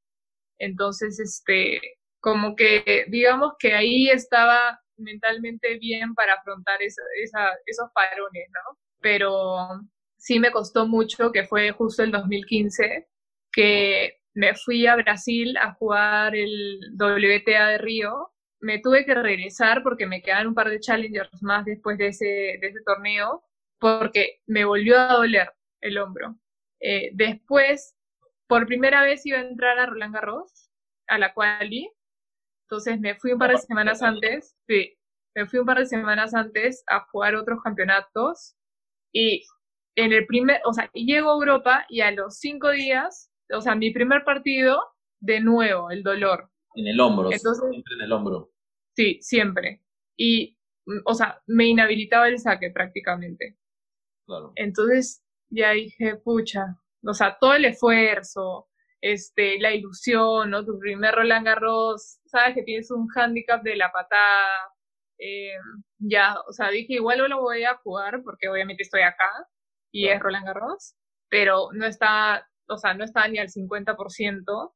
Entonces, 0.58 1.20
este, 1.20 1.80
como 2.20 2.54
que 2.56 3.04
digamos 3.08 3.54
que 3.58 3.74
ahí 3.74 4.08
estaba 4.08 4.80
mentalmente 4.96 5.78
bien 5.78 6.14
para 6.14 6.35
afrontar 6.35 6.80
esa, 6.82 7.02
esa, 7.22 7.50
esos 7.66 7.90
parones, 7.94 8.48
¿no? 8.52 8.78
Pero 9.00 9.80
sí 10.16 10.38
me 10.38 10.52
costó 10.52 10.87
mucho, 10.87 11.32
que 11.32 11.44
fue 11.44 11.72
justo 11.72 12.02
el 12.02 12.12
2015, 12.12 13.08
que 13.52 14.20
me 14.35 14.54
fui 14.54 14.87
a 14.87 14.96
Brasil 14.96 15.56
a 15.58 15.74
jugar 15.74 16.35
el 16.37 16.80
WTA 16.96 17.68
de 17.68 17.78
Río 17.78 18.32
me 18.62 18.79
tuve 18.79 19.05
que 19.05 19.14
regresar 19.14 19.83
porque 19.83 20.07
me 20.07 20.22
quedaban 20.22 20.46
un 20.46 20.55
par 20.55 20.70
de 20.70 20.81
challengers 20.81 21.42
más 21.42 21.64
después 21.64 21.98
de 21.98 22.09
ese, 22.09 22.25
de 22.61 22.68
ese 22.68 22.81
torneo, 22.87 23.42
porque 23.79 24.40
me 24.46 24.64
volvió 24.64 24.98
a 24.98 25.14
doler 25.14 25.53
el 25.81 25.98
hombro. 25.98 26.37
Eh, 26.81 27.11
después, 27.12 27.96
por 28.46 28.66
primera 28.66 29.03
vez 29.03 29.27
iba 29.27 29.38
a 29.38 29.42
entrar 29.42 29.79
a 29.79 29.87
Roland 29.87 30.14
Garros, 30.14 30.70
a 31.09 31.18
la 31.18 31.35
quali, 31.35 31.90
entonces 32.66 33.01
me 33.01 33.16
fui 33.16 33.33
un 33.33 33.38
par 33.40 33.51
de 33.51 33.59
semanas 33.59 34.01
antes, 34.01 34.57
sí, 34.68 34.96
me 35.35 35.46
fui 35.46 35.59
un 35.59 35.66
par 35.66 35.79
de 35.79 35.87
semanas 35.87 36.33
antes 36.33 36.85
a 36.87 37.01
jugar 37.11 37.35
otros 37.35 37.61
campeonatos 37.62 38.55
y 39.12 39.44
en 39.96 40.12
el 40.12 40.25
primer, 40.27 40.61
o 40.64 40.72
sea, 40.72 40.88
llego 40.94 41.31
a 41.31 41.35
Europa 41.35 41.85
y 41.88 42.01
a 42.01 42.12
los 42.12 42.38
cinco 42.38 42.70
días, 42.70 43.31
o 43.53 43.61
sea, 43.61 43.75
mi 43.75 43.90
primer 43.90 44.25
partido, 44.25 44.81
de 45.20 45.40
nuevo, 45.40 45.90
el 45.90 46.03
dolor. 46.03 46.48
En 46.75 46.87
el 46.87 47.01
hombro, 47.01 47.31
Entonces- 47.33 47.68
siempre 47.70 47.94
en 47.96 48.03
el 48.03 48.12
hombro. 48.12 48.52
Sí, 48.96 49.18
siempre. 49.22 49.83
Y, 50.16 50.59
mm, 50.87 51.00
o 51.07 51.14
sea, 51.14 51.40
me 51.46 51.66
inhabilitaba 51.66 52.28
el 52.28 52.38
saque 52.38 52.70
prácticamente. 52.70 53.57
Claro. 54.26 54.52
Entonces 54.57 55.24
ya 55.50 55.72
dije, 55.72 56.16
pucha, 56.16 56.78
o 57.05 57.14
sea, 57.14 57.37
todo 57.40 57.55
el 57.55 57.64
esfuerzo, 57.66 58.68
este, 59.00 59.59
la 59.61 59.74
ilusión, 59.74 60.50
¿no? 60.50 60.64
Tu 60.64 60.78
primer 60.78 61.14
Roland 61.14 61.46
Garros, 61.46 62.20
sabes 62.26 62.55
que 62.55 62.62
tienes 62.62 62.90
un 62.90 63.09
handicap 63.14 63.62
de 63.62 63.76
la 63.76 63.90
patada, 63.92 64.46
eh, 65.18 65.55
ya, 65.98 66.37
o 66.48 66.52
sea, 66.52 66.70
dije, 66.70 66.94
igual 66.94 67.18
no 67.18 67.28
lo 67.28 67.40
voy 67.42 67.64
a 67.64 67.76
jugar 67.78 68.22
porque 68.24 68.48
obviamente 68.48 68.83
estoy 68.85 69.02
acá 69.02 69.31
y 69.92 70.05
Claro. 70.05 70.16
es 70.18 70.22
Roland 70.22 70.46
Garros, 70.46 70.94
pero 71.28 71.68
no 71.72 71.87
está, 71.87 72.48
o 72.68 72.76
sea, 72.78 72.94
no 72.94 73.05
está 73.05 73.28
ni 73.28 73.38
al 73.38 73.48
50% 73.50 74.74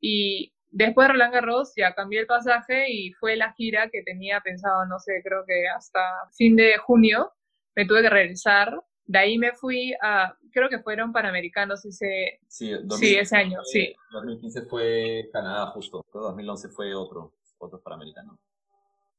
y 0.00 0.52
después 0.70 1.06
de 1.06 1.12
Roland 1.12 1.34
Garros 1.34 1.72
ya 1.76 1.94
cambié 1.94 2.20
el 2.20 2.26
pasaje 2.26 2.90
y 2.90 3.12
fue 3.14 3.36
la 3.36 3.52
gira 3.52 3.88
que 3.90 4.02
tenía 4.02 4.40
pensado, 4.40 4.86
no 4.86 4.98
sé, 4.98 5.20
creo 5.22 5.44
que 5.46 5.68
hasta 5.68 6.00
fin 6.36 6.56
de 6.56 6.78
junio 6.78 7.32
me 7.74 7.86
tuve 7.86 8.02
que 8.02 8.10
regresar. 8.10 8.80
De 9.04 9.18
ahí 9.18 9.38
me 9.38 9.52
fui 9.52 9.92
a, 10.00 10.36
creo 10.52 10.68
que 10.68 10.78
fueron 10.78 11.12
Panamericanos 11.12 11.84
ese, 11.84 12.38
Sí, 12.46 12.72
sí, 12.96 13.16
ese 13.16 13.36
año, 13.36 13.58
sí. 13.64 13.94
2015 14.12 14.62
fue 14.62 15.28
Canadá 15.32 15.66
justo, 15.66 16.04
pero 16.12 16.26
2011 16.26 16.68
fue 16.68 16.94
otro, 16.94 17.34
otro 17.58 17.80
panamericano. 17.82 18.38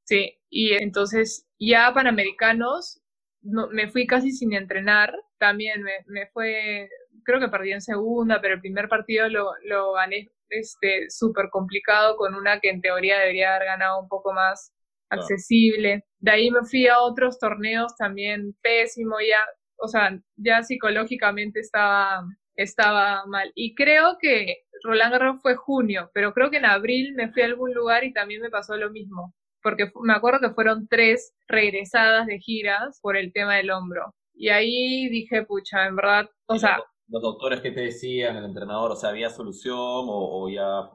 Sí, 0.03 0.39
y 0.49 0.73
entonces 0.73 1.47
ya 1.59 1.93
Panamericanos 1.93 3.01
no, 3.41 3.67
me 3.67 3.89
fui 3.89 4.05
casi 4.05 4.31
sin 4.31 4.53
entrenar, 4.53 5.13
también 5.37 5.83
me, 5.83 6.03
me 6.07 6.27
fue, 6.27 6.89
creo 7.23 7.39
que 7.39 7.49
perdí 7.49 7.71
en 7.71 7.81
segunda, 7.81 8.41
pero 8.41 8.55
el 8.55 8.61
primer 8.61 8.89
partido 8.89 9.29
lo, 9.29 9.51
lo 9.63 9.93
gané 9.93 10.29
este 10.49 11.09
súper 11.09 11.49
complicado 11.49 12.17
con 12.17 12.35
una 12.35 12.59
que 12.59 12.69
en 12.69 12.81
teoría 12.81 13.19
debería 13.19 13.55
haber 13.55 13.67
ganado 13.67 14.01
un 14.01 14.09
poco 14.09 14.33
más 14.33 14.73
accesible. 15.09 16.05
De 16.19 16.31
ahí 16.31 16.51
me 16.51 16.63
fui 16.63 16.87
a 16.87 16.99
otros 16.99 17.39
torneos 17.39 17.95
también 17.97 18.55
pésimo, 18.61 19.17
ya, 19.19 19.39
o 19.77 19.87
sea, 19.87 20.17
ya 20.35 20.63
psicológicamente 20.63 21.59
estaba, 21.59 22.23
estaba 22.55 23.25
mal. 23.27 23.51
Y 23.55 23.75
creo 23.75 24.17
que 24.19 24.57
Roland 24.83 25.13
Garros 25.13 25.41
fue 25.41 25.55
junio, 25.55 26.09
pero 26.13 26.33
creo 26.33 26.49
que 26.49 26.57
en 26.57 26.65
abril 26.65 27.13
me 27.15 27.31
fui 27.31 27.41
a 27.43 27.45
algún 27.45 27.73
lugar 27.73 28.03
y 28.03 28.13
también 28.13 28.41
me 28.41 28.49
pasó 28.49 28.75
lo 28.77 28.89
mismo 28.91 29.33
porque 29.61 29.91
me 30.01 30.13
acuerdo 30.13 30.39
que 30.39 30.53
fueron 30.53 30.87
tres 30.87 31.33
regresadas 31.47 32.27
de 32.27 32.39
giras 32.39 32.99
por 33.01 33.17
el 33.17 33.31
tema 33.31 33.55
del 33.55 33.71
hombro. 33.71 34.13
Y 34.33 34.49
ahí 34.49 35.09
dije, 35.09 35.45
pucha, 35.45 35.85
en 35.85 35.95
verdad, 35.95 36.29
o 36.47 36.57
sea, 36.57 36.81
los, 37.11 37.21
doctores 37.21 37.61
que 37.61 37.71
te 37.71 37.81
decían, 37.81 38.37
el 38.37 38.45
entrenador, 38.45 38.91
o 38.91 38.95
sea, 38.95 39.09
¿había 39.09 39.29
solución 39.29 39.77
o, 39.77 40.43
o 40.43 40.49
ya 40.49 40.89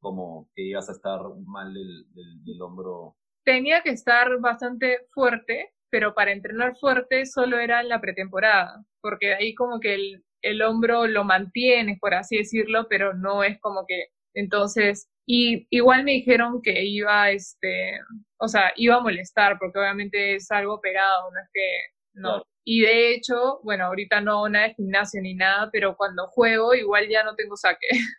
como 0.00 0.48
que 0.54 0.62
ibas 0.62 0.88
a 0.88 0.92
estar 0.92 1.20
mal 1.44 1.72
del, 1.74 2.04
del, 2.12 2.44
del 2.44 2.62
hombro? 2.62 3.16
tenía 3.44 3.82
que 3.82 3.90
estar 3.90 4.38
bastante 4.40 5.00
fuerte, 5.12 5.72
pero 5.90 6.14
para 6.14 6.32
entrenar 6.32 6.76
fuerte 6.76 7.26
solo 7.26 7.58
era 7.58 7.80
en 7.80 7.88
la 7.88 8.00
pretemporada, 8.00 8.84
porque 9.00 9.28
de 9.28 9.34
ahí 9.34 9.54
como 9.54 9.80
que 9.80 9.94
el, 9.94 10.24
el 10.42 10.62
hombro 10.62 11.06
lo 11.06 11.24
mantienes, 11.24 11.98
por 12.00 12.14
así 12.14 12.38
decirlo, 12.38 12.86
pero 12.88 13.14
no 13.14 13.42
es 13.44 13.60
como 13.60 13.84
que, 13.86 14.06
entonces, 14.34 15.08
y 15.26 15.66
igual 15.70 16.04
me 16.04 16.12
dijeron 16.12 16.62
que 16.62 16.84
iba, 16.84 17.30
este, 17.30 17.98
o 18.38 18.48
sea, 18.48 18.72
iba 18.76 18.96
a 18.96 19.00
molestar, 19.00 19.58
porque 19.58 19.78
obviamente 19.78 20.36
es 20.36 20.50
algo 20.50 20.74
operado, 20.74 21.30
no 21.30 21.40
es 21.40 21.48
que, 21.52 21.78
no. 22.14 22.28
Claro. 22.30 22.46
Y 22.64 22.82
de 22.82 23.12
hecho, 23.14 23.60
bueno, 23.62 23.86
ahorita 23.86 24.20
no 24.20 24.48
nada 24.48 24.68
de 24.68 24.74
gimnasio 24.74 25.20
ni 25.20 25.34
nada, 25.34 25.68
pero 25.72 25.96
cuando 25.96 26.26
juego 26.28 26.74
igual 26.74 27.08
ya 27.08 27.24
no 27.24 27.34
tengo 27.34 27.56
saque. 27.56 27.88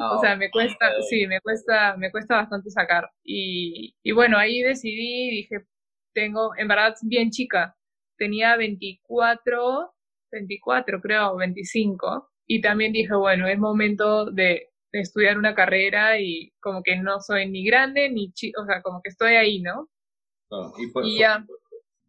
o 0.00 0.20
sea, 0.20 0.36
me 0.36 0.50
cuesta, 0.50 0.90
sí, 1.08 1.26
me 1.26 1.40
cuesta, 1.40 1.96
me 1.96 2.10
cuesta 2.10 2.36
bastante 2.36 2.70
sacar. 2.70 3.10
Y, 3.22 3.94
y 4.02 4.12
bueno, 4.12 4.38
ahí 4.38 4.62
decidí, 4.62 5.30
dije, 5.30 5.64
tengo, 6.14 6.56
en 6.56 6.68
verdad, 6.68 6.94
bien 7.02 7.30
chica, 7.30 7.76
tenía 8.16 8.56
24, 8.56 9.92
24 10.30 11.00
creo, 11.00 11.36
25, 11.36 12.30
y 12.46 12.60
también 12.60 12.92
dije, 12.92 13.14
bueno, 13.14 13.46
es 13.48 13.58
momento 13.58 14.30
de, 14.30 14.70
estudiar 14.92 15.38
una 15.38 15.56
carrera 15.56 16.20
y 16.20 16.52
como 16.60 16.80
que 16.84 16.96
no 16.96 17.20
soy 17.20 17.50
ni 17.50 17.66
grande 17.66 18.08
ni 18.10 18.32
chica, 18.32 18.62
o 18.62 18.64
sea, 18.64 18.80
como 18.80 19.02
que 19.02 19.08
estoy 19.10 19.34
ahí, 19.34 19.60
¿no? 19.60 19.88
y, 21.02 21.18
ya. 21.18 21.44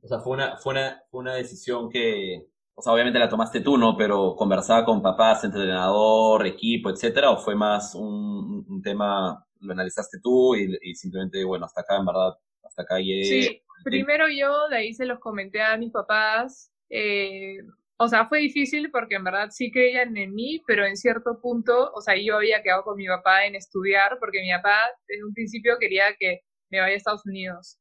O 0.05 0.07
sea, 0.07 0.19
fue 0.19 0.33
una, 0.33 0.57
fue, 0.57 0.73
una, 0.73 1.01
fue 1.09 1.21
una 1.21 1.33
decisión 1.33 1.89
que, 1.89 2.45
o 2.75 2.81
sea, 2.81 2.93
obviamente 2.93 3.17
la 3.17 3.27
tomaste 3.27 3.61
tú, 3.61 3.75
¿no? 3.75 3.97
Pero 3.97 4.35
conversaba 4.35 4.85
con 4.85 5.01
papás, 5.01 5.43
entrenador, 5.43 6.45
equipo, 6.45 6.91
etcétera, 6.91 7.31
o 7.31 7.37
fue 7.37 7.55
más 7.55 7.95
un, 7.95 8.63
un 8.69 8.81
tema, 8.83 9.43
lo 9.61 9.73
analizaste 9.73 10.19
tú 10.21 10.55
y, 10.55 10.77
y, 10.81 10.93
simplemente, 10.93 11.43
bueno, 11.43 11.65
hasta 11.65 11.81
acá, 11.81 11.97
en 11.97 12.05
verdad, 12.05 12.33
hasta 12.63 12.83
acá 12.83 12.99
llegué. 12.99 13.23
Sí, 13.23 13.61
primero 13.83 14.27
yo, 14.29 14.67
de 14.69 14.77
ahí 14.77 14.93
se 14.93 15.07
los 15.07 15.19
comenté 15.19 15.63
a 15.63 15.75
mis 15.75 15.91
papás, 15.91 16.71
eh, 16.89 17.57
o 17.97 18.07
sea, 18.07 18.27
fue 18.27 18.39
difícil 18.39 18.91
porque 18.91 19.15
en 19.15 19.23
verdad 19.23 19.47
sí 19.49 19.71
creían 19.71 20.15
en 20.17 20.35
mí, 20.35 20.61
pero 20.67 20.85
en 20.85 20.97
cierto 20.97 21.39
punto, 21.41 21.91
o 21.95 22.01
sea, 22.01 22.15
yo 22.15 22.35
había 22.35 22.61
quedado 22.61 22.83
con 22.83 22.95
mi 22.95 23.07
papá 23.07 23.45
en 23.45 23.55
estudiar 23.55 24.17
porque 24.19 24.41
mi 24.41 24.51
papá 24.51 24.81
en 25.07 25.23
un 25.23 25.33
principio 25.33 25.77
quería 25.79 26.13
que 26.19 26.41
me 26.69 26.79
vaya 26.79 26.93
a 26.93 26.97
Estados 26.97 27.25
Unidos, 27.25 27.79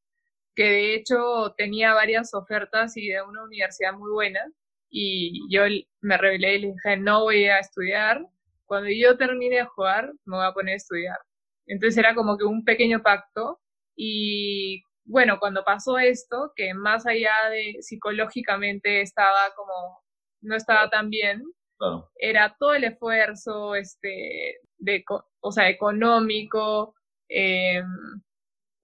que 0.55 0.63
de 0.63 0.95
hecho 0.95 1.53
tenía 1.57 1.93
varias 1.93 2.33
ofertas 2.33 2.95
y 2.97 3.07
de 3.09 3.21
una 3.21 3.43
universidad 3.43 3.93
muy 3.93 4.11
buena 4.11 4.41
y 4.89 5.41
yo 5.53 5.63
me 6.01 6.17
rebelé 6.17 6.55
y 6.55 6.59
le 6.61 6.67
dije, 6.73 6.97
no 6.97 7.23
voy 7.23 7.45
a 7.45 7.59
estudiar, 7.59 8.25
cuando 8.65 8.89
yo 8.89 9.17
termine 9.17 9.57
de 9.57 9.65
jugar 9.65 10.11
me 10.25 10.37
voy 10.37 10.45
a 10.45 10.53
poner 10.53 10.73
a 10.73 10.77
estudiar. 10.77 11.17
Entonces 11.67 11.97
era 11.97 12.15
como 12.15 12.37
que 12.37 12.45
un 12.45 12.63
pequeño 12.63 13.01
pacto 13.03 13.59
y 13.95 14.83
bueno, 15.05 15.37
cuando 15.39 15.63
pasó 15.63 15.99
esto, 15.99 16.51
que 16.55 16.73
más 16.73 17.05
allá 17.05 17.33
de 17.51 17.77
psicológicamente 17.81 19.01
estaba 19.01 19.53
como 19.55 20.03
no 20.41 20.55
estaba 20.55 20.89
tan 20.89 21.09
bien, 21.09 21.43
era 22.17 22.55
todo 22.59 22.73
el 22.73 22.85
esfuerzo, 22.85 23.75
este, 23.75 24.59
de, 24.77 25.03
o 25.41 25.51
sea, 25.51 25.69
económico, 25.69 26.95
eh, 27.29 27.81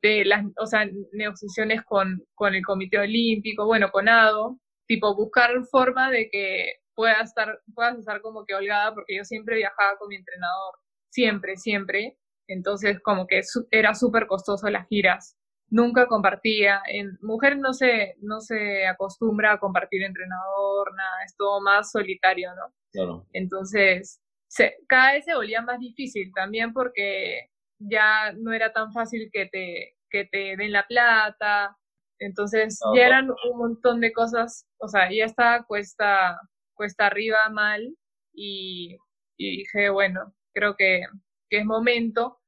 de 0.01 0.25
las, 0.25 0.45
o 0.57 0.65
sea, 0.65 0.87
negociaciones 1.13 1.83
con, 1.83 2.23
con 2.35 2.55
el 2.55 2.63
Comité 2.63 2.99
Olímpico, 2.99 3.65
bueno, 3.65 3.91
con 3.91 4.09
ADO, 4.09 4.59
tipo 4.87 5.15
buscar 5.15 5.51
forma 5.69 6.09
de 6.11 6.29
que 6.29 6.73
puedas 6.95 7.29
estar, 7.29 7.59
puedas 7.73 7.97
estar 7.97 8.21
como 8.21 8.45
que 8.45 8.55
holgada, 8.55 8.93
porque 8.93 9.17
yo 9.17 9.23
siempre 9.23 9.57
viajaba 9.57 9.97
con 9.97 10.09
mi 10.09 10.15
entrenador, 10.15 10.75
siempre, 11.09 11.57
siempre, 11.57 12.17
entonces 12.47 12.99
como 13.01 13.27
que 13.27 13.41
era 13.71 13.93
súper 13.95 14.27
costoso 14.27 14.69
las 14.69 14.87
giras 14.87 15.37
nunca 15.71 16.05
compartía. 16.05 16.81
En 16.87 17.17
mujer 17.21 17.57
no 17.57 17.73
se, 17.73 18.15
no 18.21 18.41
se 18.41 18.85
acostumbra 18.85 19.53
a 19.53 19.59
compartir 19.59 20.03
entrenador, 20.03 20.93
nada, 20.95 21.23
es 21.25 21.35
todo 21.35 21.59
más 21.61 21.91
solitario, 21.91 22.53
¿no? 22.53 22.73
Claro. 22.91 23.25
Entonces, 23.33 24.21
se, 24.47 24.75
cada 24.87 25.13
vez 25.13 25.25
se 25.25 25.33
volvía 25.33 25.61
más 25.61 25.79
difícil 25.79 26.31
también 26.35 26.73
porque 26.73 27.49
ya 27.89 28.33
no 28.33 28.53
era 28.53 28.71
tan 28.73 28.91
fácil 28.91 29.29
que 29.31 29.47
te, 29.47 29.95
que 30.09 30.25
te 30.25 30.55
den 30.57 30.71
la 30.71 30.85
plata. 30.87 31.77
Entonces, 32.19 32.79
ya 32.95 33.07
eran 33.07 33.29
un 33.31 33.57
montón 33.57 33.99
de 33.99 34.13
cosas, 34.13 34.67
o 34.77 34.87
sea, 34.87 35.09
ya 35.11 35.25
estaba 35.25 35.63
cuesta, 35.63 36.39
cuesta 36.75 37.07
arriba 37.07 37.39
mal 37.51 37.95
y, 38.33 38.95
y 39.37 39.57
dije, 39.57 39.89
bueno, 39.89 40.33
creo 40.53 40.75
que, 40.75 41.01
que 41.49 41.59
es 41.59 41.65
momento, 41.65 42.39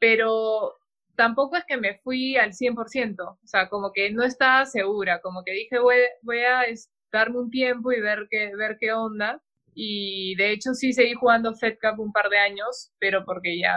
pero 0.00 0.74
tampoco 1.16 1.56
es 1.56 1.64
que 1.66 1.76
me 1.76 1.98
fui 1.98 2.36
al 2.36 2.54
100%, 2.54 3.20
o 3.20 3.46
sea, 3.46 3.68
como 3.68 3.92
que 3.92 4.10
no 4.10 4.24
estaba 4.24 4.64
segura, 4.66 5.20
como 5.20 5.44
que 5.44 5.52
dije 5.52 5.78
voy, 5.78 5.96
voy 6.22 6.40
a 6.40 6.64
darme 7.12 7.38
un 7.38 7.50
tiempo 7.50 7.92
y 7.92 8.00
ver 8.00 8.26
qué, 8.30 8.54
ver 8.56 8.78
qué 8.80 8.92
onda. 8.92 9.42
Y 9.74 10.34
de 10.36 10.52
hecho 10.52 10.74
sí 10.74 10.92
seguí 10.92 11.14
jugando 11.14 11.54
Fed 11.54 11.76
Cup 11.80 12.00
un 12.00 12.12
par 12.12 12.28
de 12.28 12.38
años, 12.38 12.92
pero 12.98 13.24
porque 13.24 13.58
ya, 13.58 13.76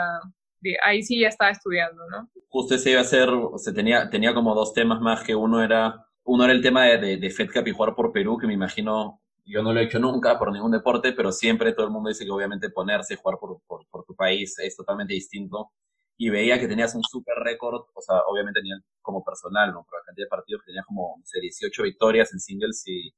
ahí 0.84 1.04
sí 1.04 1.20
ya 1.20 1.28
estaba 1.28 1.52
estudiando, 1.52 2.02
¿no? 2.10 2.30
Justo 2.50 2.76
ese 2.76 2.92
iba 2.92 3.02
a 3.02 3.06
ser, 3.06 3.30
o 3.30 3.58
sea, 3.58 3.74
tenía, 3.74 4.10
tenía 4.10 4.34
como 4.34 4.56
dos 4.56 4.74
temas 4.74 5.02
más, 5.02 5.24
que 5.24 5.36
uno 5.36 5.64
era, 5.64 6.06
uno 6.24 6.44
era 6.44 6.54
el 6.54 6.62
tema 6.62 6.86
de, 6.86 7.18
de, 7.18 7.30
Fed 7.30 7.50
Cup 7.52 7.68
y 7.68 7.72
jugar 7.72 7.96
por 7.96 8.12
Perú, 8.12 8.38
que 8.38 8.48
me 8.48 8.54
imagino 8.54 9.22
yo 9.46 9.62
no 9.62 9.74
lo 9.74 9.80
he 9.80 9.84
hecho 9.84 10.00
nunca 10.00 10.40
por 10.40 10.52
ningún 10.52 10.72
deporte, 10.72 11.12
pero 11.14 11.32
siempre 11.32 11.74
todo 11.74 11.86
el 11.88 11.92
mundo 11.92 12.10
dice 12.10 12.26
que 12.26 12.32
obviamente 12.32 12.70
ponerse, 12.70 13.18
jugar 13.18 13.38
por, 13.40 13.60
por, 13.68 13.86
por, 13.90 14.06
tu 14.06 14.16
país 14.16 14.58
es 14.60 14.76
totalmente 14.76 15.14
distinto 15.14 15.72
y 16.18 16.30
veía 16.30 16.60
que 16.60 16.68
tenías 16.68 16.96
un 16.96 17.04
super 17.04 17.36
récord, 17.44 17.82
o 17.94 18.02
sea, 18.02 18.22
obviamente 18.28 18.62
tenía 18.62 18.76
como 19.02 19.24
personal, 19.24 19.74
¿no? 19.74 19.84
Por 19.84 20.00
la 20.00 20.06
cantidad 20.06 20.26
de 20.26 20.30
partidos 20.30 20.62
que 20.62 20.68
tenías 20.68 20.86
como, 20.86 21.16
no 21.18 21.26
sé, 21.26 21.40
18 21.42 21.84
victorias 21.84 22.32
en 22.34 22.40
singles 22.40 22.84
y, 22.86 23.12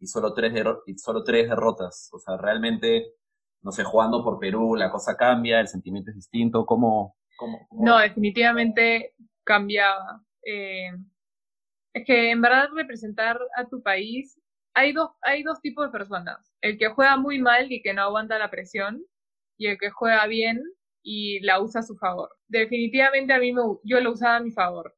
y 0.00 0.06
solo 0.06 0.32
tres 0.34 0.52
y 0.86 0.98
solo 0.98 1.22
tres 1.22 1.48
derrotas. 1.48 2.08
O 2.12 2.18
sea, 2.18 2.36
realmente, 2.36 3.14
no 3.62 3.72
sé, 3.72 3.84
jugando 3.84 4.24
por 4.24 4.38
Perú, 4.38 4.74
la 4.76 4.90
cosa 4.90 5.16
cambia, 5.16 5.60
el 5.60 5.68
sentimiento 5.68 6.10
es 6.10 6.16
distinto, 6.16 6.64
¿cómo? 6.66 7.16
cómo, 7.36 7.68
No, 7.72 7.98
definitivamente 7.98 9.14
cambiaba. 9.44 10.22
Eh, 10.44 10.90
es 11.92 12.04
que 12.06 12.30
en 12.30 12.40
verdad 12.40 12.68
representar 12.74 13.38
a 13.56 13.66
tu 13.66 13.82
país, 13.82 14.40
hay 14.74 14.92
dos, 14.92 15.10
hay 15.22 15.42
dos 15.42 15.60
tipos 15.60 15.86
de 15.86 15.92
personas. 15.92 16.52
El 16.60 16.78
que 16.78 16.88
juega 16.88 17.16
muy 17.16 17.38
mal 17.40 17.70
y 17.70 17.82
que 17.82 17.92
no 17.92 18.02
aguanta 18.02 18.38
la 18.38 18.50
presión, 18.50 19.02
y 19.58 19.66
el 19.66 19.78
que 19.78 19.90
juega 19.90 20.26
bien 20.26 20.62
y 21.02 21.40
la 21.40 21.60
usa 21.60 21.80
a 21.80 21.84
su 21.84 21.96
favor. 21.96 22.30
Definitivamente 22.48 23.32
a 23.34 23.38
mí 23.38 23.52
me, 23.52 23.62
yo 23.84 24.00
lo 24.00 24.12
usaba 24.12 24.36
a 24.36 24.40
mi 24.40 24.50
favor, 24.50 24.96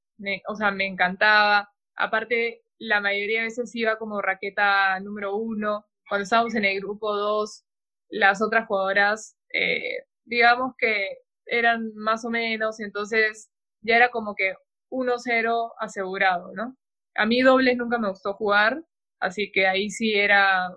o 0.49 0.55
sea, 0.55 0.71
me 0.71 0.87
encantaba. 0.87 1.69
Aparte, 1.97 2.63
la 2.79 3.01
mayoría 3.01 3.41
de 3.41 3.47
veces 3.47 3.75
iba 3.75 3.99
como 3.99 4.23
raqueta 4.23 4.99
número 5.01 5.37
uno. 5.37 5.85
Cuando 6.09 6.25
estábamos 6.25 6.55
en 6.55 6.65
el 6.65 6.81
grupo 6.81 7.15
dos, 7.15 7.65
las 8.13 8.43
otras 8.43 8.67
jugadoras, 8.67 9.37
eh, 9.55 10.05
digamos 10.25 10.75
que 10.79 11.19
eran 11.47 11.93
más 11.95 12.25
o 12.25 12.31
menos, 12.31 12.79
entonces 12.81 13.51
ya 13.81 13.97
era 13.97 14.11
como 14.11 14.35
que 14.35 14.55
1-0 14.91 15.73
asegurado, 15.79 16.53
¿no? 16.55 16.77
A 17.17 17.27
mí 17.27 17.41
dobles 17.41 17.77
nunca 17.79 17.99
me 17.99 18.11
gustó 18.11 18.35
jugar, 18.35 18.83
así 19.19 19.51
que 19.51 19.67
ahí 19.67 19.91
sí 19.91 20.15
era 20.15 20.69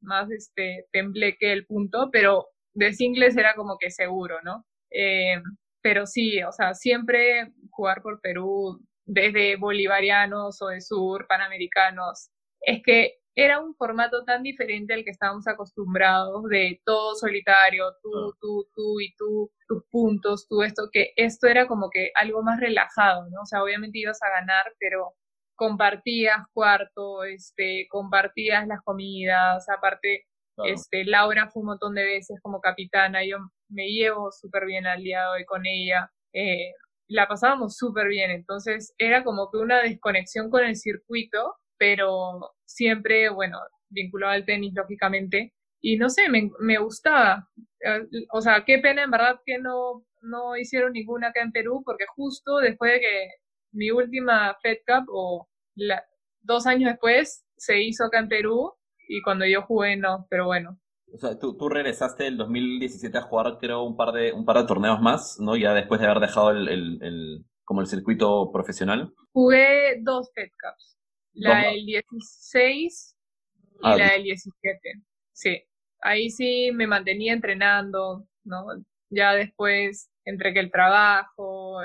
más 0.00 0.30
este 0.30 0.86
que 0.92 1.52
el 1.52 1.66
punto, 1.66 2.10
pero 2.12 2.46
de 2.74 2.92
singles 2.92 3.36
era 3.36 3.54
como 3.54 3.76
que 3.78 3.90
seguro, 3.90 4.36
¿no? 4.42 4.64
Eh, 4.90 5.42
pero 5.82 6.06
sí, 6.06 6.42
o 6.42 6.52
sea, 6.52 6.74
siempre 6.74 7.52
jugar 7.70 8.02
por 8.02 8.20
Perú, 8.20 8.80
desde 9.04 9.56
bolivarianos 9.56 10.62
o 10.62 10.68
de 10.68 10.80
sur, 10.80 11.26
panamericanos, 11.28 12.30
es 12.60 12.82
que 12.82 13.18
era 13.36 13.60
un 13.60 13.74
formato 13.74 14.24
tan 14.24 14.42
diferente 14.42 14.94
al 14.94 15.04
que 15.04 15.10
estábamos 15.10 15.46
acostumbrados, 15.48 16.44
de 16.44 16.80
todo 16.84 17.14
solitario, 17.16 17.86
tú, 18.02 18.34
tú, 18.40 18.68
tú 18.74 19.00
y 19.00 19.14
tú, 19.16 19.50
tus 19.66 19.82
puntos, 19.90 20.46
tú 20.48 20.62
esto, 20.62 20.88
que 20.92 21.12
esto 21.16 21.48
era 21.48 21.66
como 21.66 21.90
que 21.90 22.10
algo 22.14 22.42
más 22.42 22.60
relajado, 22.60 23.28
¿no? 23.30 23.42
O 23.42 23.46
sea, 23.46 23.62
obviamente 23.62 23.98
ibas 23.98 24.22
a 24.22 24.30
ganar, 24.40 24.66
pero 24.78 25.14
compartías 25.56 26.38
cuarto, 26.52 27.24
este, 27.24 27.86
compartías 27.88 28.66
las 28.68 28.82
comidas, 28.82 29.68
aparte, 29.68 30.26
este, 30.64 31.04
Laura 31.04 31.48
fue 31.48 31.62
un 31.62 31.68
montón 31.68 31.94
de 31.94 32.04
veces 32.04 32.38
como 32.40 32.60
capitana, 32.60 33.24
yo 33.24 33.38
me 33.68 33.88
llevo 33.88 34.30
súper 34.30 34.66
bien 34.66 34.86
al 34.86 35.02
día 35.02 35.22
de 35.22 35.28
hoy 35.28 35.44
con 35.44 35.66
ella, 35.66 36.12
eh, 36.32 36.72
la 37.08 37.26
pasábamos 37.26 37.76
súper 37.76 38.08
bien, 38.08 38.30
entonces 38.30 38.94
era 38.98 39.24
como 39.24 39.50
que 39.50 39.58
una 39.58 39.80
desconexión 39.82 40.50
con 40.50 40.64
el 40.64 40.76
circuito, 40.76 41.56
pero 41.76 42.53
siempre, 42.64 43.28
bueno, 43.28 43.58
vinculado 43.88 44.32
al 44.32 44.44
tenis, 44.44 44.72
lógicamente, 44.74 45.54
y 45.80 45.96
no 45.96 46.08
sé, 46.08 46.28
me, 46.28 46.50
me 46.60 46.78
gustaba, 46.78 47.48
eh, 47.80 48.06
o 48.32 48.40
sea, 48.40 48.64
qué 48.64 48.78
pena 48.78 49.02
en 49.04 49.10
verdad 49.10 49.40
que 49.44 49.58
no, 49.58 50.04
no 50.22 50.56
hicieron 50.56 50.92
ninguna 50.92 51.28
acá 51.28 51.42
en 51.42 51.52
Perú, 51.52 51.82
porque 51.84 52.06
justo 52.14 52.58
después 52.58 52.92
de 52.92 53.00
que 53.00 53.28
mi 53.72 53.90
última 53.90 54.56
Fed 54.62 54.78
Cup, 54.86 55.06
o 55.08 55.48
la, 55.74 56.04
dos 56.40 56.66
años 56.66 56.90
después, 56.90 57.44
se 57.56 57.82
hizo 57.82 58.04
acá 58.04 58.18
en 58.20 58.28
Perú, 58.28 58.72
y 59.08 59.20
cuando 59.22 59.46
yo 59.46 59.62
jugué 59.62 59.96
no, 59.96 60.26
pero 60.30 60.46
bueno, 60.46 60.78
o 61.14 61.18
sea, 61.18 61.38
tú, 61.38 61.56
tú 61.56 61.68
regresaste 61.68 62.26
el 62.26 62.36
2017 62.36 63.16
a 63.16 63.22
jugar, 63.22 63.58
creo, 63.60 63.84
un 63.84 63.96
par 63.96 64.12
de, 64.12 64.32
un 64.32 64.44
par 64.44 64.56
de 64.58 64.66
torneos 64.66 65.00
más, 65.00 65.38
¿no? 65.38 65.54
Ya 65.54 65.72
después 65.72 66.00
de 66.00 66.08
haber 66.08 66.18
dejado 66.20 66.50
el, 66.50 66.68
el, 66.68 66.98
el 67.02 67.44
como 67.64 67.80
el 67.80 67.86
circuito 67.86 68.50
profesional. 68.52 69.12
Jugué 69.32 70.00
dos 70.02 70.32
Fed 70.34 70.48
Cups. 70.60 70.98
La 71.34 71.70
del 71.70 71.84
16 71.84 73.16
y 73.74 73.78
ah, 73.82 73.96
la 73.96 74.12
del 74.12 74.22
17. 74.24 74.78
Sí. 75.32 75.62
Ahí 76.00 76.30
sí 76.30 76.70
me 76.72 76.86
mantenía 76.86 77.32
entrenando, 77.32 78.26
¿no? 78.44 78.66
Ya 79.10 79.32
después, 79.34 80.10
entre 80.24 80.52
que 80.52 80.60
el 80.60 80.70
trabajo, 80.70 81.80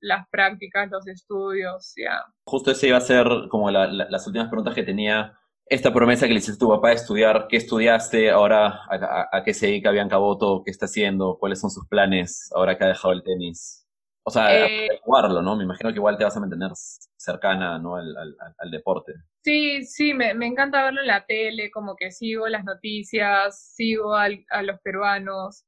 las 0.00 0.28
prácticas, 0.28 0.90
los 0.90 1.06
estudios, 1.06 1.92
ya. 1.96 2.24
Justo 2.44 2.70
ese 2.70 2.88
iba 2.88 2.98
a 2.98 3.02
ser 3.02 3.26
como 3.50 3.70
la, 3.70 3.86
las 3.86 4.26
últimas 4.26 4.48
preguntas 4.48 4.74
que 4.74 4.82
tenía 4.82 5.38
esta 5.66 5.92
promesa 5.92 6.26
que 6.26 6.32
le 6.32 6.38
hiciste 6.38 6.56
a 6.56 6.66
tu 6.66 6.68
papá 6.68 6.88
de 6.88 6.94
estudiar, 6.94 7.46
¿qué 7.48 7.58
estudiaste? 7.58 8.30
Ahora, 8.30 8.80
¿a, 8.88 9.28
a, 9.30 9.42
qué 9.44 9.52
se 9.52 9.66
dedica 9.66 9.90
Bianca 9.90 10.16
Boto? 10.16 10.62
¿Qué 10.64 10.70
está 10.70 10.86
haciendo? 10.86 11.36
¿Cuáles 11.38 11.60
son 11.60 11.70
sus 11.70 11.86
planes 11.88 12.50
ahora 12.54 12.78
que 12.78 12.84
ha 12.84 12.88
dejado 12.88 13.12
el 13.12 13.22
tenis? 13.22 13.87
O 14.24 14.30
sea, 14.30 14.66
eh, 14.66 14.88
jugarlo, 15.02 15.40
¿no? 15.40 15.56
Me 15.56 15.64
imagino 15.64 15.90
que 15.90 15.96
igual 15.96 16.18
te 16.18 16.24
vas 16.24 16.36
a 16.36 16.40
mantener 16.40 16.70
cercana, 17.16 17.78
¿no? 17.78 17.96
Al, 17.96 18.14
al, 18.16 18.36
al 18.58 18.70
deporte. 18.70 19.14
Sí, 19.42 19.84
sí, 19.84 20.12
me, 20.12 20.34
me, 20.34 20.46
encanta 20.46 20.84
verlo 20.84 21.00
en 21.00 21.06
la 21.06 21.24
tele, 21.24 21.70
como 21.70 21.96
que 21.96 22.10
sigo 22.10 22.46
las 22.48 22.64
noticias, 22.64 23.74
sigo 23.74 24.14
al, 24.14 24.44
a 24.50 24.62
los 24.62 24.78
peruanos. 24.80 25.64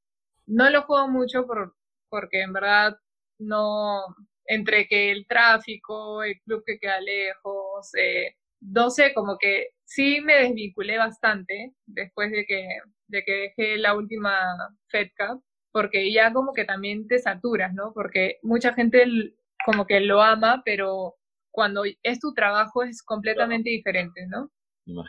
No 0.47 0.69
lo 0.69 0.83
juego 0.83 1.09
mucho 1.09 1.47
por, 1.47 1.75
porque 2.11 2.43
en 2.43 2.53
verdad 2.53 2.99
no, 3.39 4.03
entre 4.45 4.87
que 4.87 5.11
el 5.11 5.27
tráfico, 5.27 6.23
el 6.23 6.41
club 6.43 6.63
que 6.67 6.79
queda 6.79 7.01
lejos, 7.01 7.91
eh, 7.97 8.35
no 8.61 8.91
sé, 8.91 9.15
como 9.15 9.39
que 9.39 9.69
sí 9.85 10.21
me 10.21 10.35
desvinculé 10.43 10.99
bastante 10.99 11.73
después 11.87 12.31
de 12.31 12.45
que, 12.45 12.69
de 13.09 13.23
que 13.25 13.33
dejé 13.33 13.79
la 13.79 13.95
última 13.95 14.35
Fed 14.89 15.09
Cup, 15.17 15.43
porque 15.73 16.13
ya 16.13 16.33
como 16.33 16.53
que 16.53 16.65
también 16.65 17.07
te 17.07 17.19
saturas, 17.19 17.75
¿no? 17.75 17.93
Porque 17.93 18.39
mucha 18.43 18.73
gente 18.73 19.05
como 19.65 19.87
que 19.87 20.01
lo 20.01 20.23
ama, 20.23 20.63
pero 20.65 21.17
cuando 21.51 21.83
es 22.03 22.21
tu 22.21 22.33
trabajo 22.33 22.83
es 22.83 23.03
completamente 23.03 23.71
diferente, 23.71 24.27
¿no? 24.29 24.51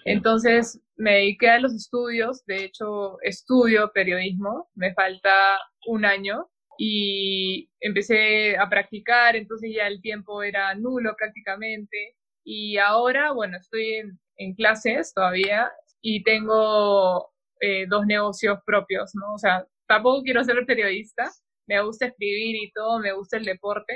Entonces 0.06 0.80
me 0.96 1.14
dediqué 1.14 1.50
a 1.50 1.60
los 1.60 1.74
estudios, 1.74 2.46
de 2.46 2.66
hecho 2.66 3.20
estudio 3.22 3.92
periodismo, 3.94 4.70
me 4.76 4.94
falta 4.94 5.58
un 5.88 6.06
año 6.06 6.50
y 6.78 7.70
empecé 7.80 8.58
a 8.58 8.70
practicar, 8.70 9.36
entonces 9.36 9.72
ya 9.76 9.88
el 9.88 10.02
tiempo 10.02 10.44
era 10.44 10.76
nulo 10.76 11.16
prácticamente 11.18 12.16
y 12.44 12.78
ahora, 12.78 13.32
bueno, 13.32 13.58
estoy 13.58 14.04
en, 14.38 14.56
clases 14.56 15.14
todavía 15.14 15.72
y 16.02 16.24
tengo 16.24 17.32
eh, 17.60 17.86
dos 17.88 18.06
negocios 18.08 18.58
propios, 18.66 19.14
¿no? 19.14 19.36
O 19.36 19.38
sea, 19.38 19.68
tampoco 19.92 20.24
quiero 20.24 20.44
ser 20.44 20.66
periodista, 20.66 21.30
me 21.68 21.82
gusta 21.84 22.06
escribir 22.06 22.56
y 22.56 22.72
todo, 22.72 23.00
me 23.00 23.12
gusta 23.12 23.38
el 23.38 23.44
deporte, 23.44 23.94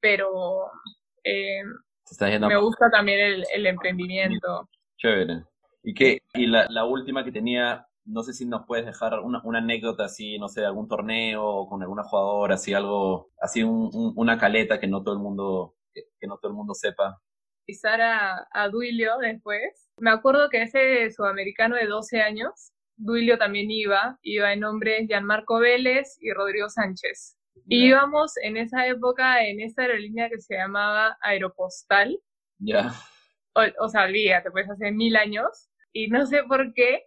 pero 0.00 0.70
eh, 1.24 1.62
me 2.40 2.56
gusta 2.56 2.88
también 2.90 3.20
el, 3.20 3.44
el, 3.52 3.66
emprendimiento. 3.66 4.68
Chévere. 4.96 5.44
¿Y 5.82 5.92
qué? 5.92 6.20
Y 6.32 6.46
la, 6.46 6.66
la, 6.70 6.84
última 6.84 7.22
que 7.22 7.32
tenía, 7.32 7.86
no 8.06 8.22
sé 8.22 8.32
si 8.32 8.46
nos 8.46 8.66
puedes 8.66 8.86
dejar 8.86 9.20
una, 9.20 9.42
una 9.44 9.58
anécdota 9.58 10.04
así, 10.04 10.38
no 10.38 10.48
sé, 10.48 10.64
algún 10.64 10.88
torneo 10.88 11.66
con 11.68 11.82
alguna 11.82 12.04
jugadora, 12.04 12.54
así 12.54 12.72
algo, 12.72 13.30
así 13.38 13.62
un, 13.62 13.90
una 14.16 14.38
caleta 14.38 14.80
que 14.80 14.86
no 14.86 15.02
todo 15.02 15.14
el 15.14 15.20
mundo, 15.20 15.74
que 15.92 16.26
no 16.26 16.38
todo 16.38 16.50
el 16.50 16.56
mundo 16.56 16.72
sepa 16.72 17.20
a, 17.84 18.46
a 18.52 18.68
Duilio 18.68 19.18
después. 19.18 19.90
Me 19.98 20.10
acuerdo 20.10 20.48
que 20.50 20.62
ese 20.62 21.10
sudamericano 21.10 21.76
de 21.76 21.86
12 21.86 22.20
años, 22.20 22.72
Duilio 22.96 23.38
también 23.38 23.70
iba, 23.70 24.18
iba 24.22 24.52
en 24.52 24.60
nombres 24.60 25.06
Gianmarco 25.06 25.58
Vélez 25.58 26.16
y 26.20 26.32
Rodrigo 26.32 26.68
Sánchez. 26.68 27.36
íbamos 27.68 28.36
en 28.42 28.56
esa 28.56 28.86
época 28.86 29.44
en 29.44 29.60
esta 29.60 29.82
aerolínea 29.82 30.28
que 30.28 30.40
se 30.40 30.56
llamaba 30.56 31.16
Aeropostal. 31.20 32.18
Ya. 32.58 32.92
O, 33.54 33.88
sea, 33.88 34.04
olvídate, 34.04 34.50
pues 34.50 34.68
hace 34.68 34.92
mil 34.92 35.16
años. 35.16 35.70
Y 35.92 36.08
no 36.08 36.26
sé 36.26 36.42
por 36.44 36.74
qué 36.74 37.04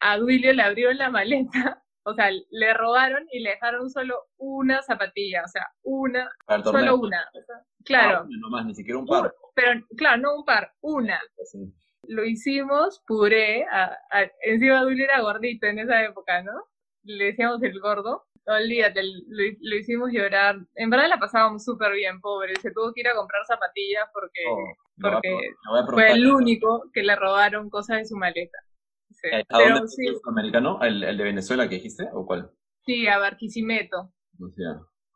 a 0.00 0.18
Duilio 0.18 0.52
le 0.52 0.62
abrieron 0.62 0.98
la 0.98 1.10
maleta 1.10 1.82
o 2.04 2.14
sea, 2.14 2.30
le 2.50 2.74
robaron 2.74 3.26
y 3.30 3.40
le 3.40 3.50
dejaron 3.50 3.90
solo 3.90 4.28
una 4.38 4.82
zapatilla, 4.82 5.42
o 5.44 5.48
sea, 5.48 5.66
una, 5.82 6.30
solo 6.64 6.96
una. 6.96 7.30
claro. 7.84 8.26
no 8.28 8.50
más, 8.50 8.66
ni 8.66 8.74
siquiera 8.74 8.98
un 8.98 9.06
par. 9.06 9.34
pero, 9.54 9.80
claro, 9.96 10.22
no 10.22 10.36
un 10.36 10.44
par, 10.44 10.72
una. 10.80 11.20
Lo 12.10 12.24
hicimos, 12.24 13.00
puré, 13.06 13.64
encima 14.42 14.82
Dulce 14.82 15.04
era 15.04 15.20
gordito 15.20 15.66
en 15.66 15.78
esa 15.78 16.04
época, 16.04 16.42
¿no? 16.42 16.64
Le 17.04 17.26
decíamos 17.26 17.62
el 17.62 17.78
gordo. 17.78 18.26
Olvídate, 18.46 19.00
lo, 19.04 19.44
lo 19.60 19.76
hicimos 19.76 20.10
llorar. 20.10 20.56
En 20.74 20.90
verdad 20.90 21.08
la 21.08 21.20
pasábamos 21.20 21.64
súper 21.64 21.92
bien, 21.92 22.20
pobre. 22.20 22.56
Se 22.56 22.72
tuvo 22.72 22.92
que 22.92 23.02
ir 23.02 23.08
a 23.08 23.14
comprar 23.14 23.46
zapatillas 23.46 24.08
porque, 24.12 24.40
oh, 24.50 24.58
porque 25.00 25.54
fue 25.92 26.10
el 26.10 26.26
único 26.26 26.90
que 26.92 27.04
le 27.04 27.14
robaron 27.14 27.70
cosas 27.70 27.98
de 27.98 28.06
su 28.06 28.16
maleta. 28.16 28.58
Eh, 29.30 29.44
¿A 29.48 29.58
dónde 29.60 29.86
sí. 29.86 30.06
americano? 30.26 30.82
¿El, 30.82 31.04
¿El, 31.04 31.16
de 31.16 31.24
Venezuela 31.24 31.68
que 31.68 31.76
dijiste 31.76 32.08
o 32.12 32.26
cuál? 32.26 32.50
Sí, 32.84 33.06
a 33.06 33.18
Barquisimeto. 33.18 34.12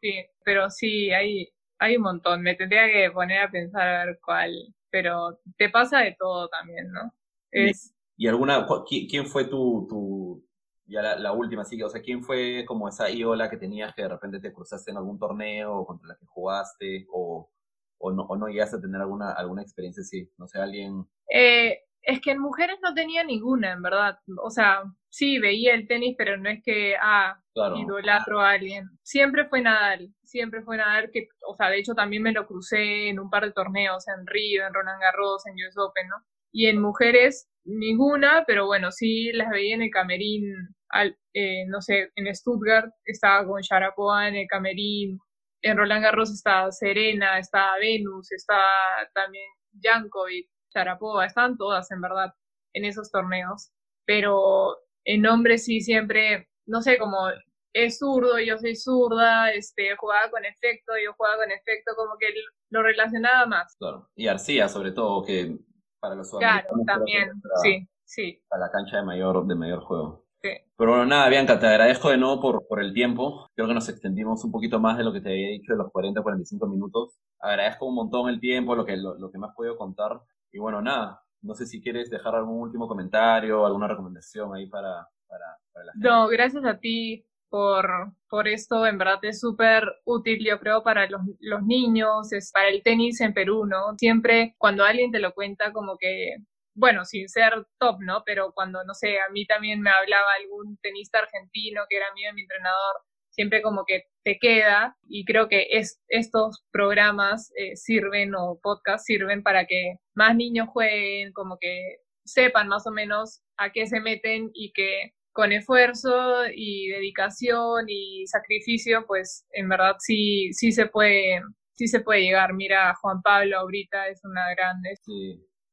Sí, 0.01 0.12
pero 0.45 0.70
sí, 0.70 1.11
hay, 1.11 1.49
hay 1.80 1.97
un 1.97 2.03
montón. 2.05 2.42
Me 2.42 2.55
tendría 2.55 2.86
que 2.86 3.11
poner 3.11 3.40
a 3.40 3.51
pensar 3.51 3.82
a 3.82 4.05
ver 4.05 4.20
cuál. 4.24 4.53
Pero 4.95 5.40
te 5.57 5.70
pasa 5.70 5.99
de 6.03 6.14
todo 6.16 6.47
también, 6.49 6.92
¿no? 6.92 7.12
Es... 7.51 7.92
¿Y, 8.16 8.28
alguna, 8.28 8.64
quién 8.86 9.26
fue 9.26 9.45
tu, 9.47 9.88
tu 9.88 10.47
ya 10.86 11.16
la, 11.16 11.32
última, 11.32 11.64
sí, 11.64 11.82
o 11.82 11.88
sea, 11.88 12.01
quién 12.01 12.22
fue 12.22 12.64
como 12.64 12.88
esa 12.88 13.11
iola 13.11 13.51
que 13.51 13.57
tenías 13.57 13.92
que 13.92 14.03
de 14.03 14.09
repente 14.09 14.38
te 14.38 14.53
cruzaste 14.53 14.92
en 14.92 14.97
algún 14.99 15.18
torneo 15.18 15.84
contra 15.84 16.07
la 16.07 16.16
que 16.16 16.26
jugaste 16.26 17.09
o, 17.12 17.51
o 17.99 18.12
no, 18.12 18.22
o 18.22 18.36
no 18.36 18.47
llegaste 18.47 18.76
a 18.76 18.80
tener 18.80 19.01
alguna, 19.01 19.32
alguna 19.32 19.62
experiencia 19.62 20.03
así? 20.03 20.30
No 20.38 20.47
sé, 20.47 20.61
alguien... 20.61 21.05
Eh, 21.28 21.76
es 22.03 22.20
que 22.20 22.30
en 22.30 22.38
mujeres 22.38 22.78
no 22.80 22.95
tenía 22.95 23.24
ninguna, 23.24 23.72
en 23.72 23.82
verdad. 23.82 24.20
O 24.45 24.51
sea, 24.51 24.84
sí, 25.15 25.39
veía 25.39 25.75
el 25.75 25.87
tenis, 25.87 26.17
pero 26.19 26.37
no 26.37 26.51
es 26.51 26.61
que, 26.65 26.97
ah, 27.01 27.41
idolatro 27.77 28.41
a 28.41 28.51
alguien. 28.51 28.89
Siempre 29.05 29.47
fue 29.47 29.61
Nadal, 29.61 30.12
siempre 30.25 30.62
fue 30.62 30.77
Nadal 30.77 31.11
que, 31.12 31.29
o 31.49 31.55
sea, 31.55 31.69
de 31.71 31.79
hecho 31.79 31.95
también 31.95 32.23
me 32.25 32.33
lo 32.33 32.47
crucé 32.49 33.09
en 33.09 33.21
un 33.21 33.31
par 33.31 33.45
de 33.45 33.53
torneos, 33.53 34.09
en 34.09 34.27
Río, 34.27 34.67
en 34.67 34.75
Roland 34.75 35.01
Garros, 35.01 35.47
en 35.47 35.55
US 35.55 35.79
Open, 35.79 36.09
¿no? 36.09 36.17
Y 36.53 36.67
en 36.67 36.81
mujeres, 36.81 37.49
ninguna, 37.65 38.45
pero 38.47 38.67
bueno, 38.67 38.91
sí 38.91 39.31
las 39.33 39.51
veía 39.51 39.77
en 39.77 39.83
el 39.83 39.91
camerín, 39.91 40.53
al, 40.89 41.17
eh, 41.33 41.65
no 41.69 41.81
sé, 41.81 42.11
en 42.17 42.35
Stuttgart 42.35 42.91
estaba 43.05 43.47
con 43.47 43.61
Sharapova 43.61 44.27
en 44.29 44.35
el 44.35 44.49
camerín, 44.49 45.21
en 45.62 45.77
Roland 45.77 46.03
Garros 46.03 46.33
estaba 46.33 46.73
Serena, 46.73 47.39
estaba 47.39 47.79
Venus, 47.79 48.33
estaba 48.33 48.69
también 49.15 49.47
Jankovic 49.81 50.49
Sharapova, 50.75 51.27
estaban 51.27 51.57
todas 51.57 51.89
en 51.93 52.01
verdad 52.01 52.35
en 52.73 52.85
esos 52.85 53.11
torneos, 53.12 53.71
pero 54.07 54.77
en 55.05 55.27
hombres 55.27 55.65
sí 55.65 55.81
siempre, 55.81 56.49
no 56.67 56.83
sé, 56.83 56.99
como 56.99 57.29
es 57.75 57.99
zurdo, 57.99 58.39
yo 58.39 58.57
soy 58.57 58.77
zurda, 58.77 59.51
este, 59.51 59.97
jugaba 59.97 60.31
con 60.31 60.45
efecto, 60.45 60.93
yo 61.05 61.13
jugaba 61.15 61.39
con 61.39 61.51
efecto, 61.51 61.93
como 61.97 62.17
que 62.19 62.29
lo 62.71 62.83
relacionaba 62.83 63.47
más. 63.47 63.77
Claro. 63.79 64.09
Y 64.15 64.29
Arcía, 64.29 64.69
sobre 64.69 64.93
todo, 64.93 65.25
que 65.25 65.59
para 66.01 66.15
los 66.15 66.31
Claro, 66.31 66.69
también, 66.87 67.33
sí, 67.63 67.87
sí. 68.05 68.43
Para 68.49 68.67
la 68.67 68.71
cancha 68.71 68.99
de 68.99 69.03
mayor, 69.03 69.45
de 69.47 69.55
mayor 69.57 69.81
juego. 69.81 70.25
Sí. 70.41 70.51
Pero 70.77 70.91
bueno, 70.91 71.07
nada, 71.07 71.29
Bianca, 71.29 71.59
te 71.59 71.67
agradezco 71.67 72.11
de 72.11 72.19
nuevo 72.19 72.41
por, 72.41 72.67
por 72.69 72.81
el 72.81 72.93
tiempo. 72.93 73.49
Creo 73.55 73.67
que 73.67 73.75
nos 73.75 73.89
extendimos 73.89 74.45
un 74.45 74.53
poquito 74.53 74.79
más 74.79 74.97
de 74.97 75.05
lo 75.05 75.13
que 75.13 75.21
te 75.21 75.31
había 75.31 75.49
dicho 75.49 75.73
de 75.73 75.79
los 75.79 75.91
40, 75.91 76.23
45 76.23 76.67
minutos. 76.67 77.19
Agradezco 77.41 77.87
un 77.87 77.95
montón 77.97 78.29
el 78.29 78.39
tiempo, 78.41 78.77
lo 78.77 78.85
que, 78.85 78.97
lo, 78.97 79.19
lo 79.19 79.33
que 79.33 79.39
me 79.39 79.47
has 79.47 79.55
podido 79.55 79.77
contar. 79.77 80.21
Y 80.53 80.59
bueno, 80.59 80.81
nada, 80.81 81.24
no 81.45 81.55
sé 81.55 81.66
si 81.66 81.80
quieres 81.80 82.11
dejar 82.11 82.34
algún 82.34 82.61
último 82.61 82.88
comentario, 82.88 83.64
alguna 83.64 83.86
recomendación 83.86 84.55
ahí 84.55 84.66
para, 84.66 85.07
para, 85.28 85.84
la 85.84 85.92
gente. 85.92 86.09
No, 86.09 86.26
gracias 86.28 86.64
a 86.64 86.78
ti 86.78 87.24
por, 87.51 87.86
por 88.28 88.49
esto, 88.49 88.86
en 88.86 88.99
verdad 88.99 89.18
es 89.22 89.40
súper 89.40 89.84
útil, 90.05 90.45
yo 90.45 90.59
creo, 90.59 90.82
para 90.82 91.09
los, 91.09 91.20
los 91.40 91.62
niños, 91.62 92.32
es 92.32 92.51
para 92.53 92.68
el 92.68 92.82
tenis 92.82 93.20
en 93.20 93.34
Perú, 93.34 93.66
¿no? 93.66 93.95
Siempre 93.97 94.55
cuando 94.59 94.84
alguien 94.84 95.12
te 95.12 95.20
lo 95.20 95.32
cuenta, 95.34 95.72
como 95.72 95.97
que, 95.99 96.36
bueno, 96.74 97.05
sin 97.05 97.28
ser 97.28 97.66
top, 97.78 98.01
¿no? 98.01 98.22
Pero 98.24 98.53
cuando, 98.53 98.82
no 98.84 98.95
sé, 98.95 99.18
a 99.20 99.30
mí 99.30 99.47
también 99.47 99.80
me 99.80 99.90
hablaba 99.90 100.26
algún 100.40 100.78
tenista 100.78 101.18
argentino 101.20 101.82
que 101.88 101.97
era 101.99 102.07
mío, 102.14 102.32
mi 102.34 102.42
entrenador, 102.42 102.97
siempre 103.35 103.62
como 103.62 103.85
que 103.85 104.05
te 104.22 104.39
queda 104.39 104.97
y 105.09 105.24
creo 105.24 105.49
que 105.49 105.66
es, 105.70 106.01
estos 106.09 106.64
programas 106.70 107.53
eh, 107.57 107.76
sirven 107.76 108.35
o 108.35 108.59
podcasts 108.62 109.07
sirven 109.07 109.43
para 109.43 109.66
que 109.66 109.97
más 110.14 110.37
niños 110.37 110.68
jueguen, 110.68 111.32
como 111.32 111.59
que 111.61 111.97
sepan 112.24 112.68
más 112.68 112.87
o 112.87 112.91
menos 112.91 113.43
a 113.57 113.70
qué 113.72 113.87
se 113.87 114.01
meten 114.01 114.51
y 114.55 114.72
que 114.72 115.12
con 115.32 115.51
esfuerzo 115.53 116.47
y 116.55 116.89
dedicación 116.91 117.87
y 117.89 118.24
sacrificio, 118.28 119.05
pues 119.07 119.47
en 119.51 119.68
verdad 119.68 119.97
sí, 119.99 120.53
sí 120.53 120.70
se 120.70 120.87
puede, 120.87 121.41
sí 121.72 121.89
se 121.89 122.01
puede 122.01 122.22
llegar. 122.22 122.55
Mira, 122.55 122.95
Juan 123.03 123.20
Pablo 123.20 123.59
ahorita 123.59 124.09
es 124.09 124.24
una 124.24 124.49
gran 124.55 124.76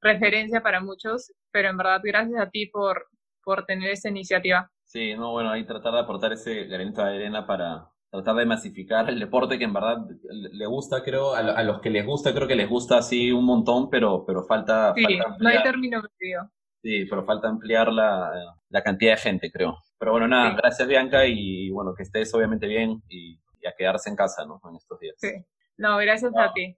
referencia 0.02 0.62
para 0.64 0.82
muchos, 0.82 1.32
pero 1.52 1.70
en 1.70 1.78
verdad 1.78 2.02
gracias 2.04 2.42
a 2.42 2.50
ti 2.50 2.66
por, 2.68 3.06
por 3.44 3.66
tener 3.66 3.92
esta 3.92 4.10
iniciativa. 4.10 4.72
Sí, 4.92 5.16
no, 5.16 5.32
bueno, 5.32 5.52
ahí 5.52 5.66
tratar 5.66 5.94
de 5.94 6.02
aportar 6.02 6.34
ese 6.34 6.66
granito 6.66 7.02
de 7.02 7.16
arena 7.16 7.48
para 7.48 7.88
tratar 8.10 8.36
de 8.36 8.46
masificar 8.46 9.10
el 9.10 9.22
deporte 9.22 9.58
que 9.58 9.64
en 9.64 9.72
verdad 9.72 10.00
le 10.30 10.66
gusta, 10.66 11.02
creo, 11.02 11.34
a, 11.34 11.64
los 11.64 11.80
que 11.80 11.90
les 11.90 12.06
gusta, 12.06 12.34
creo 12.34 12.46
que 12.46 12.58
les 12.58 12.68
gusta 12.68 12.98
así 12.98 13.32
un 13.32 13.46
montón, 13.46 13.90
pero, 13.90 14.26
pero 14.26 14.44
falta, 14.44 14.94
sí, 14.94 15.18
no 15.40 15.48
hay 15.48 15.64
término 15.64 16.02
medio. 16.20 16.52
Sí, 16.82 17.06
pero 17.10 17.24
falta 17.24 17.48
ampliar 17.48 17.94
la, 17.94 18.34
la, 18.68 18.84
cantidad 18.84 19.14
de 19.14 19.22
gente, 19.22 19.50
creo. 19.50 19.78
Pero 19.98 20.12
bueno, 20.12 20.28
nada, 20.28 20.56
gracias 20.58 20.86
Bianca 20.86 21.26
y 21.26 21.70
bueno, 21.70 21.94
que 21.96 22.04
estés 22.04 22.34
obviamente 22.34 22.68
bien 22.68 23.02
y, 23.08 23.40
a 23.66 23.72
quedarse 23.78 24.10
en 24.10 24.18
casa, 24.18 24.44
¿no? 24.46 24.60
En 24.70 24.76
estos 24.76 25.00
días. 25.00 25.16
Sí. 25.20 25.32
No, 25.78 25.96
gracias 26.00 26.34
a 26.36 26.52
ti. 26.52 26.78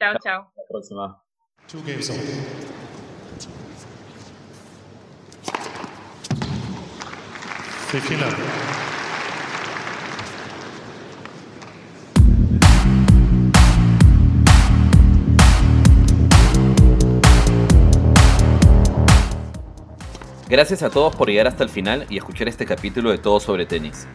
Chao, 0.00 0.14
chao. 0.20 0.48
Hasta 0.48 0.62
la 0.62 0.66
próxima. 0.68 1.22
Gracias 20.48 20.82
a 20.82 20.88
todos 20.88 21.14
por 21.14 21.28
llegar 21.28 21.46
hasta 21.48 21.64
el 21.64 21.68
final 21.68 22.06
y 22.08 22.16
escuchar 22.16 22.48
este 22.48 22.64
capítulo 22.64 23.10
de 23.10 23.18
Todo 23.18 23.40
sobre 23.40 23.66
Tenis. 23.66 24.06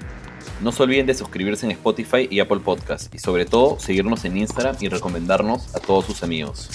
No 0.59 0.71
se 0.71 0.81
olviden 0.81 1.05
de 1.05 1.13
suscribirse 1.13 1.67
en 1.67 1.71
Spotify 1.73 2.27
y 2.31 2.39
Apple 2.39 2.61
Podcast 2.61 3.13
y 3.13 3.19
sobre 3.19 3.45
todo 3.45 3.79
seguirnos 3.79 4.25
en 4.25 4.37
Instagram 4.37 4.75
y 4.79 4.89
recomendarnos 4.89 5.75
a 5.75 5.79
todos 5.79 6.05
sus 6.05 6.23
amigos. 6.23 6.71